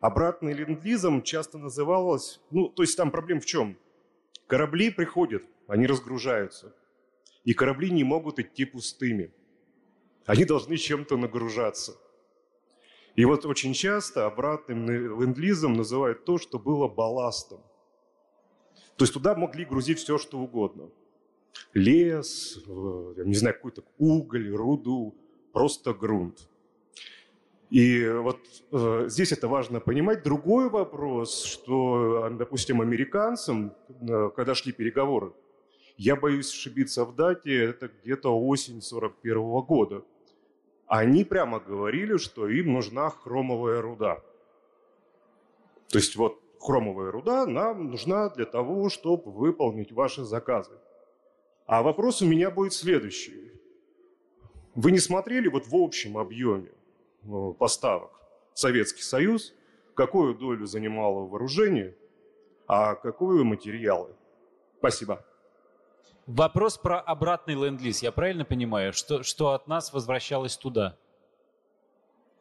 Обратный 0.00 0.52
ленд-лизом 0.52 1.22
часто 1.22 1.58
называлось... 1.58 2.40
Ну, 2.50 2.68
то 2.70 2.82
есть 2.82 2.96
там 2.96 3.12
проблема 3.12 3.40
в 3.40 3.46
чем? 3.46 3.78
Корабли 4.48 4.90
приходят, 4.90 5.44
они 5.68 5.86
разгружаются. 5.86 6.74
И 7.44 7.54
корабли 7.54 7.92
не 7.92 8.02
могут 8.02 8.40
идти 8.40 8.64
пустыми. 8.64 9.30
Они 10.26 10.44
должны 10.44 10.76
чем-то 10.76 11.16
нагружаться. 11.16 11.96
И 13.18 13.24
вот 13.24 13.44
очень 13.46 13.72
часто 13.72 14.26
обратным 14.26 14.88
ленд-лизом 14.88 15.72
называют 15.72 16.24
то, 16.24 16.38
что 16.38 16.56
было 16.60 16.86
балластом. 16.86 17.58
То 18.96 19.02
есть 19.02 19.12
туда 19.12 19.34
могли 19.34 19.64
грузить 19.64 19.98
все, 19.98 20.18
что 20.18 20.38
угодно. 20.38 20.88
Лес, 21.74 22.62
э, 22.64 23.14
не 23.24 23.34
знаю, 23.34 23.56
какой-то 23.56 23.82
уголь, 23.98 24.48
руду, 24.54 25.16
просто 25.52 25.94
грунт. 25.94 26.48
И 27.70 28.08
вот 28.08 28.38
э, 28.70 29.06
здесь 29.08 29.32
это 29.32 29.48
важно 29.48 29.80
понимать. 29.80 30.22
Другой 30.22 30.70
вопрос, 30.70 31.42
что, 31.42 32.28
допустим, 32.38 32.80
американцам, 32.80 33.74
э, 34.00 34.30
когда 34.36 34.54
шли 34.54 34.70
переговоры, 34.70 35.32
я 35.96 36.14
боюсь 36.14 36.52
ошибиться 36.52 37.04
в 37.04 37.16
дате, 37.16 37.64
это 37.64 37.90
где-то 38.00 38.38
осень 38.38 38.80
41 38.80 39.40
года. 39.62 40.04
Они 40.88 41.22
прямо 41.22 41.60
говорили, 41.60 42.16
что 42.16 42.48
им 42.48 42.72
нужна 42.72 43.10
хромовая 43.10 43.82
руда. 43.82 44.22
То 45.88 45.98
есть 45.98 46.16
вот 46.16 46.40
хромовая 46.58 47.10
руда 47.10 47.46
нам 47.46 47.90
нужна 47.90 48.30
для 48.30 48.46
того, 48.46 48.88
чтобы 48.88 49.30
выполнить 49.30 49.92
ваши 49.92 50.24
заказы. 50.24 50.72
А 51.66 51.82
вопрос 51.82 52.22
у 52.22 52.26
меня 52.26 52.50
будет 52.50 52.72
следующий. 52.72 53.52
Вы 54.74 54.92
не 54.92 54.98
смотрели 54.98 55.48
вот 55.48 55.66
в 55.66 55.76
общем 55.76 56.16
объеме 56.16 56.70
э, 57.24 57.52
поставок 57.58 58.10
Советский 58.54 59.02
Союз, 59.02 59.54
какую 59.94 60.34
долю 60.34 60.66
занимало 60.66 61.26
вооружение, 61.26 61.94
а 62.66 62.94
какую 62.94 63.44
материалы? 63.44 64.14
Спасибо. 64.78 65.24
Вопрос 66.28 66.76
про 66.76 67.00
обратный 67.00 67.54
ленд-лиз. 67.54 68.02
Я 68.02 68.12
правильно 68.12 68.44
понимаю, 68.44 68.92
что, 68.92 69.22
что 69.22 69.52
от 69.52 69.66
нас 69.66 69.94
возвращалось 69.94 70.58
туда? 70.58 70.94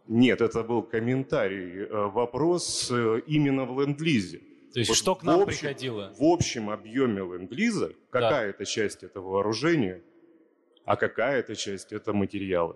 Нет, 0.07 0.41
это 0.41 0.61
был 0.61 0.83
комментарий. 0.83 1.85
Э, 1.85 2.07
вопрос 2.07 2.91
э, 2.91 3.21
именно 3.27 3.63
в 3.63 3.79
ленд-лизе. 3.79 4.39
То 4.73 4.79
есть 4.79 4.89
вот 4.89 4.97
что 4.97 5.15
к 5.15 5.23
нам 5.23 5.39
общем, 5.39 5.47
приходило? 5.47 6.13
В 6.19 6.23
общем 6.25 6.69
объеме 6.69 7.21
ленд-лиза 7.21 7.93
какая-то 8.09 8.59
да. 8.59 8.65
часть 8.65 9.03
это 9.03 9.21
вооружение, 9.21 10.03
а 10.83 10.97
какая-то 10.97 11.55
часть 11.55 11.93
это 11.93 12.11
материалы. 12.11 12.75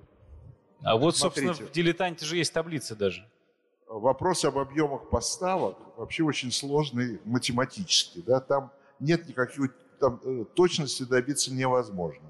А 0.81 0.95
вот, 0.95 1.17
Смотрите, 1.17 1.47
собственно, 1.47 1.69
в 1.69 1.73
«Дилетанте» 1.73 2.25
же 2.25 2.37
есть 2.37 2.53
таблица 2.53 2.95
даже. 2.95 3.27
Вопрос 3.85 4.45
об 4.45 4.57
объемах 4.57 5.09
поставок 5.09 5.77
вообще 5.97 6.23
очень 6.23 6.53
сложный 6.53 7.19
математически. 7.25 8.23
Да? 8.25 8.39
Там 8.39 8.71
нет 9.01 9.27
никакой 9.27 9.71
там, 10.01 10.19
э, 10.23 10.45
точности 10.55 11.03
добиться 11.03 11.53
невозможно. 11.53 12.27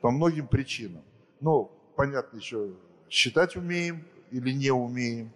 По 0.00 0.10
многим 0.10 0.48
причинам. 0.48 1.04
Ну, 1.40 1.70
понятно, 1.94 2.38
еще 2.38 2.72
считать 3.08 3.54
умеем, 3.54 4.04
или 4.30 4.50
не 4.50 4.70
умеем. 4.70 5.30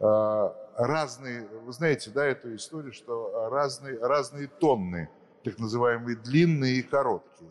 А, 0.00 0.54
разные, 0.76 1.46
вы 1.46 1.72
знаете, 1.72 2.10
да, 2.10 2.26
эту 2.26 2.54
историю, 2.56 2.92
что 2.92 3.48
разные, 3.48 3.98
разные 3.98 4.48
тонны, 4.48 5.08
так 5.44 5.58
называемые 5.58 6.16
длинные 6.16 6.78
и 6.78 6.82
короткие. 6.82 7.50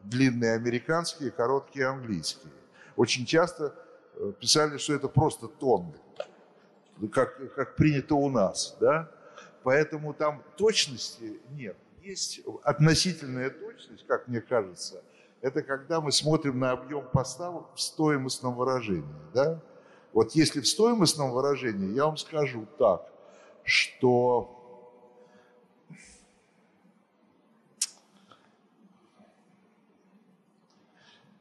Длинные 0.00 0.52
американские, 0.54 1.30
короткие 1.30 1.86
английские. 1.86 2.52
Очень 2.94 3.24
часто 3.24 3.74
э, 4.14 4.32
писали, 4.38 4.76
что 4.76 4.92
это 4.92 5.08
просто 5.08 5.48
тонны, 5.48 5.94
как, 7.10 7.54
как 7.54 7.74
принято 7.74 8.14
у 8.14 8.28
нас, 8.28 8.76
да. 8.80 9.10
Поэтому 9.62 10.12
там 10.12 10.42
точности 10.56 11.40
нет. 11.50 11.76
Есть 12.08 12.40
относительная 12.62 13.50
точность, 13.50 14.06
как 14.06 14.28
мне 14.28 14.40
кажется, 14.40 15.04
это 15.42 15.60
когда 15.60 16.00
мы 16.00 16.10
смотрим 16.10 16.58
на 16.58 16.70
объем 16.70 17.06
поставок 17.12 17.66
в 17.74 17.80
стоимостном 17.82 18.54
выражении, 18.54 19.04
да. 19.34 19.60
Вот 20.14 20.32
если 20.32 20.62
в 20.62 20.66
стоимостном 20.66 21.32
выражении, 21.32 21.94
я 21.94 22.06
вам 22.06 22.16
скажу 22.16 22.66
так, 22.78 23.12
что 23.62 24.88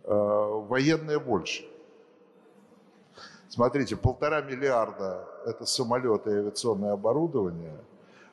э, 0.03 0.09
военное 0.11 1.17
больше. 1.17 1.65
Смотрите, 3.47 3.95
полтора 3.95 4.41
миллиарда– 4.41 5.29
это 5.45 5.65
самолеты 5.65 6.29
и 6.29 6.33
авиационное 6.33 6.91
оборудование, 6.91 7.79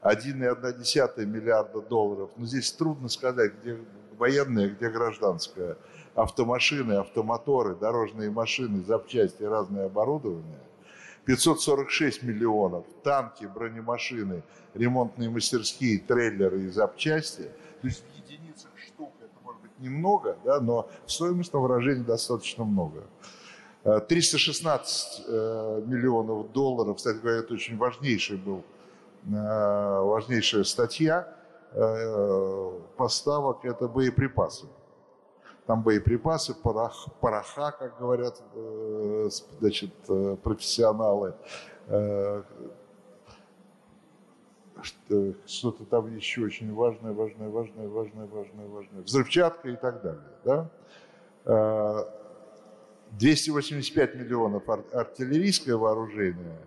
1,1 0.04 1.24
миллиарда 1.24 1.80
долларов. 1.80 2.30
Но 2.36 2.46
здесь 2.46 2.70
трудно 2.72 3.08
сказать, 3.08 3.52
где 3.62 3.78
военное, 4.18 4.68
где 4.68 4.88
гражданское– 4.90 5.76
автомашины, 6.14 6.92
автомоторы, 6.94 7.74
дорожные 7.74 8.30
машины, 8.30 8.84
запчасти, 8.84 9.42
разное 9.42 9.86
оборудование. 9.86 10.60
546 11.24 12.22
миллионов, 12.22 12.84
танки, 13.02 13.46
бронемашины, 13.46 14.42
ремонтные 14.74 15.30
мастерские, 15.30 15.98
трейлеры 15.98 16.64
и 16.64 16.68
запчасти. 16.68 17.50
То 17.80 17.86
есть 17.88 18.04
в 18.04 18.16
единицах 18.16 18.70
штук 18.86 19.10
это 19.20 19.32
может 19.42 19.62
быть 19.62 19.72
немного, 19.78 20.36
да, 20.44 20.60
но 20.60 20.88
в 21.06 21.10
стоимостном 21.10 21.62
выражении 21.62 22.02
достаточно 22.02 22.64
много. 22.64 23.04
316 23.84 25.24
э, 25.26 25.28
э, 25.28 25.82
миллионов 25.86 26.52
долларов, 26.52 26.96
кстати 26.96 27.18
говоря, 27.18 27.38
это 27.38 27.54
очень 27.54 27.76
важнейший 27.76 28.36
был, 28.36 28.62
важнейшая 29.24 30.64
статья 30.64 31.28
поставок, 32.96 33.64
это 33.64 33.88
боеприпасы 33.88 34.66
там 35.66 35.82
боеприпасы, 35.82 36.54
порох, 36.54 37.08
пороха, 37.20 37.72
как 37.72 37.98
говорят 37.98 38.42
э, 38.54 39.28
значит, 39.60 39.94
э, 40.08 40.36
профессионалы, 40.42 41.34
э, 41.88 42.42
что-то 45.46 45.84
там 45.84 46.14
еще 46.14 46.42
очень 46.42 46.74
важное, 46.74 47.12
важное, 47.12 47.48
важное, 47.48 47.88
важное, 47.88 48.26
важное, 48.26 48.66
важное, 48.66 49.02
взрывчатка 49.02 49.70
и 49.70 49.76
так 49.76 50.02
далее. 50.02 50.70
Да? 51.44 52.06
285 53.12 54.14
миллионов 54.16 54.68
артиллерийское 54.68 55.76
вооружение, 55.76 56.58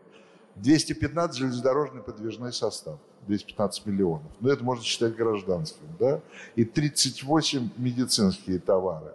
215 0.61 1.37
железнодорожный 1.37 2.01
подвижной 2.01 2.53
состав. 2.53 2.99
215 3.27 3.85
миллионов. 3.85 4.31
Но 4.39 4.49
это 4.49 4.63
можно 4.63 4.83
считать 4.83 5.15
гражданским, 5.15 5.85
да? 5.99 6.21
И 6.55 6.63
38 6.65 7.69
медицинские 7.77 8.59
товары. 8.59 9.11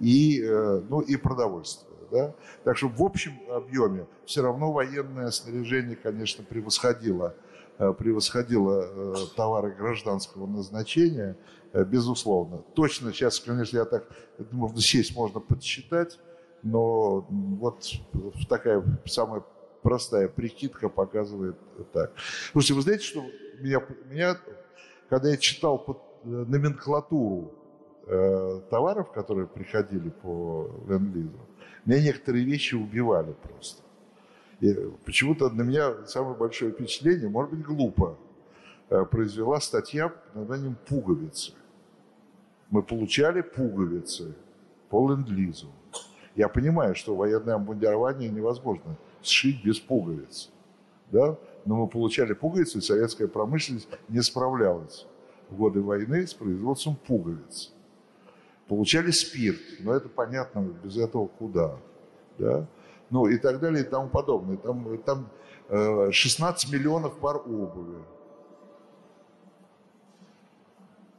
И, 0.00 0.42
э, 0.42 0.82
ну, 0.88 1.00
и 1.00 1.16
продовольствие. 1.16 1.88
Да? 2.10 2.34
Так 2.64 2.76
что 2.76 2.88
в 2.88 3.02
общем 3.02 3.32
объеме 3.50 4.06
все 4.26 4.42
равно 4.42 4.72
военное 4.72 5.30
снаряжение, 5.30 5.96
конечно, 5.96 6.44
превосходило, 6.44 7.34
э, 7.78 7.92
превосходило 7.96 8.82
э, 8.84 9.14
товары 9.34 9.70
гражданского 9.72 10.46
назначения, 10.46 11.36
безусловно. 11.72 12.58
Точно 12.74 13.12
сейчас, 13.12 13.40
конечно, 13.40 13.78
я 13.78 13.86
так, 13.86 14.06
можно 14.50 14.80
сесть, 14.82 15.16
можно 15.16 15.40
подсчитать, 15.40 16.18
но 16.62 17.26
вот 17.30 17.90
такая 18.48 18.84
самая 19.06 19.42
простая 19.82 20.28
прикидка 20.28 20.88
показывает 20.88 21.56
так. 21.92 22.12
Слушайте, 22.52 22.74
вы 22.74 22.82
знаете, 22.82 23.04
что 23.04 23.24
меня, 23.60 23.82
меня 24.08 24.36
когда 25.08 25.28
я 25.28 25.36
читал 25.36 25.78
под, 25.78 25.98
э, 26.24 26.28
номенклатуру 26.28 27.52
э, 28.06 28.60
товаров, 28.70 29.12
которые 29.12 29.46
приходили 29.46 30.08
по 30.08 30.70
ленд-лизу, 30.88 31.38
меня 31.84 32.02
некоторые 32.02 32.44
вещи 32.44 32.74
убивали 32.74 33.34
просто. 33.42 33.82
И 34.60 34.72
почему-то 35.04 35.50
на 35.50 35.62
меня 35.62 36.06
самое 36.06 36.36
большое 36.36 36.72
впечатление, 36.72 37.28
может 37.28 37.50
быть, 37.50 37.62
глупо, 37.62 38.16
э, 38.88 39.04
произвела 39.04 39.60
статья 39.60 40.08
под 40.08 40.34
названием 40.34 40.76
«Пуговицы». 40.88 41.52
Мы 42.70 42.82
получали 42.82 43.42
пуговицы 43.42 44.34
по 44.88 45.10
ленд-лизу. 45.10 45.70
Я 46.36 46.48
понимаю, 46.48 46.94
что 46.94 47.14
военное 47.14 47.56
обмундирование 47.56 48.30
невозможно 48.30 48.96
сшить 49.22 49.64
без 49.64 49.78
пуговиц. 49.78 50.50
Да? 51.10 51.36
но 51.64 51.76
мы 51.76 51.86
получали 51.86 52.32
пуговицы, 52.32 52.78
и 52.78 52.80
советская 52.80 53.28
промышленность 53.28 53.88
не 54.08 54.22
справлялась 54.22 55.06
в 55.50 55.56
годы 55.56 55.80
войны 55.80 56.26
с 56.26 56.34
производством 56.34 56.96
пуговиц. 56.96 57.72
Получали 58.68 59.10
спирт, 59.10 59.60
но 59.80 59.92
это 59.94 60.08
понятно, 60.08 60.60
без 60.82 60.96
этого 60.96 61.26
куда. 61.26 61.76
Да? 62.38 62.66
Ну 63.10 63.26
и 63.26 63.36
так 63.36 63.60
далее 63.60 63.84
и 63.84 63.86
тому 63.86 64.08
подобное. 64.08 64.56
Там, 64.56 64.98
там 64.98 65.28
16 66.10 66.72
э, 66.72 66.76
миллионов 66.76 67.18
пар 67.18 67.36
обуви. 67.36 67.98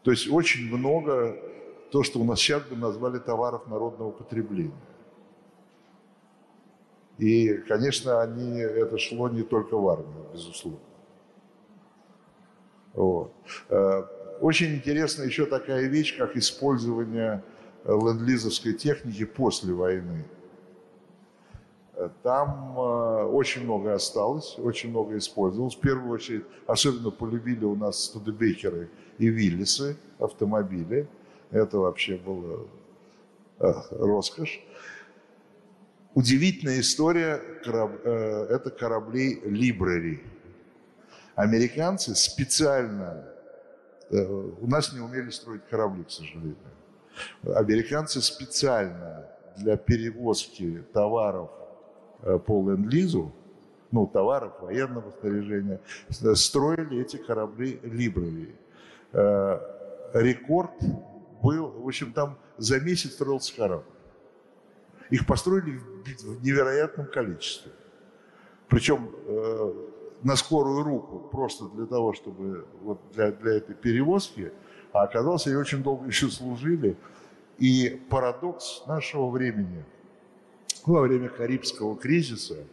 То 0.01 0.11
есть 0.11 0.29
очень 0.29 0.67
много 0.75 1.37
то, 1.91 2.03
что 2.03 2.19
у 2.19 2.23
нас 2.23 2.39
сейчас 2.39 2.63
бы 2.63 2.75
назвали 2.75 3.19
товаров 3.19 3.67
народного 3.67 4.11
потребления. 4.11 4.73
И, 7.23 7.53
конечно, 7.69 8.21
они, 8.21 8.59
это 8.59 8.97
шло 8.97 9.29
не 9.29 9.43
только 9.43 9.77
в 9.77 9.87
армию, 9.87 10.25
безусловно. 10.33 10.79
Вот. 12.93 13.31
Э, 13.69 14.03
очень 14.41 14.75
интересна 14.75 15.23
еще 15.23 15.45
такая 15.45 15.87
вещь, 15.87 16.17
как 16.17 16.35
использование 16.35 17.41
ленд-лизовской 17.85 18.73
техники 18.73 19.23
после 19.23 19.73
войны. 19.73 20.25
Э, 21.93 22.09
там 22.23 22.77
э, 22.77 23.23
очень 23.23 23.63
много 23.63 23.93
осталось, 23.93 24.59
очень 24.59 24.89
много 24.89 25.17
использовалось. 25.17 25.75
В 25.75 25.79
первую 25.79 26.11
очередь, 26.11 26.43
особенно 26.67 27.09
полюбили 27.09 27.63
у 27.63 27.77
нас 27.77 28.03
студебекеры 28.03 28.89
и 29.17 29.27
Виллисы, 29.27 29.95
автомобили. 30.19 31.07
Это 31.51 31.77
вообще 31.77 32.17
было 32.17 32.67
роскошь. 33.59 34.61
Удивительная 36.15 36.79
история 36.79 37.41
э, 37.65 38.47
это 38.49 38.69
кораблей 38.69 39.41
Library. 39.43 40.19
Американцы 41.35 42.13
специально, 42.13 43.25
э, 44.11 44.23
у 44.23 44.67
нас 44.67 44.93
не 44.93 44.99
умели 44.99 45.31
строить 45.31 45.63
корабли, 45.69 46.03
к 46.03 46.11
сожалению. 46.11 46.55
Американцы 47.55 48.21
специально 48.21 49.25
для 49.57 49.75
перевозки 49.75 50.83
товаров 50.93 51.49
э, 52.21 52.37
по 52.37 52.61
ленд-лизу, 52.61 53.31
ну, 53.91 54.05
товаров 54.05 54.53
военного 54.61 55.11
снаряжения, 55.19 55.79
строили 56.09 57.01
эти 57.01 57.17
корабли. 57.17 57.79
Э, 59.13 59.59
рекорд 60.13 60.73
был, 61.41 61.69
в 61.69 61.87
общем, 61.87 62.13
там 62.13 62.37
за 62.57 62.79
месяц 62.79 63.13
строился 63.13 63.55
корабль. 63.55 63.83
Их 65.09 65.25
построили 65.25 65.77
в 65.77 66.43
невероятном 66.43 67.07
количестве. 67.07 67.71
Причем 68.67 69.09
э, 69.25 69.73
на 70.23 70.35
скорую 70.35 70.83
руку, 70.83 71.19
просто 71.31 71.65
для 71.69 71.85
того, 71.85 72.13
чтобы 72.13 72.65
вот 72.81 72.99
для, 73.13 73.31
для 73.31 73.57
этой 73.57 73.75
перевозки, 73.75 74.51
а 74.91 75.03
оказалось, 75.03 75.47
они 75.47 75.55
очень 75.55 75.83
долго 75.83 76.07
еще 76.07 76.29
служили. 76.29 76.97
И 77.59 78.01
парадокс 78.09 78.83
нашего 78.87 79.29
времени. 79.29 79.85
Во 80.85 81.01
время 81.01 81.29
Карибского 81.29 81.95
кризиса 81.95 82.65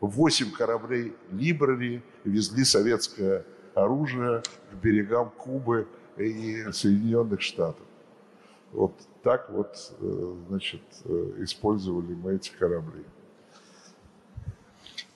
восемь 0.00 0.50
кораблей 0.50 1.14
Либрари 1.30 2.02
везли 2.24 2.64
советское 2.64 3.44
оружие 3.74 4.42
к 4.70 4.74
берегам 4.82 5.30
Кубы 5.30 5.88
и 6.16 6.70
Соединенных 6.72 7.40
Штатов. 7.40 7.86
Вот 8.72 8.92
так 9.22 9.50
вот, 9.50 9.92
э, 10.00 10.34
значит, 10.48 10.80
э, 11.04 11.32
использовали 11.38 12.14
мы 12.14 12.36
эти 12.36 12.50
корабли. 12.50 13.04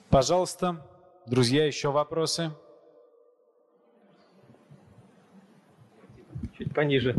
Пожалуйста, 0.09 0.85
друзья, 1.25 1.65
еще 1.65 1.91
вопросы? 1.91 2.51
Чуть 6.57 6.73
пониже. 6.73 7.15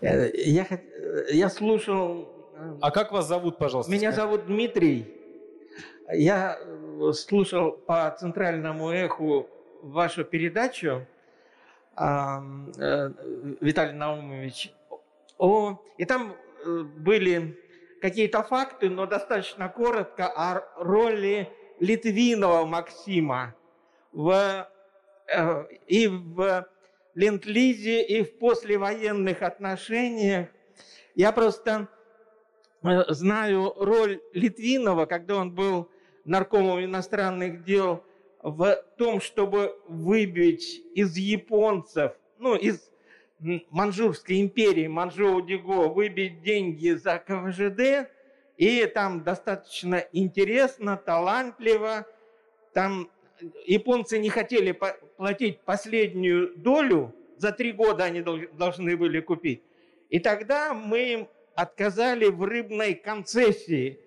Э, 0.00 0.30
я, 0.34 0.66
я 1.30 1.48
слушал... 1.48 2.28
А 2.80 2.90
как 2.90 3.12
вас 3.12 3.28
зовут, 3.28 3.58
пожалуйста? 3.58 3.92
Меня 3.92 4.12
зовут 4.12 4.46
Дмитрий. 4.46 5.14
Я 6.12 6.58
слушал 7.12 7.72
по 7.72 8.10
центральному 8.18 8.90
эху 8.90 9.48
вашу 9.82 10.24
передачу, 10.24 11.06
Виталий 11.96 13.92
Наумович, 13.92 14.72
о, 15.40 15.82
и 15.96 16.04
там 16.04 16.36
э, 16.64 16.82
были 16.82 17.58
какие-то 18.02 18.42
факты, 18.42 18.90
но 18.90 19.06
достаточно 19.06 19.70
коротко 19.70 20.26
о 20.26 20.62
роли 20.76 21.48
Литвинова 21.78 22.66
Максима 22.66 23.54
в, 24.12 24.68
э, 25.34 25.64
и 25.86 26.08
в 26.08 26.68
ленд-лизе, 27.14 28.02
и 28.02 28.22
в 28.22 28.38
послевоенных 28.38 29.40
отношениях. 29.40 30.48
Я 31.14 31.32
просто 31.32 31.88
э, 32.82 33.04
знаю 33.08 33.72
роль 33.78 34.20
Литвинова, 34.34 35.06
когда 35.06 35.36
он 35.36 35.54
был 35.54 35.90
наркомом 36.26 36.84
иностранных 36.84 37.64
дел, 37.64 38.04
в 38.42 38.74
том, 38.98 39.22
чтобы 39.22 39.74
выбить 39.88 40.82
из 40.94 41.16
японцев, 41.16 42.12
ну, 42.38 42.56
из 42.56 42.89
Манчжурской 43.40 44.40
империи, 44.40 44.86
Манчжоу-Диго, 44.86 45.88
выбить 45.88 46.42
деньги 46.42 46.90
за 46.90 47.18
КВЖД, 47.18 48.10
и 48.56 48.86
там 48.86 49.24
достаточно 49.24 50.04
интересно, 50.12 50.96
талантливо. 50.96 52.06
Там 52.74 53.10
японцы 53.64 54.18
не 54.18 54.28
хотели 54.28 54.78
платить 55.16 55.60
последнюю 55.60 56.54
долю, 56.56 57.14
за 57.38 57.52
три 57.52 57.72
года 57.72 58.04
они 58.04 58.20
должны 58.20 58.96
были 58.96 59.20
купить. 59.20 59.62
И 60.10 60.18
тогда 60.18 60.74
мы 60.74 61.12
им 61.12 61.28
отказали 61.54 62.26
в 62.26 62.42
рыбной 62.42 62.94
концессии. 62.94 63.98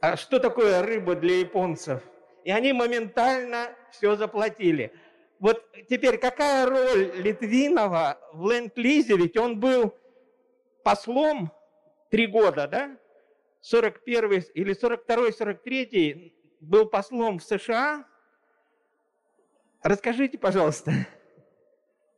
А 0.00 0.16
что 0.16 0.40
такое 0.40 0.82
рыба 0.82 1.14
для 1.14 1.38
японцев? 1.38 2.02
И 2.42 2.50
они 2.50 2.72
моментально 2.72 3.70
все 3.92 4.16
заплатили– 4.16 4.92
вот 5.38 5.62
теперь 5.88 6.18
какая 6.18 6.66
роль 6.66 7.12
Литвинова 7.16 8.18
в 8.32 8.50
ленд-лизе? 8.50 9.16
Ведь 9.16 9.36
он 9.36 9.60
был 9.60 9.94
послом 10.82 11.52
три 12.10 12.26
года, 12.26 12.68
да? 12.68 12.96
41 13.60 14.44
или 14.54 14.72
42 14.74 15.32
43 15.32 16.34
был 16.60 16.86
послом 16.86 17.38
в 17.38 17.44
США. 17.44 18.06
Расскажите, 19.82 20.38
пожалуйста. 20.38 20.92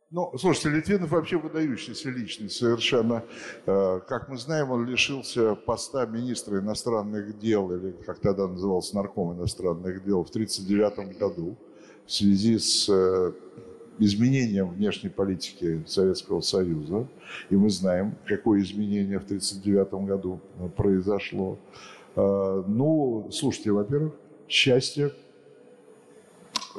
Ну, 0.09 0.31
слушайте, 0.37 0.69
Литвинов 0.69 1.09
вообще 1.09 1.37
выдающийся 1.37 2.09
личность 2.09 2.55
совершенно. 2.55 3.25
Э, 3.65 3.99
как 4.07 4.29
мы 4.29 4.37
знаем, 4.37 4.71
он 4.71 4.85
лишился 4.85 5.55
поста 5.55 6.05
министра 6.05 6.59
иностранных 6.59 7.37
дел, 7.39 7.69
или 7.73 7.91
как 8.05 8.19
тогда 8.19 8.47
назывался 8.47 8.95
нарком 8.95 9.33
иностранных 9.33 10.05
дел, 10.05 10.23
в 10.23 10.29
1939 10.29 11.17
году 11.17 11.57
в 12.07 12.11
связи 12.11 12.57
с 12.57 12.87
э, 12.89 13.33
изменением 13.99 14.69
внешней 14.69 15.09
политики 15.09 15.83
Советского 15.85 16.39
Союза. 16.39 17.05
И 17.49 17.55
мы 17.55 17.69
знаем, 17.69 18.15
какое 18.25 18.61
изменение 18.61 19.19
в 19.19 19.25
1939 19.25 20.07
году 20.07 20.39
э, 20.57 20.69
произошло. 20.69 21.59
Э, 22.15 22.63
ну, 22.65 23.27
слушайте, 23.31 23.71
во-первых, 23.71 24.13
счастье, 24.47 25.11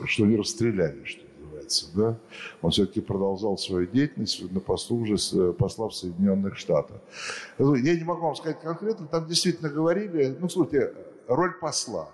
что 0.06 0.24
не 0.24 0.36
расстреляли, 0.36 1.04
что 1.04 1.22
называется. 1.38 1.86
Да? 1.94 2.18
Он 2.62 2.70
все-таки 2.70 3.02
продолжал 3.02 3.58
свою 3.58 3.86
деятельность 3.86 4.50
на 4.50 4.60
посту 4.60 4.96
уже 4.96 5.52
посла 5.52 5.90
в 5.90 5.94
Соединенных 5.94 6.56
Штатах. 6.56 7.02
Я 7.58 7.96
не 7.96 8.04
могу 8.04 8.22
вам 8.22 8.34
сказать 8.34 8.60
конкретно, 8.60 9.06
там 9.06 9.26
действительно 9.26 9.68
говорили, 9.68 10.34
ну, 10.40 10.48
слушайте, 10.48 10.94
роль 11.26 11.52
посла, 11.60 12.08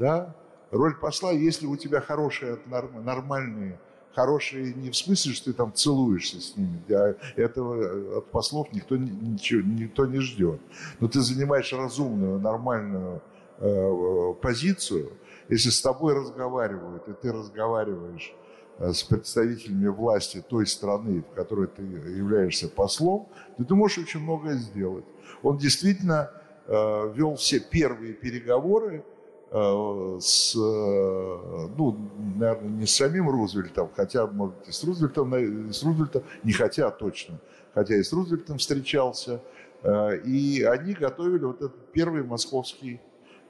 да, 0.00 0.34
роль 0.72 0.96
посла, 0.96 1.30
если 1.32 1.66
у 1.66 1.76
тебя 1.76 2.00
хорошие, 2.00 2.58
нормальные, 2.66 3.78
хорошие 4.14 4.72
не 4.74 4.90
в 4.90 4.96
смысле, 4.96 5.32
что 5.32 5.46
ты 5.46 5.52
там 5.52 5.72
целуешься 5.72 6.40
с 6.40 6.56
ними, 6.56 6.82
для 6.88 7.14
этого 7.36 8.18
от 8.18 8.30
послов 8.30 8.72
никто, 8.72 8.96
ничего, 8.96 9.62
никто 9.62 10.06
не 10.06 10.20
ждет. 10.20 10.60
Но 10.98 11.08
ты 11.08 11.20
занимаешь 11.20 11.72
разумную, 11.72 12.40
нормальную 12.40 13.22
э, 13.58 14.34
позицию, 14.40 15.12
если 15.48 15.70
с 15.70 15.80
тобой 15.80 16.14
разговаривают, 16.14 17.06
и 17.08 17.12
ты 17.12 17.32
разговариваешь 17.32 18.34
э, 18.78 18.92
с 18.92 19.02
представителями 19.02 19.88
власти 19.88 20.42
той 20.46 20.66
страны, 20.66 21.22
в 21.22 21.34
которой 21.34 21.68
ты 21.68 21.82
являешься 21.82 22.68
послом, 22.68 23.28
то 23.58 23.64
ты 23.64 23.74
можешь 23.74 23.98
очень 23.98 24.20
многое 24.20 24.56
сделать. 24.56 25.04
Он 25.42 25.58
действительно 25.58 26.30
э, 26.66 27.12
вел 27.14 27.36
все 27.36 27.60
первые 27.60 28.14
переговоры 28.14 29.04
Э, 29.04 29.11
с, 29.52 30.56
э, 30.56 31.68
ну, 31.76 31.96
наверное, 32.36 32.70
не 32.70 32.86
с 32.86 32.94
самим 32.94 33.28
Рузвельтом, 33.28 33.90
хотя, 33.94 34.26
может 34.26 34.66
и 34.66 34.72
с 34.72 34.82
Рузвельтом, 34.82 35.34
с 35.70 35.82
Рузвельтом, 35.82 36.22
не 36.42 36.52
хотя 36.52 36.90
точно, 36.90 37.38
хотя 37.74 37.96
и 37.96 38.02
с 38.02 38.12
Рузвельтом 38.14 38.56
встречался, 38.56 39.42
э, 39.82 40.20
и 40.24 40.62
они 40.62 40.94
готовили 40.94 41.44
вот 41.44 41.56
этот 41.56 41.92
первый 41.92 42.24
московский, 42.24 42.98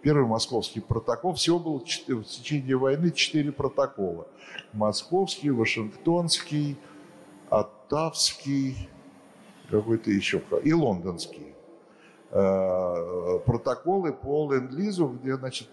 первый 0.01 0.27
московский 0.27 0.81
протокол. 0.81 1.35
Всего 1.35 1.61
было 1.61 1.79
в 1.79 1.85
течение 1.85 2.77
войны 2.77 3.13
четыре 3.13 3.53
протокола. 3.53 4.27
Московский, 4.73 5.51
Вашингтонский, 5.51 6.77
Оттавский, 7.49 8.89
какой-то 9.71 10.11
еще, 10.11 10.43
и 10.65 10.73
лондонский. 10.73 11.52
Э, 12.35 13.41
протоколы 13.45 14.15
по 14.15 14.51
ленд-лизу, 14.51 15.09
где 15.09 15.37
значит, 15.37 15.69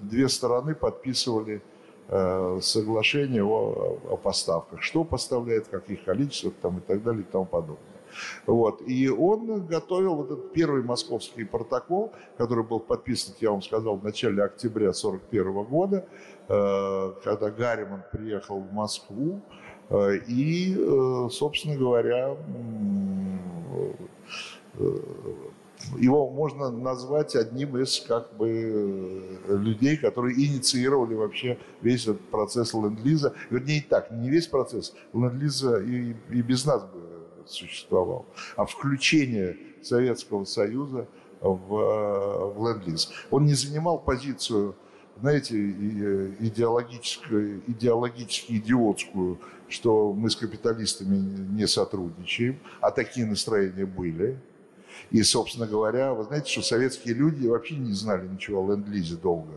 две 0.00 0.30
стороны 0.30 0.74
подписывали 0.74 1.60
э, 2.08 2.58
соглашение 2.62 3.44
о, 3.44 3.98
о 4.08 4.16
поставках, 4.16 4.80
что 4.80 5.04
поставляет, 5.04 5.68
каких 5.68 6.04
количествах 6.04 6.54
там, 6.62 6.78
и 6.78 6.80
так 6.80 7.02
далее 7.02 7.20
и 7.20 7.30
тому 7.30 7.44
подобное. 7.44 7.76
Вот. 8.46 8.80
И 8.86 9.10
он 9.10 9.66
готовил 9.66 10.14
вот 10.14 10.30
этот 10.30 10.50
первый 10.54 10.82
московский 10.82 11.44
протокол, 11.44 12.10
который 12.38 12.64
был 12.64 12.80
подписан, 12.80 13.34
я 13.40 13.50
вам 13.50 13.60
сказал, 13.60 13.96
в 13.96 14.02
начале 14.02 14.42
октября 14.42 14.92
1941 14.92 15.64
года, 15.64 16.06
э, 16.48 17.12
когда 17.22 17.50
Гарриман 17.50 18.02
приехал 18.10 18.60
в 18.60 18.72
Москву, 18.72 19.42
и, 19.90 20.74
собственно 21.30 21.74
говоря, 21.74 22.36
его 25.96 26.30
можно 26.30 26.70
назвать 26.70 27.36
одним 27.36 27.78
из 27.78 28.00
как 28.00 28.36
бы 28.36 29.38
людей, 29.48 29.96
которые 29.96 30.36
инициировали 30.36 31.14
вообще 31.14 31.58
весь 31.82 32.02
этот 32.02 32.20
процесс 32.30 32.74
ленд-лиза. 32.74 33.34
Вернее, 33.50 33.84
так, 33.88 34.10
не 34.10 34.28
весь 34.28 34.46
процесс. 34.46 34.94
Ленд-лиза 35.12 35.80
и, 35.80 36.14
и 36.30 36.42
без 36.42 36.66
нас 36.66 36.82
бы 36.82 37.00
существовал. 37.46 38.26
А 38.56 38.66
включение 38.66 39.56
Советского 39.82 40.44
Союза 40.44 41.06
в, 41.40 41.68
в 41.68 42.66
ленд-лиз. 42.66 43.10
Он 43.30 43.46
не 43.46 43.54
занимал 43.54 43.98
позицию, 43.98 44.74
знаете, 45.20 45.56
идеологическую, 45.56 47.62
идеологически 47.66 48.54
идиотскую, 48.54 49.38
что 49.68 50.12
мы 50.12 50.30
с 50.30 50.36
капиталистами 50.36 51.16
не 51.16 51.66
сотрудничаем, 51.66 52.58
а 52.80 52.90
такие 52.90 53.26
настроения 53.26 53.86
были. 53.86 54.38
И, 55.10 55.22
собственно 55.22 55.66
говоря, 55.66 56.12
вы 56.14 56.24
знаете, 56.24 56.50
что 56.50 56.62
советские 56.62 57.14
люди 57.14 57.46
вообще 57.46 57.76
не 57.76 57.92
знали 57.92 58.26
ничего 58.26 58.62
о 58.62 58.70
ленд-лизе 58.70 59.16
долго. 59.16 59.54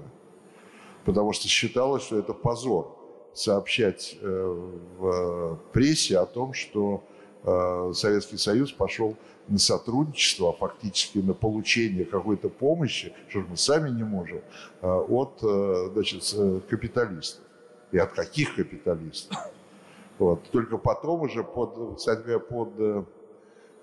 Потому 1.05 1.33
что 1.33 1.47
считалось, 1.47 2.03
что 2.03 2.19
это 2.19 2.33
позор 2.33 2.97
сообщать 3.33 4.17
э, 4.21 4.71
в 4.97 5.59
прессе 5.71 6.17
о 6.17 6.25
том, 6.25 6.53
что 6.53 7.03
э, 7.43 7.91
Советский 7.93 8.37
Союз 8.37 8.71
пошел 8.71 9.15
на 9.47 9.57
сотрудничество, 9.57 10.49
а 10.49 10.53
фактически 10.53 11.17
на 11.19 11.33
получение 11.33 12.05
какой-то 12.05 12.49
помощи, 12.49 13.13
что 13.29 13.39
мы 13.39 13.57
сами 13.57 13.89
не 13.89 14.03
можем, 14.03 14.41
э, 14.81 14.87
от 14.87 15.39
значит, 15.93 16.23
капиталистов. 16.69 17.43
И 17.91 17.97
от 17.97 18.13
каких 18.13 18.55
капиталистов? 18.55 19.37
Вот. 20.19 20.43
Только 20.51 20.77
потом 20.77 21.21
уже 21.21 21.43
под, 21.43 21.97
кстати 21.97 22.21
говоря, 22.21 22.39
под 22.39 23.07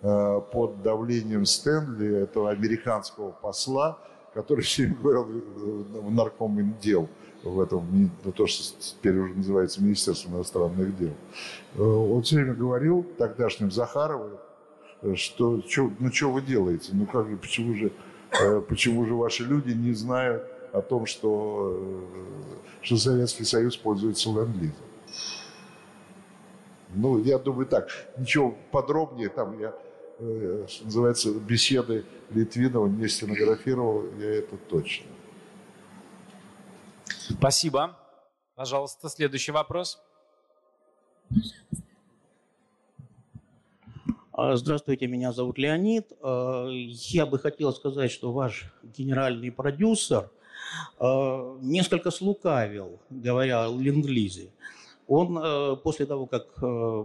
под 0.00 0.82
давлением 0.82 1.44
Стэнли, 1.44 2.22
этого 2.22 2.50
американского 2.50 3.32
посла, 3.32 3.98
который 4.34 4.62
все 4.62 4.84
время 4.84 4.96
говорил 5.02 5.24
в 5.24 6.12
нарком 6.12 6.76
дел 6.80 7.08
в 7.42 7.60
этом, 7.60 8.10
то, 8.36 8.46
что 8.46 8.80
теперь 8.80 9.16
уже 9.16 9.34
называется 9.34 9.82
Министерством 9.82 10.36
иностранных 10.36 10.96
дел. 10.96 11.12
Э, 11.76 11.82
он 11.82 12.22
все 12.22 12.36
время 12.36 12.54
говорил 12.54 13.06
тогдашним 13.16 13.70
Захаровым, 13.70 14.38
что, 15.14 15.62
что 15.62 15.90
ну 15.98 16.12
что 16.12 16.30
вы 16.30 16.42
делаете, 16.42 16.90
ну 16.92 17.06
как 17.06 17.28
же, 17.28 17.36
почему 17.36 17.74
же, 17.74 17.92
э, 18.40 18.60
почему 18.60 19.06
же 19.06 19.14
ваши 19.14 19.44
люди 19.44 19.72
не 19.72 19.92
знают 19.92 20.44
о 20.72 20.82
том, 20.82 21.06
что, 21.06 22.04
что 22.82 22.96
Советский 22.96 23.44
Союз 23.44 23.76
пользуется 23.76 24.28
ленд-лизом. 24.30 24.76
Ну, 26.94 27.18
я 27.18 27.38
думаю 27.38 27.66
так, 27.66 27.88
ничего 28.16 28.54
подробнее 28.70 29.28
там 29.28 29.58
я 29.58 29.68
Э, 29.70 29.87
что 30.18 30.84
называется, 30.84 31.32
беседы 31.32 32.04
Литвинова 32.30 32.88
не 32.88 33.08
стенографировал, 33.08 34.04
я 34.18 34.34
это 34.34 34.56
точно. 34.56 35.06
Спасибо. 37.30 37.96
Пожалуйста, 38.54 39.08
следующий 39.08 39.52
вопрос. 39.52 40.00
А, 44.32 44.56
здравствуйте, 44.56 45.06
меня 45.06 45.32
зовут 45.32 45.58
Леонид. 45.58 46.12
А, 46.22 46.68
я 46.68 47.26
бы 47.26 47.38
хотел 47.38 47.72
сказать, 47.72 48.10
что 48.10 48.32
ваш 48.32 48.72
генеральный 48.82 49.52
продюсер 49.52 50.30
а, 50.98 51.58
несколько 51.60 52.10
слукавил, 52.10 53.00
говоря 53.10 53.66
о 53.66 53.76
ленд-лизе. 53.76 54.50
Он 55.08 55.80
после 55.82 56.04
того, 56.06 56.26
как 56.26 56.54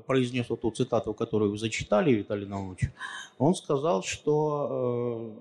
произнес 0.06 0.50
вот 0.50 0.62
ту 0.62 0.72
цитату, 0.72 1.14
которую 1.14 1.52
вы 1.52 1.58
зачитали, 1.58 2.12
Виталий 2.12 2.46
Наумович, 2.46 2.92
он 3.38 3.56
сказал, 3.56 4.04
что 4.04 5.34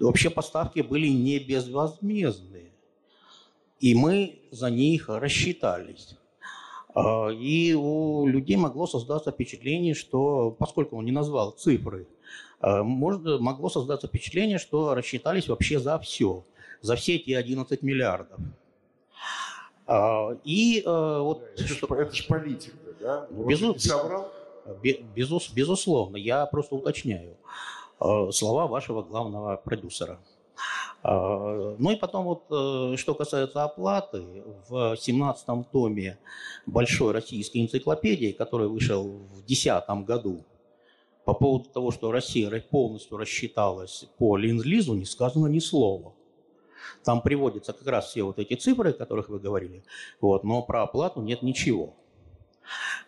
вообще 0.00 0.30
поставки 0.30 0.80
были 0.80 1.08
не 1.08 1.38
безвозмездные. 1.38 2.72
И 3.80 3.94
мы 3.94 4.40
за 4.50 4.70
них 4.70 5.08
рассчитались. 5.08 6.16
А, 6.94 7.28
и 7.28 7.74
у 7.74 8.26
людей 8.26 8.56
могло 8.56 8.86
создаться 8.86 9.30
впечатление, 9.30 9.94
что, 9.94 10.50
поскольку 10.50 10.96
он 10.96 11.04
не 11.04 11.12
назвал 11.12 11.52
цифры, 11.52 12.08
может, 12.60 13.40
могло 13.40 13.68
создаться 13.68 14.08
впечатление, 14.08 14.58
что 14.58 14.94
рассчитались 14.94 15.46
вообще 15.46 15.78
за 15.78 15.96
все, 16.00 16.44
за 16.80 16.96
все 16.96 17.14
эти 17.14 17.30
11 17.30 17.82
миллиардов. 17.82 18.40
А, 19.88 20.36
и 20.44 20.82
вот... 20.84 21.42
Это, 21.54 21.66
же 22.14 22.26
политика, 22.28 22.76
да? 23.00 23.26
Безу... 23.30 23.78
соврал? 23.78 24.30
Безус... 25.14 25.50
Безусловно, 25.50 26.16
я 26.16 26.46
просто 26.46 26.74
уточняю 26.74 27.36
слова 28.30 28.66
вашего 28.66 29.02
главного 29.02 29.56
продюсера. 29.56 30.20
А, 31.02 31.76
ну 31.78 31.90
и 31.90 31.96
потом 31.96 32.24
вот, 32.24 32.44
э, 32.50 32.96
что 32.96 33.14
касается 33.14 33.64
оплаты, 33.64 34.24
в 34.68 34.94
17-м 34.94 35.64
томе 35.64 36.18
Большой 36.66 37.12
российской 37.12 37.58
энциклопедии, 37.58 38.32
который 38.32 38.68
вышел 38.68 39.04
в 39.04 39.44
2010 39.46 39.88
году, 40.04 40.44
по 41.24 41.34
поводу 41.34 41.68
того, 41.68 41.90
что 41.92 42.10
Россия 42.10 42.50
полностью 42.70 43.16
рассчиталась 43.16 44.06
по 44.18 44.36
Ленд-Лизу, 44.36 44.94
не 44.94 45.04
сказано 45.04 45.46
ни 45.46 45.58
слова. 45.58 46.14
Там 47.04 47.22
приводятся 47.22 47.72
как 47.72 47.86
раз 47.86 48.08
все 48.08 48.22
вот 48.22 48.38
эти 48.38 48.54
цифры, 48.54 48.90
о 48.90 48.92
которых 48.92 49.28
вы 49.28 49.38
говорили, 49.38 49.84
вот, 50.20 50.44
но 50.44 50.62
про 50.62 50.82
оплату 50.82 51.20
нет 51.20 51.42
ничего. 51.42 51.94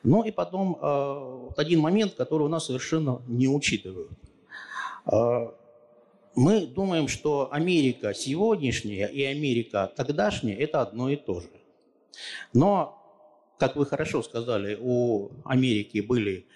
Ну 0.03 0.25
и 0.25 0.31
потом 0.31 0.79
э, 0.81 1.47
вот 1.49 1.59
один 1.59 1.81
момент, 1.81 2.14
который 2.14 2.45
у 2.45 2.49
нас 2.49 2.66
совершенно 2.66 3.23
не 3.27 3.49
учитывают. 3.49 4.11
Э, 5.11 5.49
мы 6.35 6.66
думаем, 6.66 7.09
что 7.09 7.53
Америка 7.53 8.14
сегодняшняя 8.14 9.07
и 9.07 9.23
Америка 9.25 9.93
тогдашняя– 9.95 10.57
это 10.59 10.81
одно 10.81 11.11
и 11.11 11.16
то 11.16 11.41
же. 11.41 11.51
Но, 12.53 12.99
как 13.59 13.77
вы 13.77 13.85
хорошо 13.85 14.23
сказали, 14.23 14.79
у 14.81 15.31
Америки 15.45 16.01
были 16.01 16.47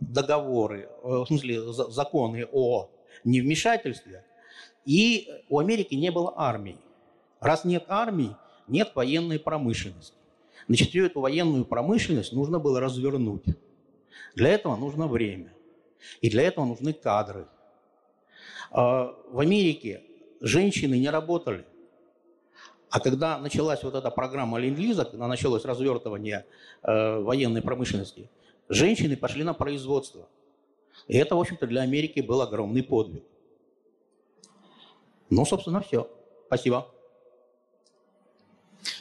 договоры, 0.00 0.88
э, 1.02 1.08
в 1.08 1.26
смысле 1.26 1.72
законы 1.72 2.46
о 2.52 2.90
невмешательстве, 3.24 4.24
и 4.98 5.28
у 5.48 5.58
Америки 5.58 5.94
не 5.94 6.10
было 6.10 6.32
армии. 6.36 6.76
Раз 7.40 7.64
нет 7.64 7.84
армии, 7.88 8.36
нет 8.68 8.92
военной 8.94 9.38
промышленности. 9.38 10.16
Значит, 10.66 10.88
всю 10.90 11.04
эту 11.04 11.20
военную 11.20 11.64
промышленность 11.64 12.32
нужно 12.32 12.58
было 12.58 12.80
развернуть. 12.80 13.44
Для 14.34 14.50
этого 14.50 14.76
нужно 14.76 15.06
время. 15.08 15.52
И 16.20 16.30
для 16.30 16.42
этого 16.42 16.64
нужны 16.64 16.92
кадры– 16.92 17.46
а, 18.70 19.14
в 19.30 19.40
Америке 19.40 20.02
женщины 20.40 20.98
не 20.98 21.10
работали. 21.10 21.64
А 22.88 23.00
когда 23.00 23.38
началась 23.38 23.82
вот 23.82 23.94
эта 23.94 24.10
программа 24.10 24.58
Ленд-Лиза, 24.58 25.04
когда 25.04 25.28
началось 25.28 25.64
развертывание 25.64 26.44
э, 26.82 27.20
военной 27.20 27.62
промышленности, 27.62 28.28
женщины 28.68 29.16
пошли 29.16 29.44
на 29.44 29.54
производство. 29.54 30.28
И 31.06 31.16
это, 31.16 31.36
в 31.36 31.40
общем-то, 31.40 31.68
для 31.68 31.82
Америки 31.82 32.18
был 32.20 32.42
огромный 32.42 32.82
подвиг. 32.82 33.22
Ну, 35.30 35.44
собственно, 35.44 35.80
все. 35.80 36.08
Спасибо. 36.46 36.88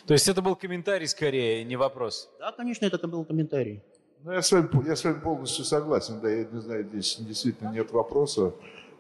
То 0.06 0.14
есть 0.14 0.28
это 0.28 0.42
был 0.42 0.56
комментарий 0.56 1.08
скорее, 1.08 1.64
не 1.64 1.76
вопрос? 1.76 2.30
Да, 2.40 2.52
конечно, 2.52 2.86
это 2.86 3.08
был 3.08 3.26
комментарий. 3.26 3.84
Ну, 4.24 4.32
я 4.34 4.42
с 4.42 4.52
вами, 4.52 4.70
я 4.88 4.96
с 4.96 5.04
вами 5.04 5.20
полностью 5.20 5.66
согласен. 5.66 6.20
Да, 6.20 6.30
я 6.30 6.46
не 6.46 6.62
знаю, 6.62 6.88
здесь 6.90 7.18
действительно 7.20 7.70
нет 7.70 7.92
вопроса. 7.92 8.54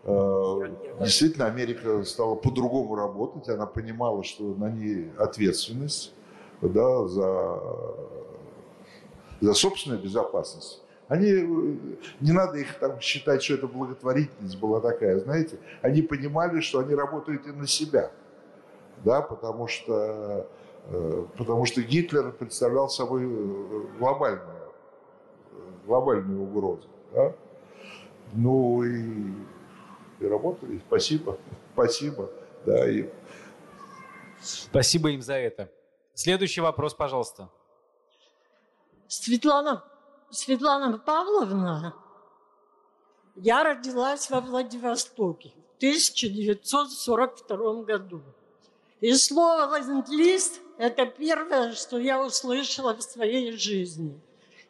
Э, 0.03 0.71
действительно, 1.01 1.45
Америка 1.45 2.03
стала 2.05 2.35
по-другому 2.35 2.95
работать, 2.95 3.49
она 3.49 3.65
понимала, 3.65 4.23
что 4.23 4.43
на 4.55 4.69
ней 4.69 5.11
ответственность 5.17 6.13
да, 6.61 7.07
за, 7.07 7.59
за 9.41 9.53
собственную 9.53 10.01
безопасность. 10.01 10.81
Они, 11.09 11.31
не 12.21 12.31
надо 12.31 12.57
их 12.59 12.79
там 12.79 13.01
считать, 13.01 13.43
что 13.43 13.55
это 13.55 13.67
благотворительность 13.67 14.57
была 14.59 14.79
такая, 14.79 15.19
знаете. 15.19 15.59
Они 15.81 16.01
понимали, 16.01 16.61
что 16.61 16.79
они 16.79 16.95
работают 16.95 17.45
и 17.47 17.51
на 17.51 17.67
себя, 17.67 18.11
да, 19.03 19.21
потому 19.21 19.67
что, 19.67 20.47
э, 20.85 21.25
потому 21.37 21.65
что 21.65 21.81
Гитлер 21.81 22.31
представлял 22.31 22.87
собой 22.89 23.23
э, 23.25 23.81
глобальную, 23.99 24.71
глобальную 25.85 26.43
угрозу. 26.43 26.87
Да? 27.13 27.33
Ну 28.33 28.83
и 28.83 29.33
и 30.19 30.25
работали. 30.25 30.81
Спасибо, 30.87 31.37
спасибо. 31.73 32.29
Да, 32.65 32.89
и... 32.89 33.09
Спасибо 34.41 35.09
им 35.09 35.21
за 35.21 35.33
это. 35.33 35.71
Следующий 36.13 36.61
вопрос, 36.61 36.93
пожалуйста. 36.93 37.49
Светлана, 39.07 39.83
Светлана 40.31 40.97
Павловна, 40.99 41.95
я 43.35 43.63
родилась 43.63 44.29
во 44.29 44.41
Владивостоке 44.41 45.53
в 45.73 45.77
1942 45.77 47.83
году. 47.83 48.21
И 49.01 49.11
слово 49.15 49.79
«ленд-лист»– 49.79 50.61
это 50.77 51.07
первое, 51.07 51.73
что 51.73 51.97
я 51.97 52.23
услышала 52.23 52.95
в 52.95 53.01
своей 53.01 53.53
жизни. 53.53 54.21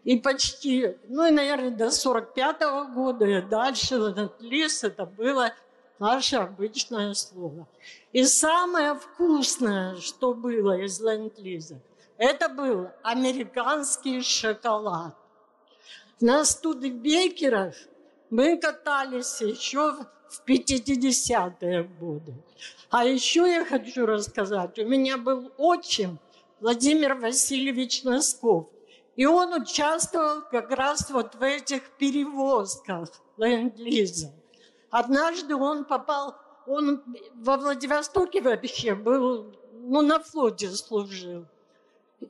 И 0.05 0.18
почти, 0.18 0.95
ну 1.10 1.26
и, 1.26 1.32
наверное, 1.32 1.72
до 1.72 1.91
45 1.91 2.62
-го 2.62 2.93
года 2.93 3.26
и 3.26 3.41
дальше 3.41 3.95
ленд-лиз 3.95 4.86
это 4.86 5.05
было 5.05 5.53
наше 5.99 6.38
обычное 6.38 7.14
слово. 7.16 7.68
И 8.14 8.24
самое 8.24 8.95
вкусное, 8.95 9.97
что 9.97 10.34
было 10.34 10.78
из 10.78 11.01
ленд-лиза, 11.01 11.82
это 12.18 12.47
был 12.47 12.88
американский 13.03 14.22
шоколад. 14.22 15.18
На 16.22 16.45
Студебекерах 16.45 17.76
мы 18.30 18.57
катались 18.57 19.41
еще 19.41 19.93
в 20.30 20.43
50-е 20.47 21.84
годы. 21.84 22.34
А 22.89 23.05
еще 23.05 23.41
я 23.41 23.65
хочу 23.65 24.05
рассказать, 24.05 24.78
у 24.80 24.86
меня 24.86 25.17
был 25.17 25.51
отчим 25.57 26.20
Владимир 26.59 27.15
Васильевич 27.15 28.03
Носков– 28.03 28.67
и 29.20 29.26
он 29.26 29.53
участвовал 29.53 30.43
как 30.49 30.72
раз 30.72 31.09
вот 31.09 31.36
в 31.36 31.43
этих 31.43 31.89
перевозках 31.97 33.09
ленд-лиза. 33.36 34.32
Однажды 34.89 35.57
он 35.57 35.84
попал, 35.84 36.38
он 36.65 37.03
во 37.34 37.57
Владивостоке 37.57 38.41
вообще 38.41 38.95
был, 38.95 39.53
ну, 39.74 40.01
на 40.01 40.22
флоте 40.22 40.70
служил. 40.70 41.45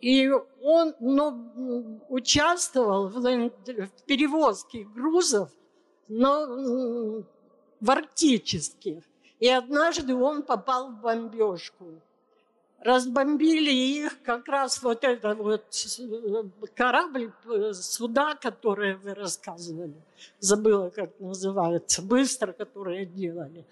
И 0.02 0.30
он 0.62 0.96
ну, 1.00 2.00
участвовал 2.10 3.08
в, 3.08 3.50
перевозке 4.06 4.84
грузов, 4.84 5.50
но 6.08 7.24
в 7.80 7.92
арктических. 7.92 9.04
И 9.40 9.48
однажды 9.48 10.16
он 10.16 10.44
попал 10.44 10.92
в 10.92 11.02
бомбежку 11.02 11.86
разбомбили 12.82 13.72
их 13.72 14.22
как 14.24 14.48
раз 14.48 14.82
вот 14.82 15.04
этот 15.04 15.38
вот 15.38 15.66
корабль, 16.76 17.32
суда, 17.74 18.36
которые 18.36 18.96
вы 18.96 19.14
рассказывали. 19.14 19.94
Забыла, 20.40 20.90
как 20.90 21.20
называется. 21.20 22.02
Быстро, 22.02 22.54
которые 22.54 23.06
делали. 23.06 23.66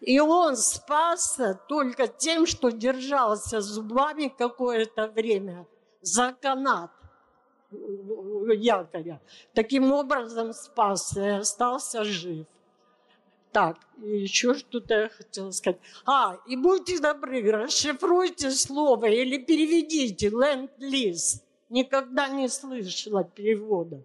И 0.00 0.18
он 0.18 0.56
спасся 0.56 1.60
только 1.68 2.08
тем, 2.08 2.46
что 2.46 2.70
держался 2.70 3.60
зубами 3.60 4.32
какое-то 4.36 5.08
время 5.08 5.66
за 6.00 6.34
канат 6.40 6.90
якоря. 7.70 9.20
Таким 9.54 9.92
образом 9.92 10.52
спасся 10.52 11.24
и 11.24 11.30
остался 11.40 12.04
жив. 12.04 12.46
Так, 13.52 13.78
еще 13.98 14.54
что-то 14.54 14.94
я 14.94 15.08
хотела 15.08 15.50
сказать. 15.50 15.80
А, 16.06 16.38
и 16.46 16.56
будьте 16.56 17.00
добры, 17.00 17.42
расшифруйте 17.42 18.50
слово 18.52 19.06
или 19.06 19.38
переведите 19.38 20.28
ленд-лиз. 20.28 21.42
Никогда 21.68 22.28
не 22.28 22.48
слышала 22.48 23.24
перевода. 23.24 24.02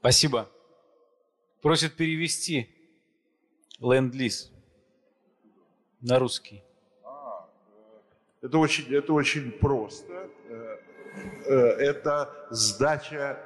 Спасибо. 0.00 0.50
Просят 1.62 1.94
перевести 1.94 2.73
ленд-лиз 3.80 4.52
на 6.00 6.18
русский. 6.18 6.62
А, 7.04 7.46
Это 8.42 8.58
очень, 8.58 8.92
это 8.94 9.12
очень 9.12 9.50
просто. 9.52 10.28
Это 11.46 12.48
сдача, 12.50 13.38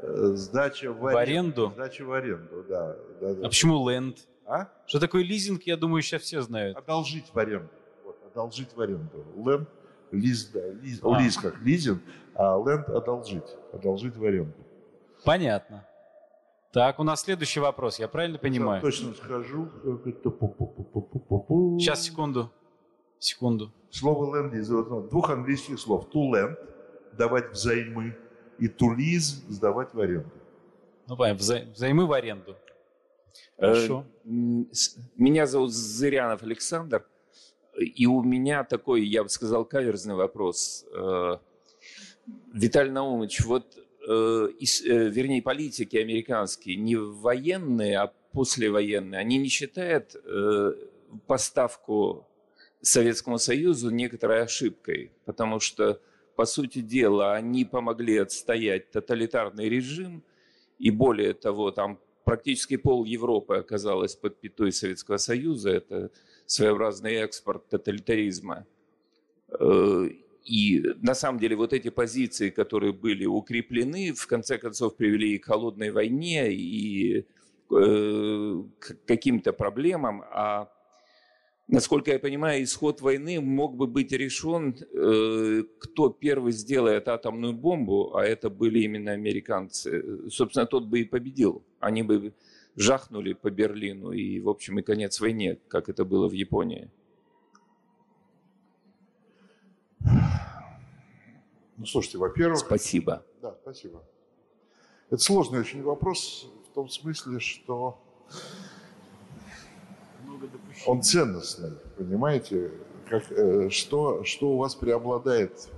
сдача 0.00 0.92
в, 0.92 1.00
в 1.00 1.16
аренду. 1.16 1.70
Сдача 1.74 2.04
в 2.04 2.12
аренду, 2.12 2.64
да. 2.68 2.96
да, 3.20 3.34
да. 3.34 3.46
А 3.46 3.48
почему 3.48 3.88
ленд? 3.88 4.18
А? 4.46 4.68
Что 4.86 5.00
такое 5.00 5.22
лизинг, 5.22 5.62
я 5.62 5.76
думаю, 5.76 6.02
сейчас 6.02 6.22
все 6.22 6.42
знают. 6.42 6.76
Одолжить 6.76 7.30
в 7.32 7.38
аренду. 7.38 7.70
Вот, 8.04 8.18
одолжить 8.26 8.74
в 8.74 8.80
аренду. 8.80 9.24
Ленд, 9.36 9.68
лиз, 10.12 10.46
да, 10.48 10.68
лиз, 10.68 11.00
а. 11.02 11.18
лиз 11.18 11.38
как 11.38 11.58
лизинг, 11.62 12.02
а 12.34 12.56
ленд 12.58 12.88
одолжить. 12.90 13.56
Одолжить 13.72 14.16
в 14.16 14.24
аренду. 14.24 14.54
Понятно. 15.24 15.86
Так, 16.74 16.98
у 16.98 17.04
нас 17.04 17.22
следующий 17.22 17.60
вопрос, 17.60 18.00
я 18.00 18.08
правильно 18.08 18.36
понимаю? 18.36 18.78
Я 18.78 18.80
точно 18.82 19.14
скажу. 19.14 19.68
Сейчас, 21.78 22.02
секунду. 22.02 22.50
Секунду. 23.20 23.72
Слово 23.90 24.36
ленд 24.36 24.54
из 24.54 24.68
двух 24.68 25.30
английских 25.30 25.78
слов. 25.78 26.08
To 26.12 26.32
lend, 26.32 26.56
давать 27.16 27.52
взаймы, 27.52 28.16
и 28.58 28.66
to 28.66 28.88
lease, 28.96 29.48
сдавать 29.48 29.94
в 29.94 30.00
аренду. 30.00 30.28
Ну, 31.06 31.16
понятно, 31.16 31.42
вза- 31.42 31.70
взаймы 31.72 32.06
в 32.06 32.12
аренду. 32.12 32.56
Хорошо. 33.56 34.04
Меня 34.24 35.46
зовут 35.46 35.72
Зырянов 35.72 36.42
Александр, 36.42 37.06
и 37.78 38.06
у 38.06 38.20
меня 38.22 38.64
такой, 38.64 39.06
я 39.06 39.22
бы 39.22 39.28
сказал, 39.28 39.64
каверзный 39.64 40.16
вопрос. 40.16 40.84
Виталий 42.52 42.90
Наумович, 42.90 43.44
вот, 43.44 43.78
вернее, 44.06 45.42
политики 45.42 45.96
американские, 45.96 46.76
не 46.76 46.96
военные, 46.96 47.98
а 47.98 48.12
послевоенные, 48.32 49.20
они 49.20 49.38
не 49.38 49.48
считают 49.48 50.16
поставку 51.26 52.26
Советскому 52.80 53.38
Союзу 53.38 53.90
некоторой 53.90 54.42
ошибкой, 54.42 55.12
потому 55.24 55.60
что, 55.60 56.00
по 56.36 56.44
сути 56.44 56.80
дела, 56.80 57.34
они 57.34 57.64
помогли 57.64 58.18
отстоять 58.18 58.90
тоталитарный 58.90 59.68
режим, 59.68 60.22
и 60.78 60.90
более 60.90 61.32
того, 61.32 61.70
там 61.70 61.98
практически 62.24 62.76
пол 62.76 63.04
Европы 63.04 63.56
оказалась 63.56 64.16
под 64.16 64.40
пятой 64.40 64.72
Советского 64.72 65.18
Союза. 65.18 65.70
Это 65.70 66.10
своеобразный 66.46 67.14
экспорт 67.14 67.68
тоталитаризма. 67.68 68.66
Э, 70.44 70.50
и 70.50 70.82
на 71.02 71.14
самом 71.14 71.38
деле 71.38 71.56
вот 71.56 71.72
эти 71.72 71.90
позиции, 71.90 72.50
которые 72.50 72.92
были 72.92 73.26
укреплены, 73.26 74.12
в 74.12 74.26
конце 74.26 74.58
концов 74.58 74.96
привели 74.96 75.34
и 75.34 75.38
к 75.38 75.46
холодной 75.46 75.90
войне, 75.90 76.52
и 76.52 77.26
э, 77.70 78.62
к 78.78 78.96
каким-то 79.06 79.52
проблемам. 79.52 80.22
А 80.32 80.70
Насколько 81.66 82.12
я 82.12 82.18
понимаю, 82.18 82.62
исход 82.62 83.00
войны 83.00 83.40
мог 83.40 83.76
бы 83.76 83.86
быть 83.86 84.12
решен, 84.12 84.76
э, 84.76 85.62
кто 85.78 86.10
первый 86.10 86.52
сделает 86.52 87.08
атомную 87.08 87.54
бомбу, 87.54 88.14
а 88.14 88.22
это 88.22 88.50
были 88.50 88.80
именно 88.80 89.12
американцы. 89.12 90.28
Собственно, 90.28 90.66
тот 90.66 90.84
бы 90.84 91.00
и 91.00 91.04
победил. 91.04 91.64
Они 91.80 92.02
бы 92.02 92.34
жахнули 92.76 93.32
по 93.32 93.50
Берлину 93.50 94.12
и, 94.12 94.40
в 94.40 94.50
общем, 94.50 94.78
и 94.78 94.82
конец 94.82 95.20
войне, 95.20 95.58
как 95.68 95.88
это 95.88 96.04
было 96.04 96.28
в 96.28 96.32
Японии. 96.32 96.90
Ну, 101.76 101.86
слушайте, 101.86 102.18
во-первых... 102.18 102.58
Спасибо. 102.58 103.24
Да, 103.42 103.56
спасибо. 103.62 104.02
Это 105.10 105.22
сложный 105.22 105.60
очень 105.60 105.82
вопрос 105.82 106.48
в 106.70 106.74
том 106.74 106.88
смысле, 106.88 107.40
что 107.40 107.98
он 110.86 111.02
ценностный, 111.02 111.72
понимаете? 111.96 112.72
Как, 113.08 113.30
э, 113.30 113.68
что, 113.70 114.24
что 114.24 114.50
у 114.50 114.56
вас 114.56 114.74
преобладает? 114.74 115.68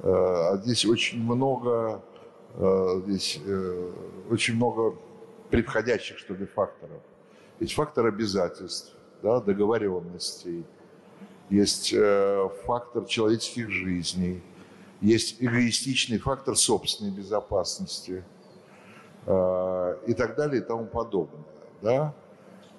Э, 0.00 0.58
здесь 0.62 0.84
очень 0.84 1.22
много, 1.22 2.02
э, 2.54 3.02
здесь 3.04 3.40
очень 4.30 4.54
много 4.56 4.96
предвходящих, 5.50 6.18
что 6.18 6.34
ли, 6.34 6.46
факторов. 6.46 7.02
Есть 7.58 7.74
фактор 7.74 8.06
обязательств, 8.06 8.94
да, 9.22 9.40
договоренностей, 9.40 10.64
есть 11.50 11.94
фактор 12.64 13.04
человеческих 13.04 13.68
жизней, 13.68 14.40
есть 15.00 15.36
эгоистичный 15.40 16.18
фактор 16.18 16.56
собственной 16.56 17.10
безопасности 17.10 18.24
и 19.26 20.14
так 20.14 20.34
далее 20.36 20.62
и 20.62 20.64
тому 20.64 20.86
подобное. 20.86 21.44
Да? 21.82 22.14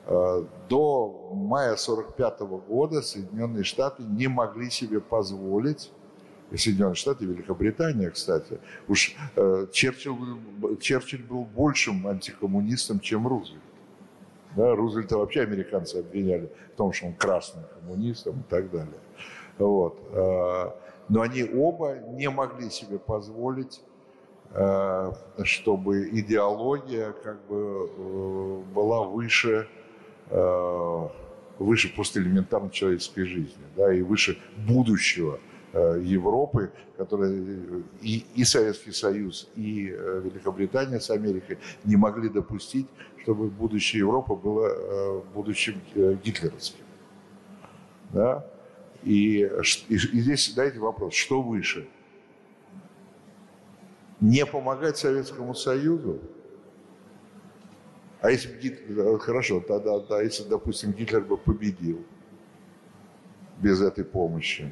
Э, 0.06 0.44
до 0.68 1.32
мая 1.34 1.74
1945 1.74 2.40
года 2.68 3.02
Соединенные 3.02 3.64
Штаты 3.64 4.04
не 4.04 4.28
могли 4.28 4.70
себе 4.70 5.00
позволить, 5.00 5.92
Соединенные 6.56 6.96
Штаты 6.96 7.24
и 7.24 7.28
Великобритания, 7.28 8.10
кстати, 8.10 8.60
уж 8.88 9.16
э, 9.36 9.68
Черчилль, 9.72 10.38
Черчилль 10.82 11.24
был 11.24 11.46
большим 11.46 12.08
антикоммунистом, 12.08 13.00
чем 13.00 13.28
Рузвельт. 13.28 13.62
Да, 14.56 14.76
Рузвельта 14.76 15.18
вообще 15.18 15.42
американцы 15.42 15.98
обвиняли 15.98 16.52
в 16.74 16.78
том, 16.78 16.92
что 16.92 17.06
он 17.06 17.14
красным 17.14 17.64
коммунистом 17.80 18.42
и 18.42 18.44
так 18.50 18.70
далее. 18.70 19.00
Вот. 19.58 19.98
Э, 21.12 21.14
но 21.14 21.22
они 21.22 21.44
оба 21.44 22.00
не 22.00 22.30
могли 22.30 22.70
себе 22.70 23.00
позволить 23.00 23.82
чтобы 25.44 26.10
идеология 26.10 27.14
как 27.24 27.42
бы 27.48 28.64
была 28.74 29.04
выше 29.04 29.66
Э, 30.32 31.08
выше 31.60 31.94
просто 31.94 32.22
элементарно 32.22 32.72
человеческой 32.72 33.26
жизни, 33.26 33.64
да, 33.76 33.94
и 33.94 34.02
выше 34.02 34.40
будущего 34.66 35.40
э, 35.74 36.02
Европы, 36.02 36.72
которая 36.98 37.34
и, 38.02 38.26
и 38.34 38.44
Советский 38.46 38.94
Союз, 38.94 39.50
и 39.56 39.90
э, 39.92 40.22
Великобритания 40.24 41.02
с 41.02 41.10
Америкой 41.10 41.60
не 41.84 41.98
могли 41.98 42.30
допустить, 42.30 42.88
чтобы 43.24 43.50
будущее 43.50 44.00
Европы 44.00 44.36
было 44.36 45.22
будущим 45.36 45.82
гитлеровским. 45.94 46.86
Да? 48.12 48.46
И, 49.04 49.40
и, 49.40 49.96
и 49.96 49.98
здесь 49.98 50.50
задайте 50.50 50.80
вопрос, 50.80 51.14
что 51.14 51.42
выше? 51.42 51.88
Не 54.20 54.46
помогать 54.46 54.98
Советскому 54.98 55.56
Союзу 55.56 56.22
а 58.22 58.30
если 58.30 58.50
бы 58.50 58.60
Гитлер, 58.60 59.18
хорошо, 59.18 59.62
тогда, 59.62 60.00
да, 60.00 60.22
если, 60.22 60.44
допустим, 60.44 60.92
Гитлер 60.92 61.22
бы 61.22 61.38
победил 61.38 62.06
без 63.60 63.82
этой 63.82 64.06
помощи, 64.06 64.72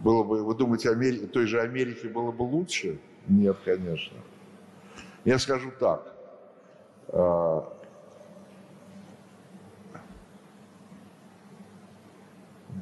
было 0.00 0.22
бы, 0.22 0.44
вы 0.44 0.54
думаете, 0.54 0.90
Амери... 0.90 1.26
той 1.26 1.46
же 1.46 1.58
Америке 1.58 2.08
было 2.08 2.32
бы 2.32 2.42
лучше? 2.42 2.98
Нет, 3.26 3.56
конечно. 3.64 4.18
Я 5.24 5.38
скажу 5.38 5.72
так. 5.80 6.12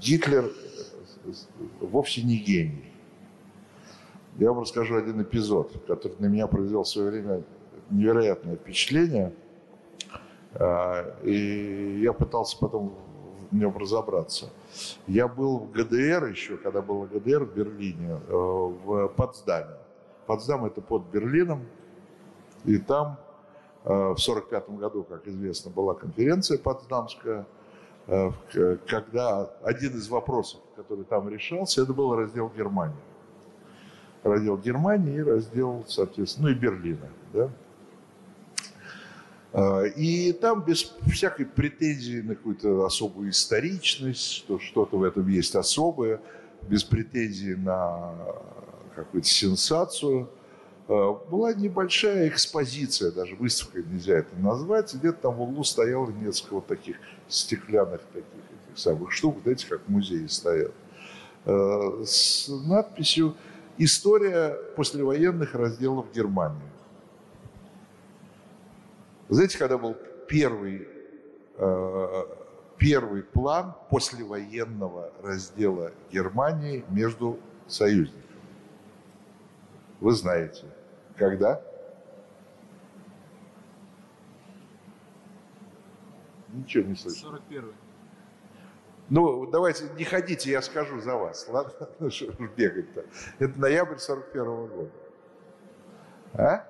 Гитлер 0.00 0.50
вовсе 1.80 2.22
не 2.22 2.36
гений. 2.36 2.92
Я 4.38 4.50
вам 4.50 4.62
расскажу 4.62 4.96
один 4.96 5.22
эпизод, 5.22 5.72
который 5.86 6.16
на 6.18 6.26
меня 6.26 6.46
произвел 6.46 6.82
в 6.82 6.88
свое 6.88 7.10
время 7.10 7.42
невероятное 7.90 8.56
впечатление. 8.56 9.32
А, 10.54 11.14
и 11.22 12.00
я 12.02 12.12
пытался 12.12 12.58
потом 12.58 12.94
в 13.50 13.56
нем 13.56 13.76
разобраться. 13.76 14.50
Я 15.06 15.28
был 15.28 15.58
в 15.58 15.70
ГДР 15.70 16.26
еще, 16.26 16.56
когда 16.56 16.82
был 16.82 17.04
в 17.04 17.10
ГДР 17.10 17.44
в 17.44 17.54
Берлине, 17.54 18.20
э, 18.28 18.32
в 18.32 19.08
Потсдаме. 19.08 19.76
Потсдам 20.26 20.64
это 20.64 20.80
под 20.80 21.04
Берлином. 21.12 21.64
И 22.64 22.78
там 22.78 23.18
э, 23.84 23.88
в 23.88 24.18
1945 24.18 24.70
году, 24.70 25.04
как 25.04 25.28
известно, 25.28 25.70
была 25.70 25.94
конференция 25.94 26.58
Потсдамская, 26.58 27.42
э, 27.42 27.44
когда 28.06 29.50
один 29.62 29.96
из 29.96 30.08
вопросов, 30.08 30.60
который 30.76 31.04
там 31.04 31.28
решался, 31.28 31.82
это 31.82 31.92
был 31.94 32.14
раздел 32.14 32.52
Германии. 32.54 32.96
Раздел 34.22 34.58
Германии 34.58 35.16
и 35.16 35.22
раздел, 35.22 35.84
соответственно, 35.88 36.48
ну 36.48 36.54
и 36.54 36.58
Берлина. 36.58 37.08
Да? 37.32 37.50
А, 39.52 39.82
и 39.84 40.32
там 40.32 40.64
без 40.64 40.92
всякой 41.12 41.46
претензии 41.46 42.20
на 42.20 42.34
какую-то 42.34 42.84
особую 42.84 43.30
историчность, 43.30 44.22
что 44.22 44.58
что-то 44.58 44.98
в 44.98 45.02
этом 45.04 45.28
есть 45.28 45.54
особое, 45.54 46.20
без 46.68 46.82
претензий 46.82 47.54
на 47.54 48.14
какую-то 48.96 49.28
сенсацию, 49.28 50.28
была 50.86 51.54
небольшая 51.54 52.28
экспозиция, 52.28 53.10
даже 53.10 53.36
выставкой 53.36 53.84
нельзя 53.84 54.18
это 54.18 54.36
назвать, 54.36 54.94
где-то 54.94 55.18
там 55.22 55.34
в 55.36 55.42
углу 55.42 55.64
стояло 55.64 56.10
несколько 56.10 56.54
вот 56.54 56.66
таких 56.66 56.96
стеклянных 57.28 58.02
таких 58.12 58.26
этих 58.68 58.78
самых 58.78 59.12
штук, 59.12 59.38
знаете, 59.42 59.66
как 59.66 59.80
в 59.86 59.88
музее 59.88 60.28
стоят, 60.28 60.72
а, 61.46 62.02
с 62.04 62.48
надписью 62.48 63.34
«История 63.78 64.56
послевоенных 64.76 65.54
разделов 65.54 66.06
Германии». 66.14 66.60
Знаете, 69.30 69.58
когда 69.58 69.78
был 69.78 69.96
первый 70.28 70.86
э, 71.56 72.24
первый 72.78 73.22
план 73.22 73.74
послевоенного 73.90 75.10
раздела 75.22 75.92
Германии 76.12 76.84
между 76.90 77.38
союзниками. 77.66 78.22
Вы 80.00 80.12
знаете, 80.12 80.64
когда? 81.16 81.62
Ничего 86.52 86.88
не 86.88 86.94
слышу. 86.94 87.20
41 87.20 87.72
Ну, 89.10 89.46
давайте, 89.46 89.84
не 89.96 90.04
ходите, 90.04 90.50
я 90.50 90.62
скажу 90.62 91.00
за 91.00 91.16
вас. 91.16 91.48
Ладно, 91.48 91.88
ну 91.98 92.10
что 92.10 92.32
бегать-то. 92.32 93.04
Это 93.38 93.60
ноябрь 93.60 93.98
41 93.98 94.44
года. 94.68 94.90
А? 96.34 96.66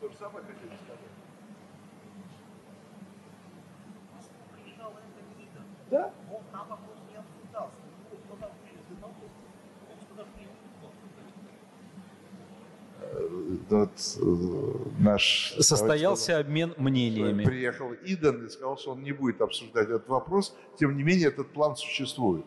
То 0.00 0.08
же 0.08 0.16
самое 0.16 0.44
хотели 0.44 0.76
сказать. 0.76 0.98
Да? 5.90 6.12
Вот, 13.68 13.90
э, 14.20 15.02
наш 15.02 15.54
Состоялся 15.60 16.38
обмен 16.38 16.74
мнениями. 16.76 17.44
приехал 17.44 17.92
Иден 18.04 18.46
и 18.46 18.48
сказал, 18.48 18.76
что 18.76 18.92
он 18.92 19.02
не 19.02 19.12
будет 19.12 19.40
обсуждать 19.40 19.88
этот 19.88 20.08
вопрос. 20.08 20.54
Тем 20.78 20.96
не 20.96 21.02
менее, 21.02 21.28
этот 21.28 21.50
план 21.52 21.76
существует. 21.76 22.44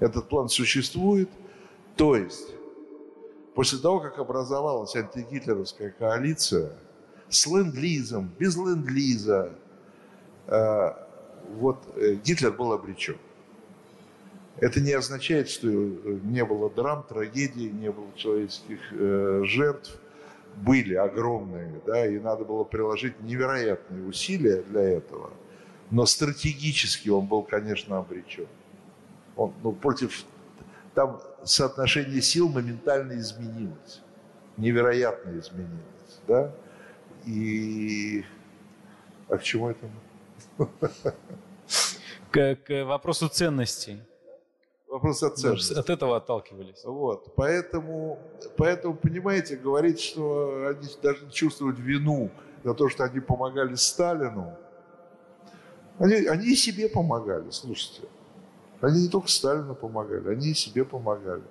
Этот 0.00 0.28
план 0.28 0.48
существует. 0.48 1.28
То 1.96 2.16
есть, 2.16 2.48
после 3.54 3.78
того, 3.78 4.00
как 4.00 4.18
образовалась 4.18 4.94
антигитлеровская 4.96 5.94
коалиция, 5.98 6.72
с 7.28 7.46
ленд-лизом, 7.46 8.30
без 8.38 8.56
ленд-лиза, 8.56 9.52
э, 10.46 10.92
вот 11.56 11.82
э, 11.96 12.14
Гитлер 12.14 12.52
был 12.52 12.72
обречен. 12.72 13.16
Это 14.58 14.80
не 14.80 14.92
означает, 14.92 15.50
что 15.50 15.68
не 15.68 16.44
было 16.44 16.70
драм, 16.70 17.04
трагедий, 17.06 17.70
не 17.70 17.90
было 17.90 18.06
человеческих 18.16 18.80
э, 18.92 19.42
жертв. 19.44 19.98
Были 20.56 20.94
огромные, 20.94 21.80
да, 21.86 22.06
и 22.06 22.18
надо 22.18 22.44
было 22.44 22.64
приложить 22.64 23.20
невероятные 23.20 24.04
усилия 24.06 24.62
для 24.62 24.82
этого. 24.82 25.30
Но 25.90 26.06
стратегически 26.06 27.10
он 27.10 27.26
был, 27.26 27.42
конечно, 27.42 27.98
обречен. 27.98 28.46
Он, 29.36 29.52
ну, 29.62 29.72
против... 29.72 30.24
Там 30.94 31.20
соотношение 31.44 32.22
сил 32.22 32.48
моментально 32.48 33.18
изменилось. 33.18 34.00
Невероятно 34.56 35.38
изменилось, 35.38 36.20
да. 36.26 36.54
И... 37.26 38.24
А 39.28 39.36
к 39.36 39.42
чему 39.42 39.70
это? 39.70 39.90
К, 42.30 42.56
к 42.56 42.84
вопросу 42.84 43.28
ценностей. 43.28 44.00
Вопрос 44.96 45.22
о 45.22 45.28
ценности. 45.28 45.74
От 45.74 45.90
этого 45.90 46.16
отталкивались. 46.16 46.82
Вот. 46.84 47.34
Поэтому, 47.34 48.18
поэтому, 48.56 48.94
понимаете, 48.94 49.56
говорить, 49.56 50.00
что 50.00 50.68
они 50.68 50.88
должны 51.02 51.30
чувствовать 51.30 51.78
вину 51.78 52.30
за 52.64 52.72
то, 52.72 52.88
что 52.88 53.04
они 53.04 53.20
помогали 53.20 53.74
Сталину, 53.74 54.54
они, 55.98 56.14
они 56.14 56.46
и 56.46 56.56
себе 56.56 56.88
помогали, 56.88 57.50
слушайте. 57.50 58.08
Они 58.80 59.02
не 59.02 59.08
только 59.10 59.28
Сталину 59.28 59.74
помогали, 59.74 60.30
они 60.30 60.52
и 60.52 60.54
себе 60.54 60.82
помогали. 60.82 61.44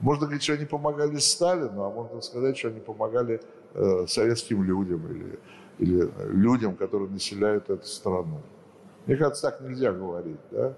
Можно 0.00 0.24
говорить, 0.24 0.42
что 0.42 0.54
они 0.54 0.64
помогали 0.64 1.18
Сталину, 1.18 1.82
а 1.82 1.90
можно 1.90 2.22
сказать, 2.22 2.56
что 2.56 2.68
они 2.68 2.80
помогали 2.80 3.42
э, 3.74 4.06
советским 4.08 4.62
людям 4.62 5.06
или, 5.12 5.38
или 5.78 6.10
людям, 6.30 6.76
которые 6.76 7.10
населяют 7.10 7.68
эту 7.68 7.86
страну. 7.86 8.40
Мне 9.04 9.16
кажется, 9.16 9.50
так 9.50 9.60
нельзя 9.60 9.92
говорить. 9.92 10.40
Да? 10.50 10.74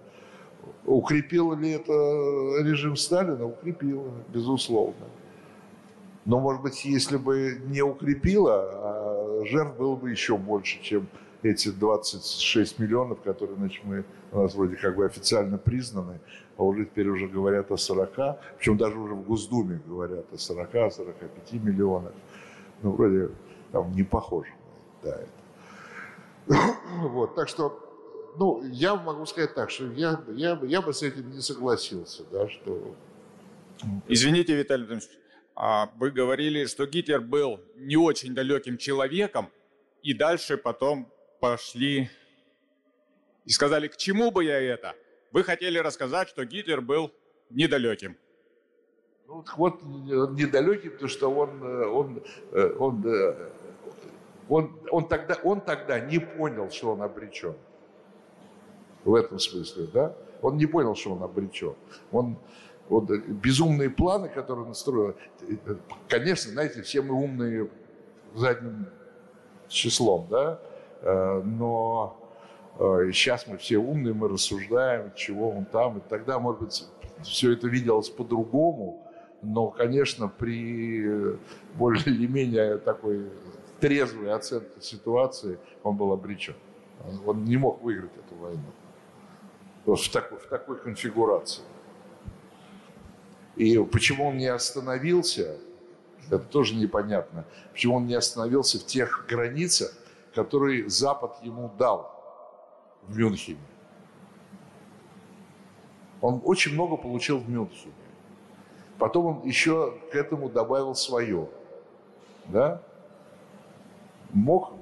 Укрепило 0.85 1.55
ли 1.55 1.71
это 1.71 1.93
режим 2.63 2.97
Сталина? 2.97 3.47
Укрепило, 3.47 4.11
безусловно. 4.29 5.07
Но, 6.25 6.41
может 6.41 6.63
быть, 6.63 6.85
если 6.85 7.17
бы 7.17 7.61
не 7.67 7.83
укрепило, 7.83 8.55
а 8.55 9.43
жертв 9.45 9.77
было 9.77 9.95
бы 9.95 10.11
еще 10.11 10.37
больше, 10.37 10.83
чем 10.83 11.07
эти 11.43 11.69
26 11.69 12.79
миллионов, 12.79 13.21
которые 13.23 13.57
значит, 13.57 13.85
мы, 13.85 14.05
у 14.33 14.43
нас 14.43 14.55
вроде 14.55 14.77
как 14.77 14.97
бы 14.97 15.05
официально 15.05 15.59
признаны, 15.59 16.19
а 16.57 16.65
уже 16.65 16.85
теперь 16.85 17.09
уже 17.09 17.29
говорят 17.29 17.71
о 17.71 17.77
40, 17.77 18.39
причем 18.59 18.77
даже 18.77 18.99
уже 18.99 19.15
в 19.15 19.23
Госдуме 19.23 19.81
говорят 19.87 20.27
о 20.33 20.35
40-45 20.35 21.59
миллионах. 21.63 22.13
Ну, 22.83 22.91
вроде 22.93 23.31
там 23.73 23.93
не 23.93 24.03
похоже 24.03 24.51
на 25.03 25.09
это. 25.09 25.29
Вот, 27.03 27.35
так 27.35 27.49
что 27.49 27.86
ну, 28.39 28.63
я 28.65 28.95
могу 28.97 29.25
сказать 29.27 29.55
так, 29.55 29.71
что 29.71 29.87
я, 29.93 30.23
я, 30.29 30.59
я 30.63 30.83
бы 30.83 30.93
с 30.93 31.03
этим 31.03 31.31
не 31.31 31.41
согласился, 31.41 32.25
да, 32.31 32.49
что... 32.49 32.95
Извините, 34.09 34.55
Виталий 34.55 34.87
Владимирович, 34.87 35.19
а 35.55 35.91
вы 35.97 36.11
говорили, 36.11 36.67
что 36.67 36.87
Гитлер 36.87 37.21
был 37.21 37.61
не 37.77 37.97
очень 37.97 38.35
далеким 38.35 38.79
человеком, 38.79 39.51
и 40.03 40.15
дальше 40.15 40.57
потом 40.57 41.11
пошли 41.41 42.11
и 43.45 43.51
сказали, 43.51 43.89
к 43.89 43.97
чему 43.97 44.31
бы 44.31 44.45
я 44.45 44.61
это? 44.61 44.95
Вы 45.33 45.43
хотели 45.43 45.79
рассказать, 45.79 46.29
что 46.29 46.45
Гитлер 46.45 46.81
был 46.81 47.13
недалеким. 47.51 48.17
Ну, 49.27 49.45
вот 49.57 49.83
он 49.83 50.35
недалекий, 50.35 50.91
потому 50.91 51.09
что 51.09 51.31
он, 51.31 51.63
он, 51.63 52.23
он, 52.53 52.73
он, 52.79 53.37
он, 54.49 54.81
он, 54.91 55.09
тогда, 55.09 55.37
он 55.43 55.61
тогда 55.61 55.99
не 56.01 56.19
понял, 56.19 56.71
что 56.71 56.93
он 56.93 57.03
обречен 57.03 57.57
в 59.07 59.15
этом 59.15 59.39
смысле, 59.39 59.87
да? 59.93 60.15
Он 60.43 60.57
не 60.57 60.67
понял, 60.67 60.95
что 60.95 61.13
он 61.13 61.23
обречен. 61.23 61.75
Он, 62.11 62.37
вот 62.89 63.09
безумные 63.11 63.89
планы, 63.89 64.29
которые 64.29 64.67
он 64.67 64.75
строил, 64.75 65.15
конечно, 66.09 66.53
знаете, 66.53 66.83
все 66.83 67.03
мы 67.03 67.15
умные 67.15 67.69
задним 68.35 68.87
числом, 69.69 70.27
да, 70.29 70.61
э, 71.03 71.43
но 71.45 72.17
сейчас 73.13 73.47
э, 73.47 73.53
мы 73.53 73.57
все 73.59 73.79
умные, 73.79 74.13
мы 74.13 74.29
рассуждаем, 74.29 75.13
чего 75.15 75.51
он 75.51 75.65
там, 75.65 75.99
и 75.99 76.01
тогда, 76.09 76.39
может 76.39 76.61
быть, 76.63 76.85
все 77.23 77.53
это 77.53 77.67
виделось 77.69 78.11
по-другому, 78.11 79.03
но, 79.43 79.69
конечно, 79.69 80.29
при 80.29 81.39
более 81.75 82.05
или 82.07 82.27
менее 82.27 82.79
такой 82.79 83.31
трезвой 83.81 84.33
оценке 84.33 84.81
ситуации 84.81 85.59
он 85.83 85.97
был 85.97 86.13
обречен. 86.13 86.55
Он 87.25 87.45
не 87.45 87.57
мог 87.57 87.83
выиграть 87.83 88.13
эту 88.17 88.35
войну 88.41 88.63
в 89.95 90.13
такой, 90.13 90.39
в 90.39 90.47
такой 90.49 90.79
конфигурации. 90.79 91.63
И 93.55 93.79
почему 93.85 94.27
он 94.29 94.37
не 94.37 94.49
остановился, 94.49 95.59
это 96.27 96.41
тоже 96.41 96.75
непонятно. 96.75 97.45
Почему 97.73 97.97
он 97.97 98.07
не 98.07 98.15
остановился 98.15 98.79
в 98.79 98.87
тех 98.87 99.27
границах, 99.29 99.93
которые 100.35 100.89
Запад 100.91 101.37
ему 101.43 101.73
дал 101.79 102.13
в 103.07 103.17
Мюнхене. 103.17 103.59
Он 106.21 106.43
очень 106.45 106.75
много 106.75 106.97
получил 106.97 107.39
в 107.39 107.49
Мюнхене. 107.49 107.95
Потом 108.99 109.27
он 109.27 109.47
еще 109.47 109.95
к 110.11 110.15
этому 110.15 110.49
добавил 110.49 110.95
свое. 110.95 111.49
Да? 112.47 112.83
Мог, 114.31 114.73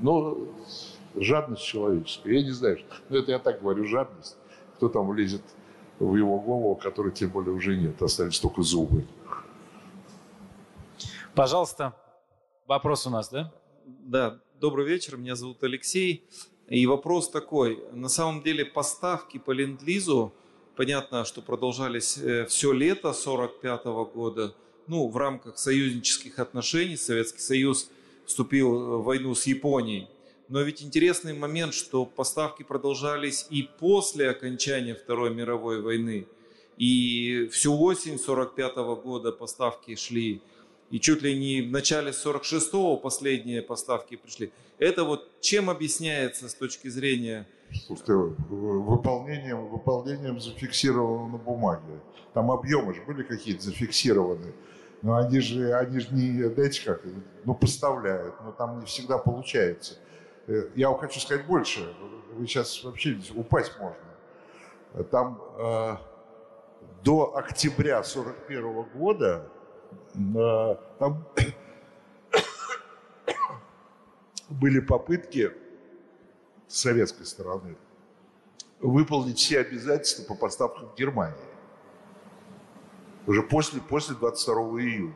ну, 0.00 0.52
жадность 1.16 1.62
человеческая. 1.62 2.34
Я 2.34 2.42
не 2.42 2.50
знаю, 2.50 2.78
ну 3.08 3.16
это 3.16 3.32
я 3.32 3.38
так 3.38 3.60
говорю, 3.60 3.84
жадность. 3.86 4.36
Кто 4.76 4.88
там 4.88 5.08
влезет 5.08 5.42
в 5.98 6.16
его 6.16 6.40
голову, 6.40 6.74
который 6.76 7.12
тем 7.12 7.30
более 7.30 7.52
уже 7.52 7.76
нет, 7.76 8.00
остались 8.00 8.40
только 8.40 8.62
зубы. 8.62 9.06
Пожалуйста, 11.34 11.94
вопрос 12.66 13.06
у 13.06 13.10
нас, 13.10 13.28
да? 13.28 13.52
Да, 13.84 14.40
добрый 14.58 14.86
вечер, 14.86 15.16
меня 15.16 15.36
зовут 15.36 15.62
Алексей. 15.62 16.26
И 16.68 16.86
вопрос 16.86 17.30
такой, 17.30 17.82
на 17.92 18.08
самом 18.08 18.42
деле 18.42 18.64
поставки 18.64 19.38
по 19.38 19.50
ленд-лизу, 19.50 20.32
понятно, 20.76 21.24
что 21.24 21.42
продолжались 21.42 22.16
э, 22.16 22.46
все 22.46 22.72
лето 22.72 23.12
45 23.12 23.84
года, 24.14 24.54
ну, 24.86 25.08
в 25.08 25.16
рамках 25.16 25.58
союзнических 25.58 26.38
отношений 26.38 26.96
Советский 26.96 27.40
Союз 27.40 27.90
вступил 28.24 28.98
в 29.00 29.04
войну 29.04 29.34
с 29.34 29.46
Японией. 29.46 30.08
Но 30.50 30.62
ведь 30.62 30.82
интересный 30.82 31.32
момент, 31.32 31.74
что 31.74 32.04
поставки 32.04 32.64
продолжались 32.64 33.46
и 33.50 33.62
после 33.78 34.28
окончания 34.28 34.96
Второй 34.96 35.32
мировой 35.32 35.80
войны. 35.80 36.26
И 36.76 37.48
всю 37.52 37.80
осень 37.80 38.18
45 38.18 38.76
года 39.00 39.30
поставки 39.30 39.94
шли. 39.94 40.42
И 40.90 40.98
чуть 40.98 41.22
ли 41.22 41.38
не 41.38 41.62
в 41.62 41.70
начале 41.70 42.10
46-го 42.10 42.96
последние 42.96 43.62
поставки 43.62 44.16
пришли. 44.16 44.50
Это 44.80 45.04
вот 45.04 45.30
чем 45.40 45.70
объясняется 45.70 46.48
с 46.48 46.54
точки 46.54 46.88
зрения... 46.88 47.46
Слушайте, 47.86 48.14
выполнением, 48.14 49.68
выполнением 49.68 50.40
зафиксировано 50.40 51.28
на 51.28 51.38
бумаге. 51.38 52.00
Там 52.34 52.50
объемы 52.50 52.92
же 52.92 53.02
были 53.02 53.22
какие-то 53.22 53.62
зафиксированы. 53.62 54.52
Но 55.02 55.14
они 55.14 55.38
же, 55.38 55.72
они 55.74 56.00
же 56.00 56.08
не, 56.10 56.52
знаете 56.52 56.82
как, 56.84 57.02
ну, 57.44 57.54
поставляют, 57.54 58.34
но 58.42 58.50
там 58.50 58.80
не 58.80 58.86
всегда 58.86 59.16
получается. 59.16 59.94
Э, 60.46 60.70
я 60.74 60.90
вам 60.90 60.98
хочу 60.98 61.20
сказать 61.20 61.46
больше. 61.46 61.94
Вы 62.32 62.46
сейчас 62.46 62.82
вообще 62.84 63.18
упасть 63.34 63.72
можно. 63.78 65.04
Там 65.10 65.40
э, 65.58 65.96
до 67.02 67.36
октября 67.36 68.02
41 68.02 68.82
года 68.94 69.48
э, 70.14 70.76
там 70.98 71.26
были 74.48 74.80
попытки 74.80 75.52
советской 76.66 77.24
стороны 77.24 77.76
выполнить 78.80 79.38
все 79.38 79.60
обязательства 79.60 80.24
по 80.24 80.34
поставкам 80.34 80.88
в 80.88 80.94
Германии. 80.94 81.36
Уже 83.26 83.42
после, 83.42 83.80
после 83.80 84.16
22 84.16 84.54
июня. 84.80 85.14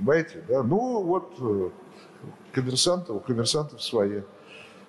Понимаете, 0.00 0.42
да? 0.48 0.62
Ну, 0.62 1.02
вот 1.02 1.34
э, 1.40 1.70
коммерсанты, 2.52 3.12
у 3.12 3.20
коммерсантов 3.20 3.82
свои 3.82 4.22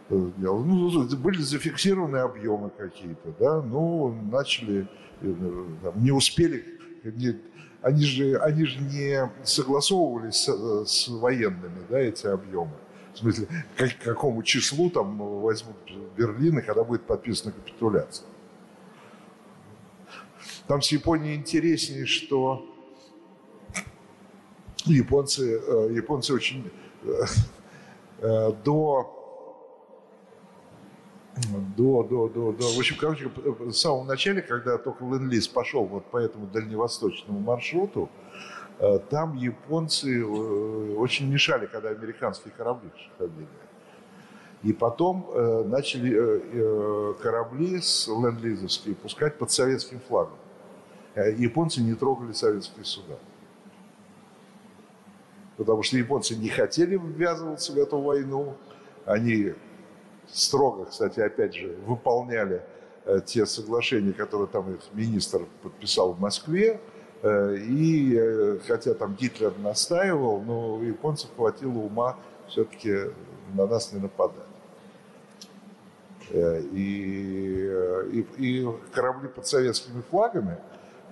э, 0.09 0.31
дела. 0.37 0.63
Ну, 0.63 1.17
были 1.17 1.41
зафиксированы 1.41 2.17
объемы 2.17 2.69
какие-то, 2.69 3.33
да, 3.37 3.61
ну, 3.61 4.17
начали, 4.31 4.87
э, 5.21 5.65
там, 5.83 6.01
не 6.01 6.11
успели, 6.11 6.63
не, 7.03 7.37
они, 7.81 8.05
же, 8.05 8.37
они 8.37 8.63
же 8.63 8.79
не 8.79 9.29
согласовывались 9.43 10.45
с, 10.45 10.85
с 10.85 11.07
военными, 11.09 11.81
да, 11.89 11.99
эти 11.99 12.27
объемы. 12.27 12.71
В 13.13 13.17
смысле, 13.17 13.47
как, 13.75 13.97
какому 13.97 14.43
числу 14.43 14.89
там 14.89 15.17
возьмут 15.41 15.75
Берлин, 16.15 16.59
и 16.59 16.61
когда 16.61 16.85
будет 16.85 17.01
подписана 17.01 17.51
капитуляция. 17.51 18.27
Там 20.67 20.81
с 20.81 20.89
Японией 20.89 21.35
интереснее, 21.35 22.05
что 22.05 22.70
японцы, 24.85 25.59
э, 25.59 25.93
японцы 25.93 26.33
очень 26.33 26.71
э, 27.03 27.09
э, 28.19 28.51
до 28.63 29.17
до, 31.77 32.03
до, 32.03 32.27
до, 32.27 32.51
до. 32.51 32.63
В 32.65 32.77
общем, 32.77 32.97
короче, 32.99 33.31
в 33.35 33.71
самом 33.71 34.05
начале, 34.05 34.41
когда 34.41 34.77
только 34.77 35.05
Ленд-Лиз 35.05 35.47
пошел 35.47 35.85
вот 35.85 36.05
по 36.05 36.17
этому 36.17 36.45
дальневосточному 36.45 37.39
маршруту, 37.39 38.09
там 39.09 39.37
японцы 39.37 40.25
очень 40.25 41.31
мешали, 41.31 41.67
когда 41.67 41.89
американские 41.89 42.53
корабли 42.55 42.89
ходили. 43.17 43.47
И 44.61 44.73
потом 44.73 45.31
начали 45.69 47.13
корабли 47.21 47.79
с 47.79 48.09
ленд-лизовские 48.09 48.95
пускать 48.95 49.37
под 49.37 49.51
советским 49.51 50.01
флагом. 50.01 50.37
Японцы 51.15 51.81
не 51.81 51.95
трогали 51.95 52.33
советские 52.33 52.83
суда 52.83 53.17
потому 55.61 55.83
что 55.83 55.95
японцы 55.95 56.35
не 56.35 56.49
хотели 56.49 56.97
ввязываться 56.97 57.71
в 57.71 57.77
эту 57.77 58.01
войну. 58.01 58.55
Они 59.05 59.53
строго, 60.27 60.85
кстати, 60.85 61.19
опять 61.19 61.53
же, 61.53 61.75
выполняли 61.85 62.63
э, 63.05 63.19
те 63.23 63.45
соглашения, 63.45 64.11
которые 64.11 64.47
там 64.47 64.73
их 64.73 64.79
министр 64.93 65.45
подписал 65.61 66.13
в 66.13 66.19
Москве. 66.19 66.81
Э, 67.21 67.55
и 67.55 68.17
э, 68.17 68.57
хотя 68.65 68.95
там 68.95 69.13
Гитлер 69.13 69.53
настаивал, 69.59 70.41
но 70.41 70.81
японцев 70.81 71.29
хватило 71.35 71.77
ума 71.77 72.17
все-таки 72.47 73.11
на 73.53 73.67
нас 73.67 73.93
не 73.93 73.99
нападать. 73.99 74.47
И, 76.31 77.71
и, 78.11 78.25
и 78.37 78.67
корабли 78.93 79.27
под 79.29 79.45
советскими 79.45 80.01
флагами 80.09 80.57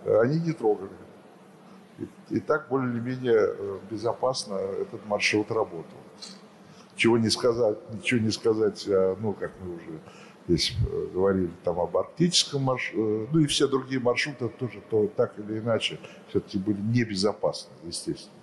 они 0.06 0.40
не 0.40 0.54
трогали. 0.54 0.90
И, 2.00 2.36
и 2.36 2.40
так 2.40 2.70
более-менее 2.70 3.38
э, 3.38 3.80
безопасно 3.90 4.56
этот 4.56 5.06
маршрут 5.06 5.52
работал. 5.52 5.98
Чего 6.96 7.18
не 7.18 7.30
сказать, 7.30 7.78
ничего 7.94 8.20
не 8.20 8.32
сказать, 8.32 8.86
а, 8.88 9.16
ну, 9.20 9.34
как 9.34 9.52
мы 9.62 9.76
уже 9.76 10.00
здесь 10.48 10.74
э, 10.86 11.08
говорили 11.14 11.52
там 11.64 11.80
об 11.80 11.96
арктическом 11.96 12.64
маршруте, 12.64 13.02
э, 13.02 13.28
ну 13.32 13.40
и 13.40 13.48
все 13.48 13.68
другие 13.68 14.02
маршруты 14.02 14.50
тоже 14.50 14.82
то, 14.90 15.08
так 15.08 15.38
или 15.38 15.60
иначе 15.60 16.00
все-таки 16.30 16.58
были 16.58 16.80
небезопасны, 16.82 17.72
естественно. 17.84 18.34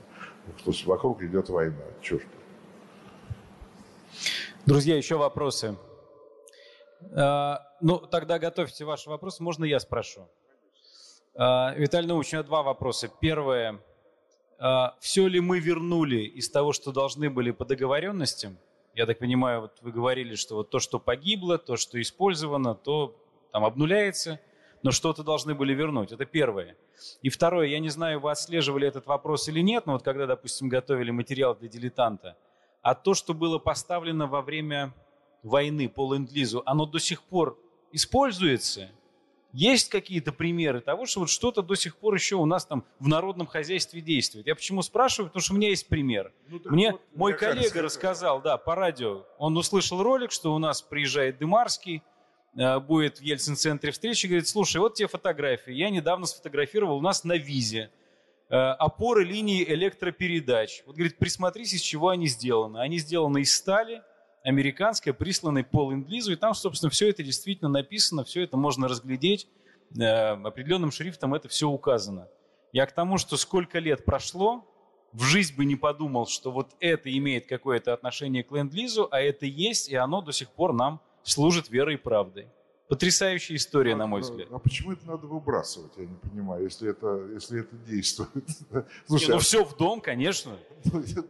Потому 0.59 0.73
что 0.73 0.89
вокруг 0.89 1.23
идет 1.23 1.49
война, 1.49 1.83
черт. 2.01 2.27
Друзья, 4.65 4.97
еще 4.97 5.17
вопросы. 5.17 5.77
А, 7.15 7.63
ну, 7.81 7.99
тогда 7.99 8.39
готовьте 8.39 8.85
ваши 8.85 9.11
вопросы. 9.11 9.43
Можно 9.43 9.65
я 9.65 9.81
спрошу? 9.81 10.29
А, 11.39 11.75
Виталий 11.77 12.09
Наумович, 12.09 12.33
у 12.33 12.37
меня 12.37 12.43
два 12.45 12.63
вопроса. 12.63 13.11
Первое. 13.21 13.79
А, 14.59 14.97
Все 15.01 15.27
ли 15.27 15.39
мы 15.39 15.59
вернули 15.59 16.21
из 16.21 16.49
того, 16.51 16.73
что 16.73 16.93
должны 16.93 17.29
были 17.29 17.51
по 17.51 17.67
договоренностям? 17.67 18.57
Я 18.95 19.05
так 19.05 19.19
понимаю, 19.19 19.61
вот 19.61 19.73
вы 19.83 19.93
говорили, 19.93 20.35
что 20.35 20.55
вот 20.57 20.71
то, 20.71 20.79
что 20.79 20.99
погибло, 20.99 21.59
то, 21.59 21.77
что 21.77 22.01
использовано, 22.01 22.75
то 22.75 23.15
там 23.53 23.67
обнуляется, 23.67 24.41
но 24.83 24.93
что-то 24.93 25.23
должны 25.23 25.55
были 25.55 25.75
вернуть. 25.75 26.11
Это 26.11 26.25
первое. 26.25 26.75
И 27.21 27.29
второе, 27.29 27.67
я 27.67 27.81
не 27.81 27.91
знаю, 27.91 28.21
вы 28.21 28.31
отслеживали 28.31 28.89
этот 28.89 29.07
вопрос 29.07 29.47
или 29.49 29.61
нет, 29.61 29.85
но 29.85 29.93
вот 29.93 30.03
когда, 30.03 30.27
допустим, 30.27 30.71
готовили 30.71 31.11
материал 31.11 31.55
для 31.55 31.69
дилетанта, 31.69 32.39
а 32.81 32.95
то, 32.95 33.13
что 33.13 33.35
было 33.35 33.59
поставлено 33.59 34.27
во 34.27 34.41
время 34.41 34.95
войны 35.43 35.91
по 35.91 36.15
ленд-лизу, 36.15 36.63
оно 36.65 36.87
до 36.87 36.99
сих 36.99 37.23
пор 37.23 37.59
используется– 37.93 38.89
есть 39.57 39.89
какие-то 39.89 40.33
примеры 40.33 40.83
того, 40.83 41.07
что 41.07 41.21
вот 41.21 41.31
что-то 41.31 41.63
до 41.63 41.77
сих 41.77 41.97
пор 41.97 42.15
еще 42.15 42.37
у 42.37 42.45
нас 42.45 42.67
там 42.67 42.85
в 42.99 43.09
народном 43.09 43.47
хозяйстве 43.47 44.03
действует? 44.03 44.47
Я 44.47 44.55
почему 44.55 44.83
спрашиваю? 44.83 45.31
Потому 45.31 45.43
что 45.43 45.55
у 45.55 45.57
меня 45.57 45.71
есть 45.71 45.89
пример. 45.89 46.31
Ну, 46.49 46.61
Мне 46.67 46.93
вот, 46.93 47.01
мой 47.15 47.33
коллега 47.33 47.61
кажется, 47.61 47.83
рассказал, 47.83 48.43
да, 48.43 48.59
по 48.59 48.75
радио. 48.75 49.25
Он 49.39 49.57
услышал 49.57 50.03
ролик, 50.03 50.31
что 50.31 50.55
у 50.55 50.59
нас 50.59 50.83
приезжает 50.83 51.39
Дымарский, 51.39 52.03
э, 52.55 52.79
будет 52.81 53.17
в 53.17 53.23
Ельцин-центре 53.23 53.93
встречи, 53.93 54.27
говорит, 54.27 54.47
слушай, 54.47 54.77
вот 54.77 54.93
те 54.93 55.07
фотографии. 55.07 55.73
Я 55.73 55.89
недавно 55.89 56.27
сфотографировал 56.27 56.99
у 56.99 57.01
нас 57.01 57.25
на 57.25 57.39
визе 57.39 57.91
э, 58.51 58.55
опоры 58.55 59.25
линии 59.25 59.65
электропередач. 59.65 60.83
Вот, 60.85 60.97
говорит, 60.97 61.17
присмотрись, 61.17 61.73
из 61.73 61.81
чего 61.81 62.11
они 62.11 62.27
сделаны. 62.27 62.77
Они 62.77 62.99
сделаны 62.99 63.41
из 63.41 63.55
стали, 63.55 64.03
американская, 64.47 65.13
присланной 65.13 65.65
по 65.65 65.91
ленд 65.91 66.09
и 66.09 66.37
там, 66.37 66.55
собственно, 66.55 66.89
все 66.89 67.11
это 67.11 67.25
действительно 67.25 67.69
написано, 67.69 68.23
все 68.23 68.45
это 68.45 68.57
можно 68.57 68.87
разглядеть, 68.87 69.49
э, 69.99 70.05
определенным 70.05 70.93
шрифтом 70.93 71.35
это 71.35 71.49
все 71.49 71.69
указано. 71.69 72.29
Я 72.73 72.87
к 72.87 72.93
тому, 72.93 73.19
что 73.19 73.37
сколько 73.37 73.81
лет 73.81 74.05
прошло, 74.05 74.65
в 75.13 75.25
жизнь 75.25 75.57
бы 75.57 75.65
не 75.65 75.75
подумал, 75.75 76.29
что 76.29 76.53
вот 76.53 76.77
это 76.79 77.11
имеет 77.17 77.47
какое-то 77.47 77.93
отношение 77.93 78.45
к 78.45 78.53
ленд 78.53 78.73
а 79.11 79.21
это 79.21 79.47
есть, 79.47 79.89
и 79.89 79.97
оно 79.97 80.23
до 80.23 80.31
сих 80.31 80.51
пор 80.51 80.73
нам 80.73 81.01
служит 81.25 81.69
верой 81.69 81.95
и 81.95 81.99
правдой. 81.99 82.47
Потрясающая 82.89 83.57
история, 83.57 83.95
а, 83.95 83.97
на 83.97 84.07
мой 84.07 84.21
взгляд. 84.21 84.49
А 84.53 84.59
почему 84.59 84.93
это 84.93 85.07
надо 85.07 85.27
выбрасывать, 85.27 85.93
я 85.97 86.07
не 86.07 86.15
понимаю, 86.15 86.65
если 86.65 86.91
это, 86.91 87.27
если 87.35 87.61
это 87.61 87.75
действует? 87.77 88.31
Слушай, 89.07 89.31
ну 89.31 89.37
а... 89.37 89.39
все 89.41 89.65
в 89.65 89.77
дом, 89.77 90.01
конечно. 90.01 90.57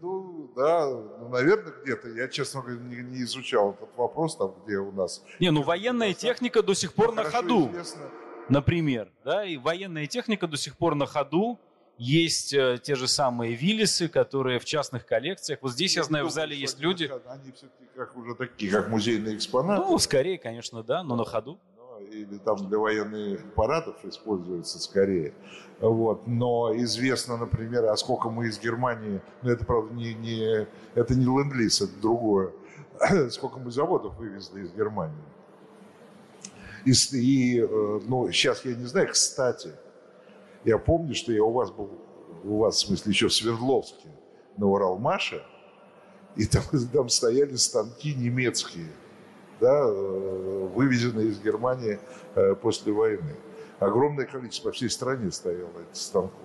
ну, 0.03 0.53
да, 0.55 0.87
ну, 0.87 1.29
наверное, 1.31 1.73
где-то. 1.83 2.11
Я, 2.11 2.29
честно 2.29 2.61
говоря, 2.61 2.79
не, 2.81 2.97
не 2.97 3.23
изучал 3.23 3.73
этот 3.73 3.89
вопрос, 3.97 4.37
там, 4.37 4.55
где 4.65 4.77
у 4.77 4.93
нас... 4.93 5.25
Не, 5.41 5.51
ну 5.51 5.63
военная 5.63 6.13
техника 6.13 6.63
до 6.63 6.75
сих 6.75 6.93
пор 6.93 7.15
на 7.15 7.25
ходу. 7.25 7.71
Известно. 7.71 8.03
Например, 8.49 9.11
да, 9.25 9.45
и 9.45 9.57
военная 9.57 10.07
техника 10.07 10.47
до 10.47 10.57
сих 10.57 10.77
пор 10.77 10.95
на 10.95 11.07
ходу. 11.07 11.59
Есть 11.99 12.53
э, 12.53 12.79
те 12.83 12.95
же 12.95 13.09
самые 13.09 13.55
Виллисы, 13.55 14.09
которые 14.09 14.59
в 14.59 14.67
частных 14.67 15.07
коллекциях. 15.07 15.61
Вот 15.63 15.73
здесь, 15.73 15.97
я, 15.97 16.01
я 16.01 16.05
знаю, 16.05 16.27
в 16.27 16.31
зале 16.31 16.55
есть 16.55 16.79
люди... 16.79 17.11
Они 17.27 17.53
все-таки 17.53 17.85
как 17.97 18.15
уже 18.17 18.35
такие, 18.35 18.71
как 18.71 18.89
музейные 18.89 19.37
экспонаты. 19.37 19.83
Ну, 19.83 19.99
скорее, 19.99 20.37
конечно, 20.37 20.83
да, 20.83 21.03
но 21.03 21.17
на 21.17 21.25
ходу. 21.25 21.59
Или 22.11 22.37
там 22.39 22.69
для 22.69 22.79
военных 22.79 23.41
парадов 23.55 23.97
используется 24.05 24.79
скорее. 24.79 25.33
Вот. 25.81 26.27
Но 26.27 26.75
известно, 26.77 27.39
например, 27.39 27.87
а 27.87 27.97
сколько 27.97 28.29
мы 28.29 28.49
из 28.49 28.61
Германии, 28.61 29.23
ну 29.43 29.51
это, 29.51 29.65
правда, 29.65 29.95
не, 29.95 30.13
не, 30.15 30.67
это 30.95 31.15
не 31.15 31.25
ленд 31.25 31.55
это 31.55 32.01
другое, 32.01 32.53
сколько 33.31 33.59
мы 33.59 33.71
заводов 33.71 34.17
вывезли 34.17 34.63
из 34.63 34.73
Германии. 34.73 35.17
И, 36.85 36.93
и 37.17 37.61
э, 37.61 38.01
ну, 38.07 38.31
сейчас 38.31 38.65
я 38.65 38.75
не 38.75 38.85
знаю, 38.85 39.09
кстати, 39.09 39.73
я 40.67 40.79
помню, 40.79 41.15
что 41.15 41.33
я 41.33 41.43
у 41.43 41.53
вас 41.53 41.71
был, 41.71 41.91
у 42.45 42.59
вас, 42.59 42.77
в 42.77 42.87
смысле, 42.87 43.11
еще 43.11 43.29
в 43.29 43.33
Свердловске, 43.35 44.09
на 44.57 44.67
Уралмаше, 44.67 45.43
и 46.35 46.45
там, 46.45 46.63
там 46.93 47.09
стояли 47.09 47.55
станки 47.55 48.15
немецкие, 48.15 48.89
да, 49.61 49.85
э, 49.87 50.69
вывезенные 50.75 51.29
из 51.29 51.41
Германии 51.41 51.99
э, 52.35 52.55
после 52.57 52.93
войны. 52.93 53.37
Огромное 53.79 54.27
количество 54.27 54.71
по 54.71 54.73
всей 54.75 54.91
стране 54.91 55.31
стояло 55.31 55.71
этих 55.91 56.01
станков. 56.01 56.41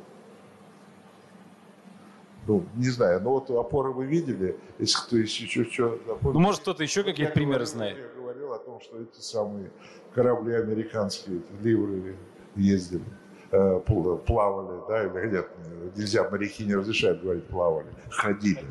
Ну, 2.48 2.65
не 2.76 2.89
знаю, 2.89 3.22
но 3.22 3.31
вот 3.31 3.49
опоры 3.52 3.91
вы 3.91 4.06
видели, 4.06 4.57
если 4.80 4.98
кто 5.06 5.18
еще 5.18 5.64
что 5.65 5.99
Ну, 6.22 6.39
может, 6.39 6.61
кто-то 6.61 6.84
еще 6.84 7.03
какие-то 7.03 7.34
примеры 7.34 7.65
говорил, 7.65 7.73
знает. 7.73 7.98
Я 7.98 8.22
говорил 8.22 8.53
о 8.53 8.60
том, 8.60 8.81
что 8.81 8.99
эти 8.99 9.19
самые 9.19 9.72
корабли 10.14 10.56
американские, 10.56 11.41
ливры 11.61 12.18
ездили. 12.56 13.06
Э, 13.52 13.80
плавали, 14.26 14.82
да, 14.88 15.03
или 15.03 15.34
нет, 15.34 15.48
нельзя, 15.95 16.30
моряки 16.30 16.65
не 16.65 16.76
разрешают 16.76 17.22
говорить 17.22 17.45
плавали, 17.45 17.88
ходили, 18.10 18.65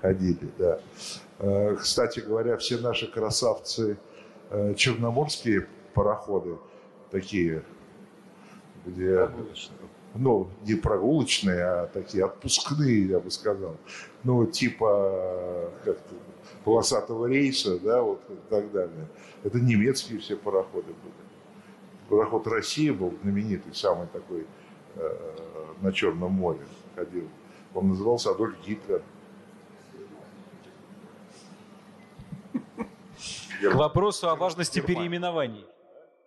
ходили, 0.00 0.50
да. 0.58 0.80
Э, 1.38 1.76
кстати 1.76 2.20
говоря, 2.20 2.56
все 2.56 2.78
наши 2.78 3.10
красавцы 3.10 3.98
э, 4.50 4.74
черноморские 4.74 5.66
пароходы, 5.94 6.58
такие, 7.10 7.62
где, 8.84 9.28
ну, 10.14 10.48
не 10.64 10.74
прогулочные, 10.74 11.64
а 11.64 11.86
такие 11.86 12.24
отпускные, 12.24 13.06
я 13.06 13.20
бы 13.20 13.30
сказал, 13.30 13.76
ну, 14.24 14.46
типа, 14.46 15.70
как 15.84 15.98
полосатого 16.64 17.26
рейса, 17.26 17.78
да, 17.78 18.02
вот 18.02 18.20
и 18.28 18.50
так 18.50 18.72
далее. 18.72 19.06
Это 19.44 19.60
немецкие 19.60 20.18
все 20.18 20.36
пароходы 20.36 20.88
были. 20.88 21.25
Пароход 22.08 22.46
«Россия» 22.46 22.92
был 22.92 23.12
знаменитый, 23.22 23.74
самый 23.74 24.06
такой 24.08 24.46
э, 24.94 25.36
на 25.80 25.92
Черном 25.92 26.32
море 26.32 26.60
ходил. 26.94 27.28
Он 27.74 27.88
назывался 27.88 28.30
Адольф 28.30 28.56
Гитлер. 28.64 29.02
К 33.60 33.74
вопросу 33.74 34.28
о 34.28 34.36
важности 34.36 34.80
переименований. 34.80 35.66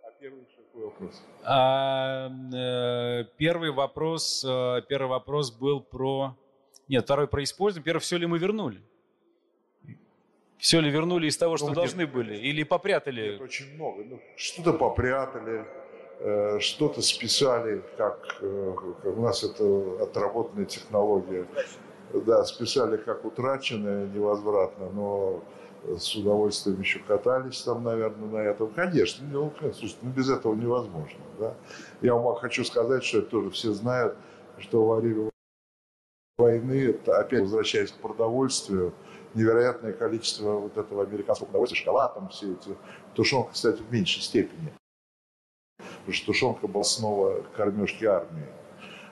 А 0.04 0.12
первый 0.20 0.46
какой 0.70 0.86
вопрос? 0.86 1.24
А, 1.44 2.30
э, 2.54 3.26
первый 3.38 3.72
вопрос, 3.72 4.46
э, 4.48 4.82
первый 4.88 5.10
вопрос 5.10 5.52
был 5.52 5.82
про... 5.82 6.36
Нет, 6.88 7.04
второй 7.04 7.28
про 7.28 7.44
использование. 7.44 7.86
Первый, 7.86 8.00
все 8.00 8.18
ли 8.18 8.26
мы 8.26 8.40
вернули? 8.40 8.82
Все 10.60 10.82
ли 10.82 10.92
вернули 10.92 11.28
из 11.28 11.38
того, 11.38 11.56
что 11.56 11.70
ну, 11.70 11.74
должны 11.74 12.02
нет, 12.02 12.12
были? 12.12 12.36
Или 12.36 12.64
попрятали? 12.64 13.32
Нет, 13.32 13.42
очень 13.42 13.74
много. 13.76 14.04
Ну, 14.04 14.20
что-то 14.36 14.74
попрятали, 14.74 15.66
э, 16.20 16.60
что-то 16.60 17.02
списали, 17.02 17.82
как, 17.98 18.38
э, 18.42 18.76
у 19.06 19.22
нас 19.22 19.44
это 19.46 20.04
отработанная 20.04 20.66
технология. 20.66 21.46
Да, 22.14 22.44
списали 22.44 22.98
как 22.98 23.24
утраченное 23.24 24.08
невозвратно, 24.08 24.90
но 24.90 25.44
с 25.98 26.14
удовольствием 26.16 26.82
еще 26.82 27.00
катались 27.00 27.62
там, 27.62 27.84
наверное, 27.86 28.28
на 28.28 28.38
этом. 28.38 28.68
Конечно, 28.74 29.26
ну, 29.32 29.54
слушайте, 29.62 30.00
ну, 30.02 30.10
без 30.10 30.30
этого 30.30 30.56
невозможно. 30.56 31.20
Да? 31.40 31.56
Я 32.02 32.16
вам 32.16 32.36
хочу 32.36 32.66
сказать, 32.66 33.06
что 33.06 33.20
это 33.20 33.30
тоже 33.30 33.50
все 33.52 33.72
знают, 33.72 34.18
что 34.58 34.84
во 34.84 34.98
время 34.98 35.30
войны, 36.38 36.98
опять 37.08 37.42
возвращаясь 37.42 37.92
к 37.92 38.02
продовольствию, 38.02 38.94
невероятное 39.34 39.94
количество 39.94 40.54
вот 40.54 40.78
этого 40.78 41.04
американского 41.04 41.46
продовольствия, 41.46 41.80
шоколад, 41.80 42.14
там 42.16 42.30
все 42.30 42.54
эти. 42.54 42.76
Тушенка, 43.14 43.52
кстати, 43.52 43.82
в 43.82 43.92
меньшей 43.92 44.22
степени. 44.22 44.74
Потому 45.78 46.14
что 46.14 46.26
тушенка 46.28 46.68
была 46.68 46.84
снова 46.84 47.42
кормежки 47.56 48.06
армии. 48.06 48.48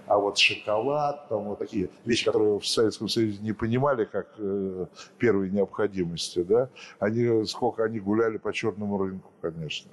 А 0.07 0.17
вот 0.17 0.37
шоколад, 0.37 1.27
там 1.27 1.43
вот 1.43 1.59
такие 1.59 1.89
вещи, 2.05 2.23
которые 2.23 2.59
в 2.59 2.65
Советском 2.65 3.09
Союзе 3.09 3.39
не 3.41 3.51
понимали 3.51 4.05
как 4.05 4.33
э, 4.37 4.85
первой 5.17 5.49
необходимости, 5.49 6.43
да, 6.43 6.69
они, 6.99 7.45
сколько 7.45 7.83
они 7.83 7.99
гуляли 7.99 8.37
по 8.37 8.53
черному 8.53 8.97
рынку, 8.97 9.29
конечно. 9.41 9.91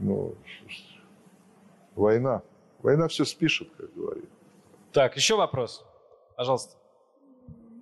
Ну, 0.00 0.34
война. 1.94 2.42
Война 2.82 3.06
все 3.06 3.24
спишет, 3.24 3.68
как 3.78 3.94
говорит. 3.94 4.28
Так, 4.92 5.16
еще 5.16 5.36
вопрос. 5.36 5.84
Пожалуйста. 6.36 6.76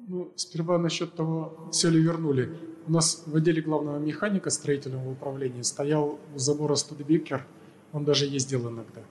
Ну, 0.07 0.33
сперва 0.37 0.79
насчет 0.79 1.15
того, 1.15 1.69
все 1.73 1.89
ли 1.89 2.01
вернули. 2.01 2.57
У 2.87 2.93
нас 2.93 3.23
в 3.27 3.35
отделе 3.37 3.63
главного 3.63 3.99
механика 3.99 4.51
строительного 4.51 5.11
управления 5.11 5.65
стоял 5.65 6.19
у 6.35 6.39
забора 6.39 6.75
Студебекер. 6.75 7.47
Он 7.93 8.05
даже 8.05 8.27
ездил 8.27 8.69
иногда. 8.69 9.03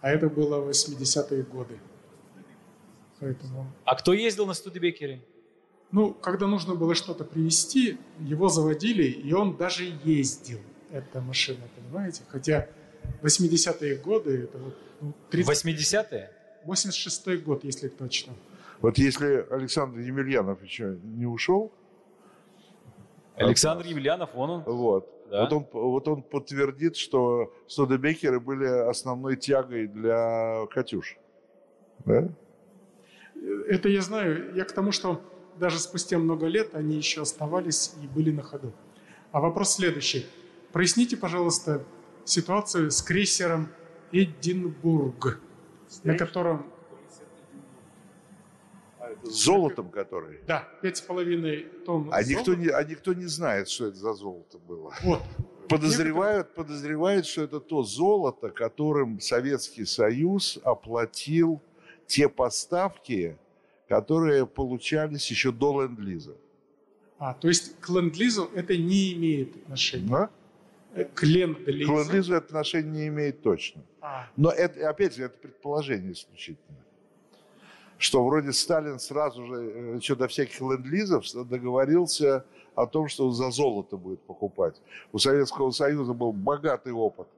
А 0.00 0.10
это 0.10 0.28
было 0.28 0.70
80-е 0.70 1.42
годы. 1.42 1.80
Поэтому... 3.18 3.66
А 3.84 3.96
кто 3.96 4.12
ездил 4.12 4.46
на 4.46 4.54
Студебекере? 4.54 5.20
Ну, 5.90 6.14
когда 6.14 6.46
нужно 6.46 6.76
было 6.76 6.94
что-то 6.94 7.24
привезти, 7.24 7.98
его 8.20 8.48
заводили, 8.48 9.02
и 9.02 9.32
он 9.32 9.56
даже 9.56 9.92
ездил, 10.04 10.60
эта 10.92 11.20
машина, 11.20 11.68
понимаете? 11.76 12.22
Хотя 12.28 12.68
80-е 13.22 13.96
годы, 13.96 14.44
это 14.44 14.58
вот... 14.58 14.76
Ну, 15.00 15.12
30... 15.30 15.64
80-е? 15.66 16.30
86-й 16.66 17.36
год, 17.38 17.64
если 17.64 17.88
точно. 17.88 18.34
Вот 18.80 18.98
если 18.98 19.46
Александр 19.50 20.00
Емельянов 20.00 20.62
еще 20.62 20.98
не 21.02 21.26
ушел... 21.26 21.72
Александр 23.36 23.86
Емельянов, 23.86 24.34
вон 24.34 24.50
он. 24.50 24.62
Вот. 24.64 25.08
Да? 25.30 25.42
Вот, 25.42 25.52
он, 25.52 25.66
вот 25.72 26.08
он 26.08 26.22
подтвердит, 26.22 26.96
что 26.96 27.52
студебекеры 27.66 28.40
были 28.40 28.66
основной 28.66 29.36
тягой 29.36 29.86
для 29.86 30.66
«Катюш». 30.70 31.16
Да? 32.04 32.28
Это 33.68 33.88
я 33.88 34.02
знаю. 34.02 34.54
Я 34.54 34.64
к 34.64 34.72
тому, 34.72 34.92
что 34.92 35.22
даже 35.58 35.78
спустя 35.78 36.18
много 36.18 36.46
лет 36.46 36.74
они 36.74 36.96
еще 36.96 37.22
оставались 37.22 37.94
и 38.02 38.06
были 38.06 38.30
на 38.30 38.42
ходу. 38.42 38.72
А 39.32 39.40
вопрос 39.40 39.74
следующий. 39.74 40.26
Проясните, 40.72 41.16
пожалуйста, 41.16 41.84
ситуацию 42.24 42.90
с 42.90 43.00
крейсером 43.00 43.68
«Эдинбург», 44.12 45.40
на 46.02 46.16
котором 46.16 46.66
золотом 49.22 49.90
который? 49.90 50.40
Да, 50.46 50.68
пять 50.82 50.96
с 50.96 51.00
половиной 51.00 51.66
тонн 51.84 52.08
а 52.12 52.22
никто, 52.22 52.54
не, 52.54 52.68
а 52.68 52.82
никто 52.84 53.12
не 53.12 53.26
знает, 53.26 53.68
что 53.68 53.86
это 53.86 53.96
за 53.96 54.12
золото 54.14 54.58
было. 54.58 54.92
Вот. 55.02 55.22
Подозревают, 55.68 56.54
подозревают, 56.54 57.26
что 57.26 57.42
это 57.42 57.60
то 57.60 57.82
золото, 57.82 58.50
которым 58.50 59.20
Советский 59.20 59.84
Союз 59.84 60.58
оплатил 60.64 61.62
те 62.06 62.28
поставки, 62.28 63.38
которые 63.88 64.46
получались 64.46 65.30
еще 65.30 65.52
до 65.52 65.82
Ленд-Лиза. 65.82 66.36
А, 67.18 67.34
то 67.34 67.48
есть 67.48 67.78
к 67.80 67.88
Ленд-Лизу 67.88 68.50
это 68.54 68.76
не 68.76 69.12
имеет 69.12 69.54
отношения? 69.56 70.08
Да? 70.08 70.30
К 71.14 71.22
Ленд-Лизу? 71.22 71.86
К 71.86 71.96
Ленд-Лизу 71.96 72.34
это 72.34 72.46
отношение 72.46 72.90
не 72.90 73.06
имеет 73.08 73.42
точно. 73.42 73.82
А. 74.00 74.28
Но 74.36 74.50
это, 74.50 74.88
опять 74.88 75.14
же, 75.14 75.24
это 75.24 75.36
предположение 75.38 76.12
исключительно 76.12 76.78
что 78.00 78.24
вроде 78.24 78.52
Сталин 78.52 78.98
сразу 78.98 79.44
же, 79.44 79.54
э, 79.54 79.96
еще 79.96 80.16
до 80.16 80.26
всяких 80.26 80.58
ленд-лизов, 80.60 81.24
договорился 81.46 82.46
о 82.74 82.86
том, 82.86 83.08
что 83.08 83.30
за 83.30 83.50
золото 83.50 83.98
будет 83.98 84.20
покупать. 84.22 84.80
У 85.12 85.18
Советского 85.18 85.70
Союза 85.70 86.14
был 86.14 86.32
богатый 86.32 86.94
опыт 86.94 87.28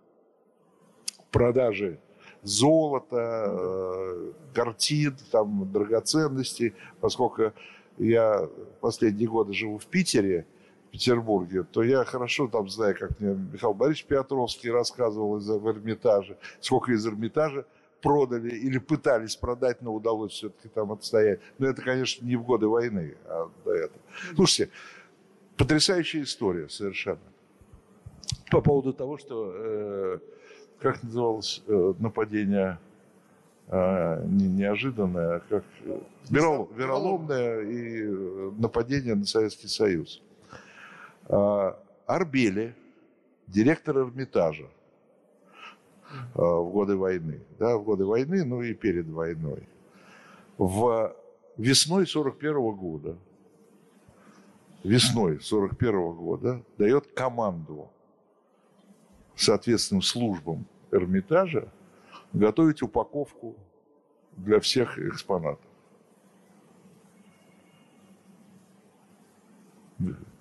продажи 1.32 1.98
золота, 2.42 3.46
э, 3.48 4.32
картин, 4.54 5.16
там, 5.32 5.70
драгоценностей. 5.72 6.74
Поскольку 7.00 7.52
я 7.98 8.48
последние 8.80 9.28
годы 9.28 9.52
живу 9.52 9.78
в 9.78 9.86
Питере, 9.86 10.46
в 10.86 10.92
Петербурге, 10.92 11.64
то 11.64 11.82
я 11.82 12.04
хорошо 12.04 12.46
там 12.46 12.68
знаю, 12.68 12.96
как 12.96 13.18
мне 13.18 13.34
Михаил 13.52 13.74
Борисович 13.74 14.06
Петровский 14.06 14.70
рассказывал 14.70 15.38
из 15.38 15.50
Эрмитажа, 15.50 16.36
сколько 16.60 16.92
из 16.92 17.04
Эрмитажа 17.04 17.64
продали 18.02 18.50
или 18.50 18.78
пытались 18.78 19.36
продать, 19.36 19.80
но 19.80 19.94
удалось 19.94 20.32
все-таки 20.32 20.68
там 20.68 20.92
отстоять. 20.92 21.40
Но 21.58 21.68
это, 21.68 21.82
конечно, 21.82 22.26
не 22.26 22.36
в 22.36 22.42
годы 22.42 22.66
войны, 22.66 23.16
а 23.26 23.48
до 23.64 23.72
этого. 23.72 24.00
Слушайте, 24.34 24.72
потрясающая 25.56 26.22
история 26.22 26.68
совершенно. 26.68 27.20
По 28.50 28.60
поводу 28.60 28.92
того, 28.92 29.16
что, 29.18 29.52
э, 29.54 30.18
как 30.80 31.02
называлось 31.02 31.62
э, 31.66 31.94
нападение 31.98 32.78
не, 33.72 34.48
неожиданное, 34.48 35.36
а 35.36 35.40
как 35.48 35.64
э, 35.84 36.00
верол, 36.28 36.68
вероломное 36.76 37.62
и 37.62 38.02
э, 38.02 38.50
нападение 38.58 39.14
на 39.14 39.24
Советский 39.24 39.68
Союз. 39.68 40.20
Э, 41.28 41.72
Арбели, 42.06 42.74
директор 43.46 43.96
Эрмитажа, 43.98 44.66
в 46.34 46.70
годы 46.70 46.96
войны. 46.96 47.40
Да, 47.58 47.76
в 47.76 47.84
годы 47.84 48.04
войны, 48.04 48.44
ну 48.44 48.62
и 48.62 48.74
перед 48.74 49.08
войной. 49.08 49.68
В 50.58 51.14
весной 51.56 52.06
41 52.06 52.72
года, 52.72 53.16
весной 54.84 55.40
41 55.40 56.12
года 56.14 56.62
дает 56.78 57.06
команду 57.12 57.88
соответственным 59.36 60.02
службам 60.02 60.66
Эрмитажа 60.90 61.68
готовить 62.32 62.82
упаковку 62.82 63.56
для 64.36 64.60
всех 64.60 64.98
экспонатов. 64.98 65.64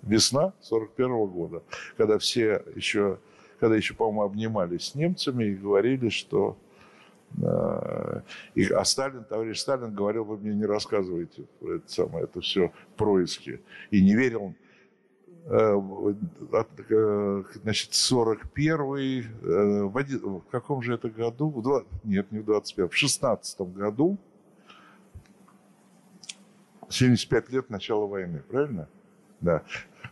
Весна 0.02 0.52
41 0.60 1.26
года, 1.26 1.62
когда 1.96 2.18
все 2.18 2.64
еще 2.74 3.18
когда 3.62 3.76
еще, 3.76 3.94
по-моему, 3.94 4.22
обнимались 4.22 4.88
с 4.88 4.94
немцами 4.96 5.44
и 5.44 5.54
говорили, 5.54 6.08
что 6.08 6.56
э, 7.40 8.20
и, 8.56 8.66
а 8.66 8.84
Сталин, 8.84 9.22
товарищ 9.22 9.60
Сталин 9.60 9.94
говорил, 9.94 10.24
вы 10.24 10.36
мне 10.38 10.52
не 10.52 10.66
рассказывайте 10.66 11.44
про 11.60 11.76
это 11.76 11.88
самое, 11.88 12.24
это 12.24 12.40
все 12.40 12.72
происки. 12.96 13.60
И 13.92 14.02
не 14.02 14.16
верил 14.16 14.56
Э, 15.46 15.80
значит, 17.62 17.92
41-й, 17.92 19.20
э, 19.20 19.82
в, 19.82 20.40
в 20.40 20.50
каком 20.50 20.82
же 20.82 20.94
это 20.94 21.08
году? 21.08 21.50
В 21.50 21.62
20, 21.62 21.88
нет, 22.02 22.32
не 22.32 22.40
в 22.40 22.44
25 22.44 22.90
в 22.90 22.96
16 22.96 23.60
году, 23.60 24.18
75 26.88 27.50
лет 27.50 27.70
начала 27.70 28.06
войны, 28.06 28.42
правильно? 28.48 28.88
Да. 29.40 29.62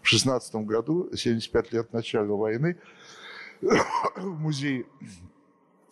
В 0.02 0.08
16 0.08 0.54
году, 0.66 1.10
75 1.14 1.72
лет 1.72 1.92
начала 1.92 2.36
войны, 2.36 2.76
в 3.60 4.40
музее, 4.40 4.86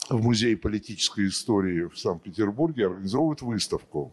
в 0.09 0.23
музее 0.23 0.57
политической 0.57 1.29
истории 1.29 1.85
в 1.85 1.99
Санкт-Петербурге 1.99 2.87
организовывают 2.87 3.43
выставку 3.43 4.13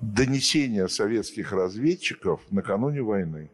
донесения 0.00 0.86
советских 0.86 1.52
разведчиков 1.52 2.40
накануне 2.50 3.02
войны. 3.02 3.50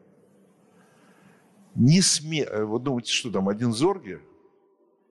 Несме... 1.75 2.45
Э, 2.45 2.65
вы 2.65 2.79
думаете, 2.79 3.13
что 3.13 3.31
там 3.31 3.49
один 3.49 3.73
Зорге? 3.73 4.21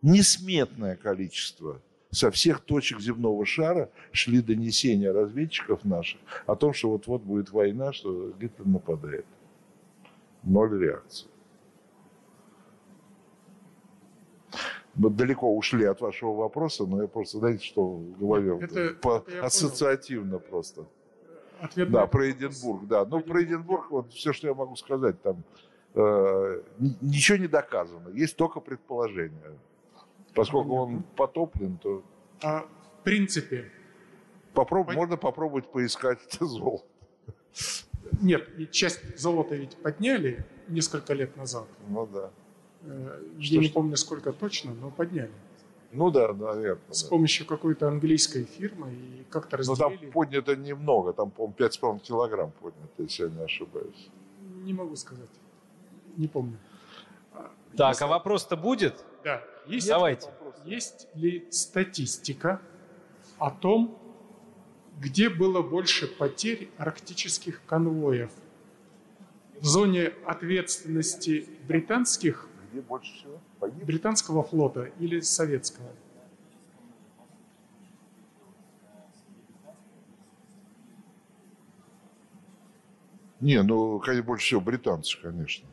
Несметное 0.01 0.95
количество 0.95 1.81
со 2.11 2.29
всех 2.29 2.61
точек 2.61 2.99
земного 2.99 3.45
шара 3.45 3.89
шли 4.11 4.41
донесения 4.41 5.11
разведчиков 5.11 5.83
наших 5.83 6.21
о 6.45 6.55
том, 6.55 6.73
что 6.73 6.91
вот-вот 6.91 7.23
будет 7.23 7.51
война, 7.51 7.91
что 7.91 8.31
Гитлер 8.39 8.67
нападает. 8.67 9.25
Ноль 10.43 10.79
реакции. 10.79 11.27
Мы 14.95 15.09
далеко 15.09 15.55
ушли 15.55 15.85
от 15.85 16.01
вашего 16.01 16.33
вопроса, 16.33 16.85
но 16.85 17.01
я 17.01 17.07
просто, 17.07 17.39
знаете, 17.39 17.65
что 17.65 17.83
в 17.83 18.19
голове 18.19 18.59
это, 18.61 18.95
по, 19.01 19.23
это 19.27 19.45
ассоциативно 19.45 20.37
понял. 20.37 20.49
просто. 20.49 20.85
Ответ 21.59 21.89
да, 21.91 22.05
про 22.07 22.29
Эдинбург, 22.29 22.87
да. 22.87 23.05
Ну, 23.05 23.21
про 23.21 23.41
Эдинбург, 23.41 23.89
вот 23.89 24.11
все, 24.11 24.33
что 24.33 24.47
я 24.47 24.53
могу 24.53 24.75
сказать, 24.75 25.21
там 25.21 25.43
э, 25.95 26.61
ничего 27.01 27.37
не 27.37 27.47
доказано, 27.47 28.09
есть 28.09 28.35
только 28.35 28.59
предположение. 28.59 29.57
Поскольку 30.35 30.75
он 30.75 31.03
потоплен, 31.15 31.77
то... 31.77 32.03
А 32.43 32.61
в 32.99 33.03
принципе... 33.03 33.71
Попроб... 34.53 34.87
По... 34.87 34.93
Можно 34.93 35.17
попробовать 35.17 35.71
поискать 35.71 36.19
это 36.27 36.45
золото. 36.45 36.85
Нет, 38.21 38.71
часть 38.71 39.17
золота 39.17 39.55
ведь 39.55 39.75
подняли 39.77 40.45
несколько 40.67 41.13
лет 41.13 41.35
назад. 41.37 41.67
Ну 41.87 42.05
да. 42.07 42.31
Э, 42.83 43.21
я 43.39 43.59
не 43.59 43.69
помню, 43.69 43.97
сколько 43.97 44.31
точно, 44.31 44.73
но 44.73 44.91
подняли. 44.91 45.31
Ну 45.91 46.09
да, 46.09 46.33
наверное. 46.33 46.79
С 46.89 47.03
да. 47.03 47.09
помощью 47.09 47.45
какой-то 47.45 47.87
английской 47.87 48.45
фирмы 48.45 48.93
и 48.93 49.23
как-то 49.29 49.57
разделили. 49.57 49.81
Но 49.81 49.89
там 49.89 50.11
поднято 50.11 50.55
немного, 50.55 51.13
там, 51.13 51.29
по-моему, 51.29 51.55
5,5 51.57 51.99
килограмм 51.99 52.51
поднято, 52.59 53.03
если 53.03 53.23
я 53.25 53.29
не 53.29 53.43
ошибаюсь. 53.43 54.09
Не 54.63 54.73
могу 54.73 54.95
сказать. 54.95 55.29
Не 56.17 56.27
помню. 56.27 56.57
Так, 57.77 57.89
есть... 57.89 58.01
а 58.01 58.07
вопрос-то 58.07 58.57
будет? 58.57 59.03
Да. 59.23 59.43
Есть, 59.67 59.87
Давайте. 59.87 60.29
Есть 60.65 61.07
ли 61.15 61.47
статистика 61.51 62.61
о 63.37 63.51
том, 63.51 63.97
где 64.99 65.29
было 65.29 65.61
больше 65.61 66.07
потерь 66.07 66.69
арктических 66.77 67.61
конвоев? 67.65 68.31
В 69.59 69.65
зоне 69.65 70.13
ответственности 70.25 71.47
британских 71.67 72.47
где 72.73 72.81
больше 72.81 73.13
всего 73.13 73.39
погиб? 73.59 73.85
Британского 73.85 74.43
флота 74.43 74.89
или 74.99 75.19
советского? 75.19 75.87
Не, 83.39 83.61
ну, 83.61 83.99
конечно, 83.99 84.23
больше 84.23 84.45
всего 84.45 84.61
британцев, 84.61 85.21
конечно. 85.21 85.67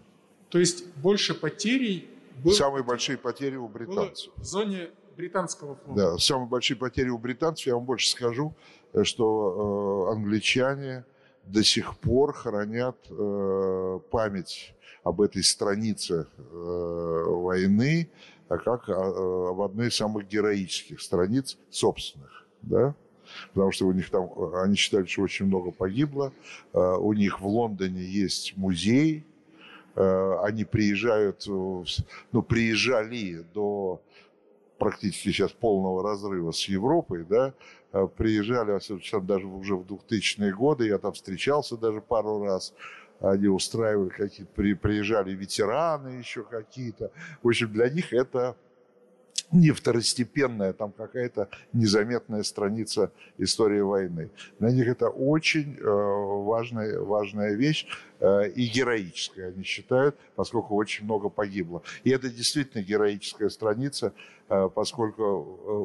То 0.50 0.58
есть 0.58 0.92
больше 0.96 1.34
потерей 1.34 2.10
было... 2.42 2.52
Самые 2.52 2.82
большие 2.82 3.16
потери 3.16 3.56
у 3.56 3.68
британцев. 3.68 4.32
в 4.36 4.44
зоне 4.44 4.90
британского 5.16 5.76
флота. 5.76 6.00
Да, 6.00 6.18
самые 6.18 6.48
большие 6.48 6.76
потери 6.76 7.08
у 7.08 7.18
британцев, 7.18 7.66
я 7.66 7.74
вам 7.74 7.84
больше 7.84 8.10
скажу, 8.10 8.54
э, 8.92 9.04
что 9.04 10.08
э, 10.08 10.12
англичане 10.12 11.04
до 11.44 11.62
сих 11.64 11.96
пор 11.98 12.32
хранят 12.32 12.96
э, 13.10 14.00
память 14.10 14.74
об 15.02 15.20
этой 15.20 15.42
странице 15.42 16.26
э, 16.36 17.24
войны, 17.26 18.10
а 18.48 18.58
как 18.58 18.88
а, 18.88 18.92
э, 18.92 19.50
об 19.50 19.60
одной 19.60 19.88
из 19.88 19.96
самых 19.96 20.28
героических 20.28 21.00
страниц 21.00 21.58
собственных. 21.70 22.46
Да? 22.62 22.94
Потому 23.54 23.72
что 23.72 23.86
у 23.86 23.92
них 23.92 24.10
там, 24.10 24.28
они 24.56 24.76
считали, 24.76 25.06
что 25.06 25.22
очень 25.22 25.46
много 25.46 25.70
погибло. 25.70 26.32
Э, 26.72 26.96
у 26.98 27.12
них 27.12 27.40
в 27.40 27.46
Лондоне 27.46 28.02
есть 28.02 28.56
музей. 28.56 29.24
Они 29.96 30.64
приезжают, 30.64 31.44
ну, 31.46 32.42
приезжали 32.48 33.44
до 33.52 34.00
практически 34.80 35.28
сейчас 35.28 35.52
полного 35.52 36.02
разрыва 36.02 36.50
с 36.50 36.64
Европой, 36.64 37.24
да, 37.24 37.52
приезжали, 38.16 38.72
даже 39.20 39.46
уже 39.46 39.76
в 39.76 39.82
2000-е 39.82 40.52
годы, 40.54 40.88
я 40.88 40.98
там 40.98 41.12
встречался 41.12 41.76
даже 41.76 42.00
пару 42.00 42.42
раз, 42.42 42.72
они 43.20 43.48
устраивали 43.48 44.08
какие-то, 44.08 44.50
при, 44.54 44.74
приезжали 44.74 45.32
ветераны 45.32 46.08
еще 46.08 46.42
какие-то. 46.42 47.12
В 47.42 47.48
общем, 47.48 47.70
для 47.70 47.90
них 47.90 48.12
это 48.14 48.56
не 49.52 49.70
второстепенная, 49.72 50.72
там 50.72 50.92
какая-то 50.92 51.48
незаметная 51.72 52.42
страница 52.42 53.10
истории 53.38 53.80
войны. 53.80 54.30
Для 54.58 54.70
них 54.70 54.88
это 54.88 55.08
очень 55.08 55.76
э, 55.76 55.82
важная, 55.84 57.00
важная 57.00 57.54
вещь 57.54 57.86
э, 58.20 58.48
и 58.50 58.66
героическая, 58.66 59.48
они 59.48 59.64
считают, 59.64 60.16
поскольку 60.36 60.76
очень 60.76 61.04
много 61.04 61.28
погибло. 61.28 61.82
И 62.04 62.10
это 62.10 62.28
действительно 62.28 62.82
героическая 62.82 63.48
страница, 63.48 64.12
э, 64.48 64.68
поскольку 64.72 65.24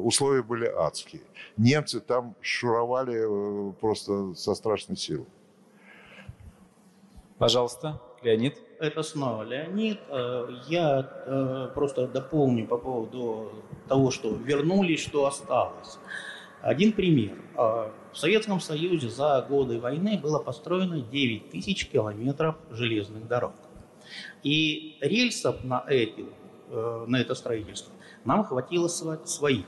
условия 0.04 0.42
были 0.42 0.66
адские. 0.66 1.22
Немцы 1.56 2.00
там 2.00 2.34
шуровали 2.40 3.72
просто 3.80 4.34
со 4.34 4.54
страшной 4.54 4.96
силой. 4.96 5.26
Пожалуйста, 7.38 8.00
Леонид. 8.22 8.56
Это 8.78 9.02
снова 9.02 9.42
Леонид. 9.42 9.98
Э, 10.08 10.48
я 10.68 11.08
э, 11.26 11.68
просто 11.74 12.06
дополню 12.06 12.66
по 12.66 12.78
поводу 12.78 13.52
того, 13.88 14.10
что 14.10 14.30
вернулись, 14.30 15.00
что 15.00 15.26
осталось. 15.26 15.98
Один 16.60 16.92
пример. 16.92 17.38
Э, 17.56 17.90
в 18.12 18.18
Советском 18.18 18.60
Союзе 18.60 19.08
за 19.08 19.44
годы 19.48 19.78
войны 19.80 20.18
было 20.22 20.38
построено 20.38 21.00
9 21.00 21.50
тысяч 21.50 21.88
километров 21.88 22.56
железных 22.70 23.26
дорог. 23.28 23.54
И 24.42 24.98
рельсов 25.00 25.64
на, 25.64 25.84
эти, 25.88 26.24
на 26.70 27.20
это 27.20 27.34
строительство 27.34 27.92
нам 28.24 28.44
хватило 28.44 28.88
своих. 28.88 29.66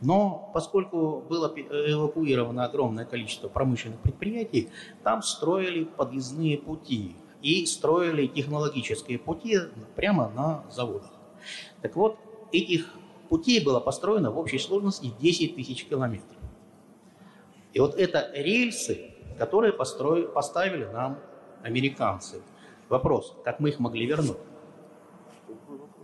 Но 0.00 0.50
поскольку 0.54 1.20
было 1.28 1.48
эвакуировано 1.48 2.64
огромное 2.64 3.04
количество 3.04 3.48
промышленных 3.48 4.00
предприятий, 4.00 4.70
там 5.04 5.22
строили 5.22 5.84
подъездные 5.84 6.58
пути 6.58 7.16
и 7.42 7.66
строили 7.66 8.26
технологические 8.26 9.18
пути 9.18 9.58
прямо 9.96 10.30
на 10.30 10.64
заводах. 10.70 11.10
Так 11.82 11.96
вот, 11.96 12.18
этих 12.52 12.92
путей 13.28 13.64
было 13.64 13.80
построено 13.80 14.30
в 14.30 14.38
общей 14.38 14.58
сложности 14.58 15.12
10 15.20 15.56
тысяч 15.56 15.84
километров. 15.84 16.36
И 17.72 17.80
вот 17.80 17.94
это 17.94 18.30
рельсы, 18.34 19.12
которые 19.38 19.72
построили, 19.72 20.26
поставили 20.26 20.84
нам 20.84 21.18
американцы. 21.62 22.42
Вопрос, 22.88 23.36
как 23.44 23.60
мы 23.60 23.68
их 23.68 23.78
могли 23.78 24.06
вернуть? 24.06 24.38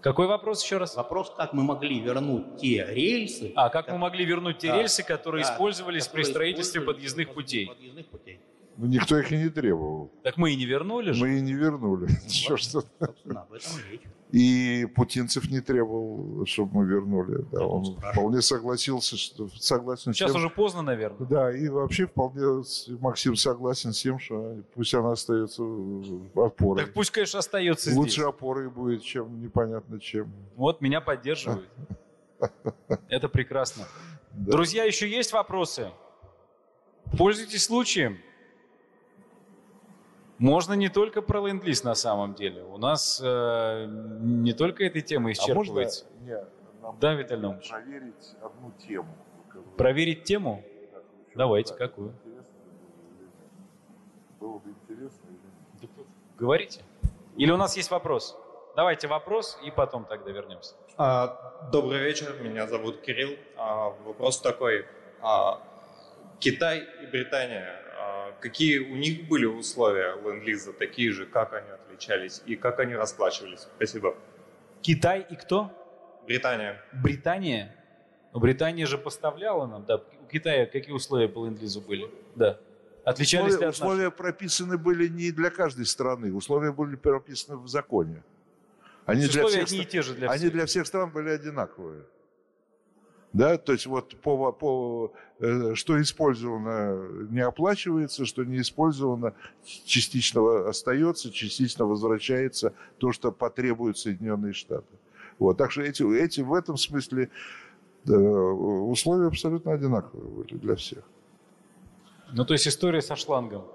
Какой 0.00 0.28
вопрос 0.28 0.62
еще 0.62 0.76
раз? 0.76 0.94
Вопрос, 0.94 1.34
как 1.36 1.52
мы 1.52 1.64
могли 1.64 1.98
вернуть 1.98 2.58
те 2.58 2.86
рельсы. 2.88 3.52
А, 3.56 3.70
как, 3.70 3.86
как 3.86 3.94
мы 3.94 3.98
могли 3.98 4.24
вернуть 4.24 4.58
те 4.58 4.68
да, 4.68 4.78
рельсы, 4.78 5.02
которые 5.02 5.44
да, 5.44 5.52
использовались 5.52 6.04
которые 6.04 6.24
при 6.24 6.30
строительстве 6.30 6.80
подъездных 6.80 7.34
путей? 7.34 7.66
подъездных 7.66 8.06
путей. 8.06 8.40
Ну, 8.78 8.86
никто 8.86 9.18
их 9.18 9.32
и 9.32 9.36
не 9.36 9.48
требовал. 9.48 10.10
Так 10.22 10.36
мы 10.36 10.52
и 10.52 10.56
не 10.56 10.66
вернули 10.66 11.12
же. 11.12 11.24
Мы 11.24 11.38
и 11.38 11.40
не 11.40 11.54
вернули. 11.54 12.08
Вот, 12.48 12.60
что 12.60 12.78
об 13.00 13.52
этом 13.52 13.72
речь. 13.90 14.02
И 14.32 14.86
Путинцев 14.94 15.48
не 15.50 15.60
требовал, 15.60 16.44
чтобы 16.46 16.80
мы 16.80 16.86
вернули. 16.86 17.44
Да, 17.52 17.64
он 17.64 17.84
спрашивает. 17.84 18.14
вполне 18.14 18.42
согласился, 18.42 19.16
что 19.16 19.48
согласен. 19.56 20.12
Сейчас 20.12 20.32
тем, 20.32 20.40
уже 20.40 20.50
поздно, 20.50 20.82
наверное. 20.82 21.26
Да, 21.28 21.56
и 21.56 21.68
вообще 21.68 22.06
вполне 22.06 22.64
Максим 23.00 23.36
согласен 23.36 23.92
с 23.92 24.02
тем, 24.02 24.18
что 24.18 24.56
пусть 24.74 24.92
она 24.94 25.12
остается 25.12 25.62
опорой. 26.34 26.84
Так 26.84 26.92
пусть, 26.92 27.12
конечно, 27.12 27.38
остается 27.38 27.94
Лучше 27.94 28.12
здесь. 28.12 28.24
опорой 28.24 28.68
будет, 28.68 29.02
чем 29.02 29.40
непонятно 29.40 30.00
чем. 30.00 30.32
Вот 30.56 30.80
меня 30.80 31.00
поддерживают. 31.00 31.68
Это 33.08 33.28
прекрасно. 33.28 33.84
Друзья, 34.32 34.84
еще 34.84 35.08
есть 35.08 35.32
вопросы? 35.32 35.90
Пользуйтесь 37.16 37.64
случаем. 37.64 38.18
Можно 40.38 40.74
не 40.74 40.88
только 40.88 41.22
про 41.22 41.46
ленд 41.46 41.64
на 41.84 41.94
самом 41.94 42.34
деле. 42.34 42.62
У 42.62 42.76
нас 42.76 43.20
э, 43.24 43.86
не 43.88 44.52
только 44.52 44.84
этой 44.84 45.00
темы 45.00 45.32
исчерпывается. 45.32 46.04
А 46.04 46.20
можно, 46.20 46.52
не, 46.92 47.00
да, 47.00 47.14
Виталий 47.14 47.42
Наумович? 47.42 47.68
Проверить 47.70 48.34
одну 48.42 48.72
тему. 48.86 49.08
Проверить 49.76 50.24
тему? 50.24 50.62
Да, 50.92 51.00
Давайте, 51.34 51.72
да, 51.72 51.78
какую? 51.78 52.12
Было 54.40 54.58
бы 54.58 54.70
интересно 54.70 55.26
или 55.28 55.82
нет? 55.82 56.06
Говорите. 56.38 56.82
Или 57.36 57.50
у 57.50 57.56
нас 57.56 57.76
есть 57.76 57.90
вопрос? 57.90 58.36
Давайте 58.76 59.08
вопрос, 59.08 59.58
и 59.64 59.70
потом 59.70 60.04
тогда 60.04 60.30
вернемся. 60.30 60.74
А, 60.98 61.68
добрый 61.72 62.00
вечер, 62.00 62.34
меня 62.42 62.66
зовут 62.66 63.00
Кирилл. 63.00 63.36
А, 63.56 63.90
вопрос 64.04 64.40
такой. 64.40 64.84
А, 65.22 65.62
Китай 66.40 66.86
и 67.02 67.06
Британия, 67.06 67.80
какие 68.40 68.78
у 68.78 68.96
них 68.96 69.28
были 69.28 69.46
условия 69.46 70.14
ленд-лиза, 70.16 70.72
такие 70.72 71.12
же, 71.12 71.26
как 71.26 71.52
они 71.54 71.70
отличались 71.70 72.42
и 72.46 72.56
как 72.56 72.80
они 72.80 72.94
расплачивались? 72.94 73.68
Спасибо. 73.76 74.16
Китай 74.82 75.26
и 75.28 75.36
кто? 75.36 75.70
Британия. 76.26 76.82
Британия? 76.92 77.74
Британия 78.32 78.86
же 78.86 78.98
поставляла 78.98 79.66
нам, 79.66 79.84
да. 79.84 79.96
У 79.96 80.26
Китая 80.26 80.66
какие 80.66 80.92
условия 80.92 81.28
по 81.28 81.46
ленд-лизу 81.46 81.80
были? 81.80 82.10
Да. 82.34 82.58
Отличались 83.04 83.54
условия, 83.54 83.60
ли 83.60 83.68
от 83.68 83.74
условия 83.74 84.04
наших? 84.04 84.16
прописаны 84.16 84.78
были 84.78 85.08
не 85.08 85.30
для 85.30 85.50
каждой 85.50 85.86
страны, 85.86 86.34
условия 86.34 86.72
были 86.72 86.96
прописаны 86.96 87.56
в 87.56 87.68
законе. 87.68 88.22
Они, 89.06 89.26
для 89.28 89.44
условия 89.44 89.64
всех, 89.64 89.68
одни 89.68 89.82
и 89.82 89.84
те 89.84 90.02
же 90.02 90.14
для 90.14 90.28
они 90.28 90.38
всех. 90.38 90.52
для 90.52 90.66
всех 90.66 90.86
стран 90.86 91.10
были 91.10 91.30
одинаковые. 91.30 92.02
Да, 93.36 93.58
то 93.58 93.72
есть 93.72 93.84
вот 93.84 94.16
по, 94.22 94.50
по, 94.50 95.12
э, 95.40 95.74
что 95.74 96.00
использовано 96.00 97.28
не 97.30 97.40
оплачивается, 97.40 98.24
что 98.24 98.44
не 98.44 98.62
использовано 98.62 99.34
частично 99.84 100.68
остается, 100.70 101.30
частично 101.30 101.84
возвращается 101.84 102.72
то, 102.96 103.12
что 103.12 103.32
потребуют 103.32 103.98
Соединенные 103.98 104.54
Штаты. 104.54 104.86
Вот, 105.38 105.58
так 105.58 105.70
что 105.70 105.82
эти, 105.82 106.02
эти 106.18 106.40
в 106.40 106.54
этом 106.54 106.78
смысле 106.78 107.28
э, 108.08 108.12
условия 108.12 109.26
абсолютно 109.26 109.72
одинаковые 109.72 110.30
были 110.30 110.54
для 110.54 110.74
всех. 110.74 111.04
Ну, 112.32 112.46
то 112.46 112.54
есть 112.54 112.66
история 112.66 113.02
со 113.02 113.16
шлангом. 113.16 113.66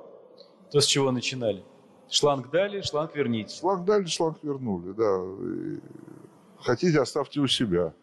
То, 0.72 0.82
с 0.82 0.88
чего 0.88 1.12
начинали. 1.12 1.64
Шланг 2.10 2.50
дали, 2.50 2.82
шланг 2.82 3.16
верните. 3.16 3.56
Шланг 3.56 3.86
дали, 3.86 4.06
шланг 4.08 4.40
вернули, 4.42 4.94
да. 4.94 5.20
И 5.40 5.80
Хотите, 6.64 7.00
оставьте 7.00 7.40
у 7.40 7.48
себя. 7.48 7.94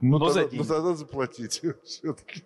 Ну, 0.00 0.18
Но 0.18 0.28
за 0.28 0.40
тогда, 0.42 0.50
деньги. 0.50 0.62
ну, 0.62 0.68
тогда 0.74 0.94
заплатите 0.94 1.74
все-таки. 1.84 2.42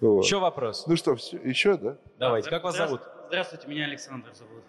Вот. 0.00 0.24
Еще 0.24 0.38
вопрос? 0.38 0.86
Ну 0.86 0.96
что, 0.96 1.16
все, 1.16 1.38
еще, 1.38 1.76
да? 1.76 1.96
Давайте, 2.18 2.50
как 2.50 2.64
вас 2.64 2.76
зовут? 2.76 3.00
Здравствуйте, 3.28 3.66
меня 3.68 3.84
Александр 3.84 4.32
зовут. 4.34 4.62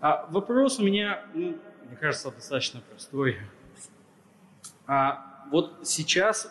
А, 0.00 0.26
вопрос 0.30 0.78
у 0.78 0.84
меня, 0.84 1.24
ну, 1.34 1.58
мне 1.88 1.96
кажется, 2.00 2.30
достаточно 2.30 2.80
простой. 2.80 3.36
А, 4.86 5.44
вот 5.50 5.80
сейчас 5.82 6.50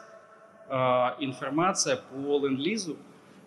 а, 0.67 1.15
информация 1.19 1.97
по 1.97 2.15
ленд-лизу, 2.39 2.97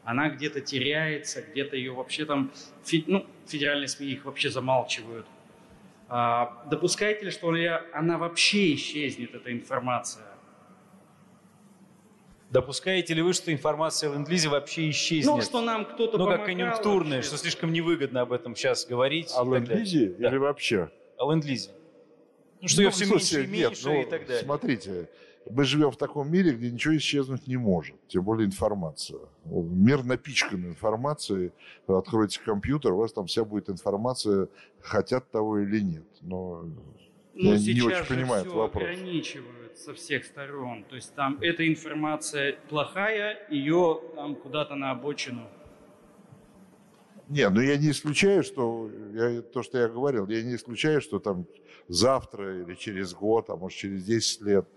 она 0.04 0.30
где-то 0.30 0.60
теряется, 0.62 1.42
где-то 1.42 1.76
ее 1.76 1.92
вообще 1.92 2.24
там, 2.24 2.50
фе- 2.82 3.04
ну, 3.06 3.26
федеральные 3.46 3.88
СМИ 3.88 4.06
их 4.08 4.24
вообще 4.24 4.50
замалчивают. 4.50 5.26
А, 6.08 6.64
допускаете 6.70 7.26
ли, 7.26 7.30
что 7.30 7.52
она 7.92 8.16
вообще 8.18 8.74
исчезнет, 8.74 9.34
эта 9.34 9.52
информация? 9.52 10.24
Допускаете 12.50 13.12
ли 13.14 13.20
вы, 13.22 13.34
что 13.34 13.52
информация 13.52 14.10
о 14.10 14.14
ленд-лизе 14.14 14.48
вообще 14.48 14.88
исчезнет? 14.90 15.26
Ну, 15.34 15.42
что 15.42 15.60
нам 15.60 15.84
кто-то 15.84 16.16
Ну, 16.16 16.26
как 16.26 16.46
конъюнктурная, 16.46 17.16
вообще. 17.18 17.28
что 17.28 17.36
слишком 17.38 17.72
невыгодно 17.72 18.22
об 18.22 18.32
этом 18.32 18.56
сейчас 18.56 18.86
говорить. 18.86 19.30
О 19.36 19.42
и 19.44 19.50
так 19.50 19.64
далее. 19.68 19.84
ленд-лизе 19.84 20.16
или 20.28 20.36
вообще? 20.38 20.90
О 21.18 21.30
ленд-лизе. 21.30 21.70
Ну, 22.62 22.68
что 22.68 22.82
ее 22.82 22.90
все 22.90 23.04
меньше 23.04 23.26
слушайте, 23.26 23.44
и 23.44 23.52
меньше 23.52 23.68
нет, 23.70 23.80
ну, 23.84 24.00
и 24.02 24.04
так 24.10 24.26
далее. 24.26 24.44
Смотрите, 24.44 25.08
мы 25.50 25.64
живем 25.64 25.90
в 25.90 25.96
таком 25.96 26.30
мире, 26.32 26.52
где 26.52 26.70
ничего 26.70 26.96
исчезнуть 26.96 27.46
не 27.46 27.56
может, 27.58 27.96
тем 28.08 28.22
более 28.24 28.46
информация. 28.46 29.20
Мир 29.44 30.02
напичкан 30.04 30.64
информацией. 30.64 31.52
Вы 31.86 31.98
Откройте 31.98 32.40
компьютер, 32.40 32.92
у 32.92 32.96
вас 32.98 33.12
там 33.12 33.26
вся 33.26 33.44
будет 33.44 33.68
информация, 33.68 34.48
хотят 34.80 35.30
того 35.30 35.58
или 35.60 35.80
нет. 35.80 36.04
Но 36.22 36.64
Ну, 37.34 37.54
я 37.54 37.74
не 37.74 37.82
очень 37.82 38.04
понимаю 38.06 38.42
этот 38.42 38.54
вопрос. 38.54 38.82
ограничивают 38.84 39.67
со 39.78 39.94
всех 39.94 40.24
сторон. 40.24 40.84
То 40.84 40.96
есть 40.96 41.14
там 41.14 41.38
эта 41.40 41.66
информация 41.66 42.58
плохая, 42.68 43.46
ее 43.48 44.00
там 44.14 44.34
куда-то 44.34 44.74
на 44.74 44.90
обочину. 44.90 45.48
Не, 47.28 47.48
ну 47.50 47.60
я 47.60 47.76
не 47.76 47.90
исключаю, 47.90 48.42
что 48.42 48.90
я, 49.12 49.42
то, 49.42 49.62
что 49.62 49.78
я 49.78 49.88
говорил, 49.88 50.26
я 50.28 50.42
не 50.42 50.54
исключаю, 50.56 51.00
что 51.00 51.18
там 51.18 51.46
завтра 51.86 52.62
или 52.62 52.74
через 52.74 53.12
год, 53.14 53.50
а 53.50 53.56
может 53.56 53.78
через 53.78 54.04
10 54.04 54.40
лет, 54.42 54.68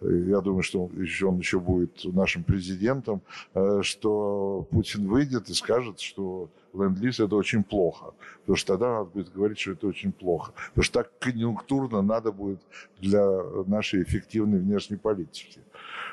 я 0.00 0.40
думаю, 0.40 0.62
что 0.62 0.84
он 0.84 0.92
еще, 1.00 1.58
будет 1.60 2.04
нашим 2.04 2.44
президентом, 2.44 3.20
э, 3.54 3.80
что 3.82 4.66
Путин 4.70 5.06
выйдет 5.08 5.48
и 5.48 5.54
скажет, 5.54 6.00
что 6.00 6.48
ленд-лиз 6.72 7.20
это 7.20 7.34
очень 7.36 7.64
плохо. 7.64 8.12
Потому 8.40 8.56
что 8.56 8.72
тогда 8.74 8.98
надо 8.98 9.10
будет 9.10 9.32
говорить, 9.32 9.58
что 9.58 9.72
это 9.72 9.86
очень 9.86 10.12
плохо. 10.12 10.52
Потому 10.68 10.84
что 10.84 11.02
так 11.02 11.18
конъюнктурно 11.18 12.02
надо 12.02 12.32
будет 12.32 12.60
для 13.00 13.26
нашей 13.66 14.02
эффективной 14.02 14.58
внешней 14.58 14.96
политики. 14.96 15.60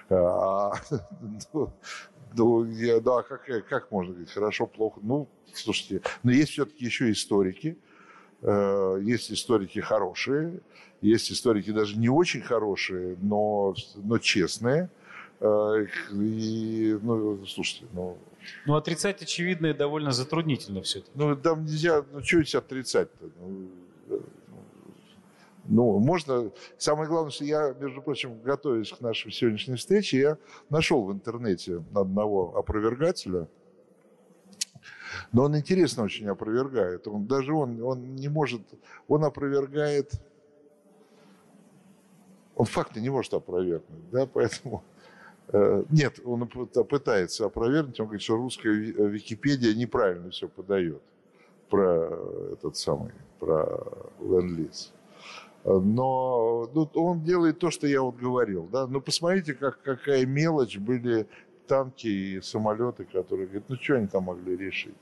А, 0.10 0.74
ну, 1.54 1.72
ну, 2.36 2.66
я- 2.66 3.00
да, 3.00 3.22
как, 3.22 3.46
как 3.68 3.92
можно 3.92 4.12
говорить, 4.14 4.32
хорошо, 4.32 4.68
плохо? 4.68 5.00
Ну, 5.04 5.28
слушайте, 5.54 6.02
но 6.24 6.32
есть 6.32 6.52
все-таки 6.52 6.86
еще 6.86 7.12
историки, 7.12 7.68
э, 7.68 7.95
есть 9.02 9.32
историки 9.32 9.80
хорошие, 9.80 10.60
есть 11.02 11.32
историки 11.32 11.72
даже 11.72 11.98
не 11.98 12.10
очень 12.10 12.42
хорошие, 12.42 13.18
но, 13.22 13.76
но 13.96 14.18
честные. 14.18 14.90
Э, 15.40 15.86
И, 16.12 16.98
ну, 17.02 17.46
слушайте, 17.46 17.86
ну, 17.94 18.18
Ну, 18.66 18.76
отрицать 18.76 19.22
очевидное 19.22 19.74
довольно 19.74 20.12
затруднительно 20.12 20.82
все-таки. 20.82 21.12
ну 21.16 21.36
там 21.36 21.64
нельзя, 21.66 22.04
ну, 22.12 22.22
что 22.24 22.38
здесь 22.42 22.56
отрицать-то? 22.56 23.30
Ну, 23.40 23.68
э, 24.10 24.20
ну, 25.68 26.00
можно... 26.00 26.52
Самое 26.78 27.10
главное, 27.10 27.32
что 27.32 27.44
я, 27.44 27.74
между 27.80 28.02
прочим, 28.02 28.40
готовясь 28.42 28.92
к 28.92 29.02
нашей 29.02 29.32
сегодняшней 29.32 29.76
встрече, 29.76 30.18
я 30.18 30.38
нашел 30.70 31.04
в 31.04 31.12
интернете 31.12 31.84
одного 31.94 32.56
опровергателя, 32.58 33.48
но 35.36 35.44
он 35.44 35.58
интересно 35.58 36.04
очень 36.04 36.30
опровергает. 36.30 37.10
Он, 37.10 37.28
даже 37.28 37.54
он, 37.54 37.82
он 37.84 38.16
не 38.16 38.30
может... 38.30 38.62
Он 39.10 39.26
опровергает... 39.26 40.14
Он 42.56 42.66
факты 42.66 43.02
не 43.02 43.10
может 43.10 43.34
опровергнуть, 43.34 44.10
да, 44.12 44.28
поэтому... 44.28 44.82
э, 45.50 45.84
Нет, 45.90 46.22
он 46.24 46.48
пытается 46.48 47.48
опровергнуть, 47.48 48.00
он 48.00 48.06
говорит, 48.06 48.22
что 48.22 48.38
русская 48.38 48.72
Ви- 48.72 48.94
Википедия 48.94 49.76
неправильно 49.76 50.30
все 50.30 50.48
подает 50.48 51.02
про 51.70 52.18
этот 52.54 52.78
самый, 52.78 53.12
про 53.38 53.66
ленд-лиз. 54.22 54.94
Но 55.66 56.70
ну, 56.74 56.90
он 56.94 57.24
делает 57.24 57.60
то, 57.60 57.72
что 57.72 57.88
я 57.88 58.02
вот 58.04 58.16
говорил. 58.16 58.70
Да? 58.72 58.88
Ну, 58.88 59.02
посмотрите, 59.02 59.54
как, 59.54 59.82
какая 59.82 60.26
мелочь 60.26 60.78
были 60.78 61.28
танки 61.68 62.08
и 62.08 62.42
самолеты, 62.42 63.04
которые 63.04 63.48
говорят, 63.48 63.68
ну, 63.68 63.76
что 63.76 63.96
они 63.96 64.08
там 64.08 64.24
могли 64.24 64.56
решить? 64.56 64.96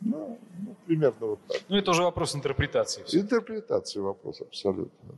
Ну, 0.00 0.38
ну, 0.58 0.76
примерно 0.86 1.26
вот 1.26 1.40
так. 1.48 1.60
Ну, 1.68 1.76
это 1.76 1.90
уже 1.90 2.02
вопрос 2.02 2.34
интерпретации. 2.34 3.02
всё. 3.04 3.20
Интерпретация 3.20 4.02
вопроса 4.02 4.44
абсолютно. 4.44 5.14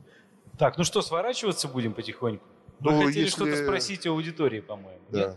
Так, 0.57 0.77
ну 0.77 0.83
что, 0.83 1.01
сворачиваться 1.01 1.67
будем 1.67 1.93
потихоньку? 1.93 2.43
Вы 2.79 2.91
Ну, 2.91 3.01
хотели 3.05 3.25
если- 3.25 3.35
что-то 3.35 3.55
спросить 3.63 4.05
у 4.07 4.11
аудитории, 4.13 4.61
по-моему. 4.61 5.01
Да. 5.09 5.35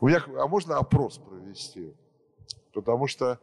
У 0.00 0.08
меня, 0.08 0.22
а 0.38 0.46
можно 0.48 0.78
опрос 0.78 1.18
провести? 1.18 1.92
Потому 2.72 3.06
что 3.06 3.38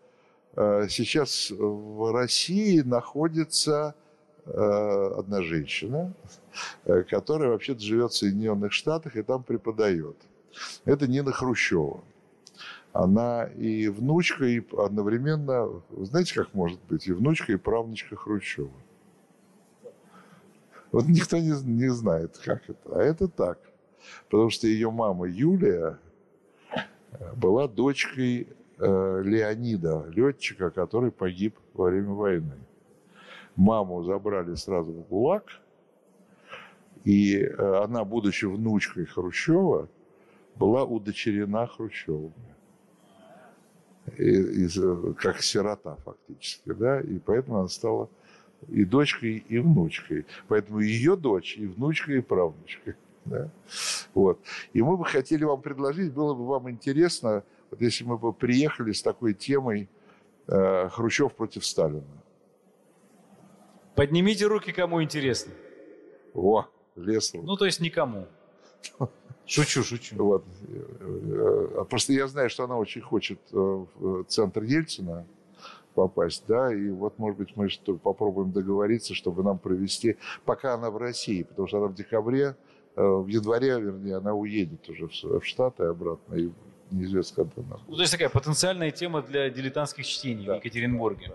э, 0.55 0.87
сейчас 0.89 1.49
в 1.51 2.11
России 2.11 2.81
находится 2.81 3.95
э, 4.45 5.13
одна 5.17 5.41
женщина, 5.43 6.13
э, 6.85 7.03
которая 7.03 7.49
вообще-то 7.51 7.79
живет 7.79 8.11
в 8.11 8.17
Соединенных 8.17 8.73
Штатах 8.73 9.15
и 9.15 9.21
там 9.23 9.43
преподает. 9.43 10.17
Это 10.83 11.07
Нина 11.07 11.31
Хрущева. 11.31 12.01
Она 12.93 13.45
и 13.45 13.87
внучка, 13.87 14.45
и 14.45 14.61
одновременно, 14.77 15.81
знаете, 15.91 16.35
как 16.35 16.53
может 16.53 16.79
быть, 16.89 17.07
и 17.07 17.13
внучка, 17.13 17.53
и 17.53 17.55
правнучка 17.55 18.15
Хрущева. 18.15 18.71
Вот 20.91 21.05
никто 21.07 21.37
не, 21.37 21.53
не 21.63 21.89
знает, 21.89 22.37
как 22.43 22.69
это. 22.69 22.95
А 22.95 23.01
это 23.01 23.29
так. 23.29 23.59
Потому 24.29 24.49
что 24.49 24.67
ее 24.67 24.91
мама 24.91 25.25
Юлия 25.27 25.99
э, 26.71 27.33
была 27.35 27.69
дочкой 27.69 28.49
э, 28.77 29.21
Леонида, 29.23 30.07
летчика, 30.09 30.69
который 30.69 31.11
погиб 31.11 31.57
во 31.73 31.85
время 31.85 32.11
войны. 32.11 32.57
Маму 33.55 34.03
забрали 34.03 34.55
сразу 34.55 34.91
в 34.91 35.07
ГУЛАГ, 35.07 35.45
и 37.05 37.37
э, 37.37 37.83
она, 37.83 38.03
будучи 38.03 38.45
внучкой 38.45 39.05
Хрущева, 39.05 39.87
была 40.55 40.83
удочерена 40.83 41.67
Хрущевым. 41.67 42.33
Из, 44.17 44.77
э, 44.77 45.13
как 45.17 45.41
сирота 45.41 45.95
фактически, 46.03 46.73
да, 46.73 47.01
и 47.01 47.19
поэтому 47.19 47.59
она 47.59 47.67
стала 47.67 48.09
и 48.67 48.83
дочкой, 48.83 49.43
и 49.47 49.59
внучкой. 49.59 50.25
Поэтому 50.47 50.79
ее 50.79 51.15
дочь 51.15 51.57
и 51.57 51.65
внучка, 51.65 52.13
и 52.13 52.21
правнучка. 52.21 52.95
Да? 53.23 53.51
Вот. 54.15 54.39
И 54.73 54.81
мы 54.81 54.97
бы 54.97 55.05
хотели 55.05 55.43
вам 55.43 55.61
предложить, 55.61 56.11
было 56.11 56.33
бы 56.33 56.47
вам 56.47 56.71
интересно, 56.71 57.43
вот 57.69 57.79
если 57.79 58.03
мы 58.03 58.17
бы 58.17 58.33
приехали 58.33 58.93
с 58.93 59.03
такой 59.03 59.35
темой 59.35 59.87
э, 60.47 60.89
Хрущев 60.89 61.31
против 61.35 61.63
Сталина. 61.63 62.03
Поднимите 63.95 64.47
руки, 64.47 64.71
кому 64.71 65.03
интересно. 65.03 65.53
О, 66.33 66.65
весело. 66.95 67.43
Ну, 67.43 67.55
то 67.57 67.65
есть 67.65 67.79
никому. 67.79 68.25
Шучу, 69.45 69.83
шучу. 69.83 70.15
Вот. 70.17 70.43
Э, 70.69 71.85
Просто 71.89 72.13
я 72.13 72.27
знаю, 72.27 72.49
что 72.49 72.63
она 72.63 72.77
очень 72.77 73.01
хочет 73.01 73.39
э, 73.51 73.55
в 73.55 74.23
центр 74.25 74.63
Ельцина 74.63 75.25
попасть, 75.93 76.45
да, 76.47 76.73
и 76.73 76.89
вот, 76.89 77.19
может 77.19 77.37
быть, 77.37 77.55
мы 77.57 77.69
что 77.69 77.95
попробуем 77.95 78.51
договориться, 78.53 79.13
чтобы 79.13 79.43
нам 79.43 79.57
провести, 79.57 80.15
пока 80.45 80.73
она 80.75 80.89
в 80.89 80.95
России, 80.97 81.43
потому 81.43 81.67
что 81.67 81.79
она 81.79 81.87
в 81.87 81.95
декабре, 81.95 82.55
э, 82.95 83.03
в 83.03 83.27
январе, 83.27 83.79
вернее, 83.79 84.15
она 84.17 84.33
уедет 84.33 84.87
уже 84.89 85.07
в 85.07 85.43
Штаты 85.43 85.83
обратно, 85.83 86.35
и 86.35 86.49
неизвестно, 86.91 87.43
когда 87.43 87.61
она 87.61 87.81
Ну, 87.87 87.95
то 87.95 88.01
есть 88.01 88.11
такая 88.11 88.29
потенциальная 88.29 88.91
тема 88.91 89.21
для 89.21 89.49
дилетантских 89.49 90.05
чтений 90.05 90.47
в 90.47 90.55
Екатеринбурге. 90.55 91.33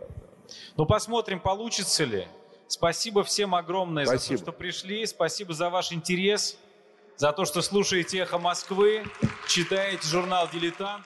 Ну, 0.77 0.87
посмотрим, 0.87 1.41
получится 1.41 2.05
ли. 2.05 2.27
Спасибо 2.69 3.23
всем 3.23 3.55
огромное 3.55 4.05
за 4.05 4.13
Спасибо. 4.13 4.39
то, 4.39 4.43
что 4.45 4.53
пришли. 4.53 5.07
Спасибо 5.07 5.55
за 5.55 5.71
ваш 5.71 5.93
интерес, 5.93 6.59
за 7.17 7.33
то, 7.33 7.45
что 7.45 7.63
слушаете 7.63 8.19
«Эхо 8.19 8.39
Москвы», 8.39 9.05
читаете 9.49 10.07
журнал 10.07 10.49
«Дилетант». 10.53 11.05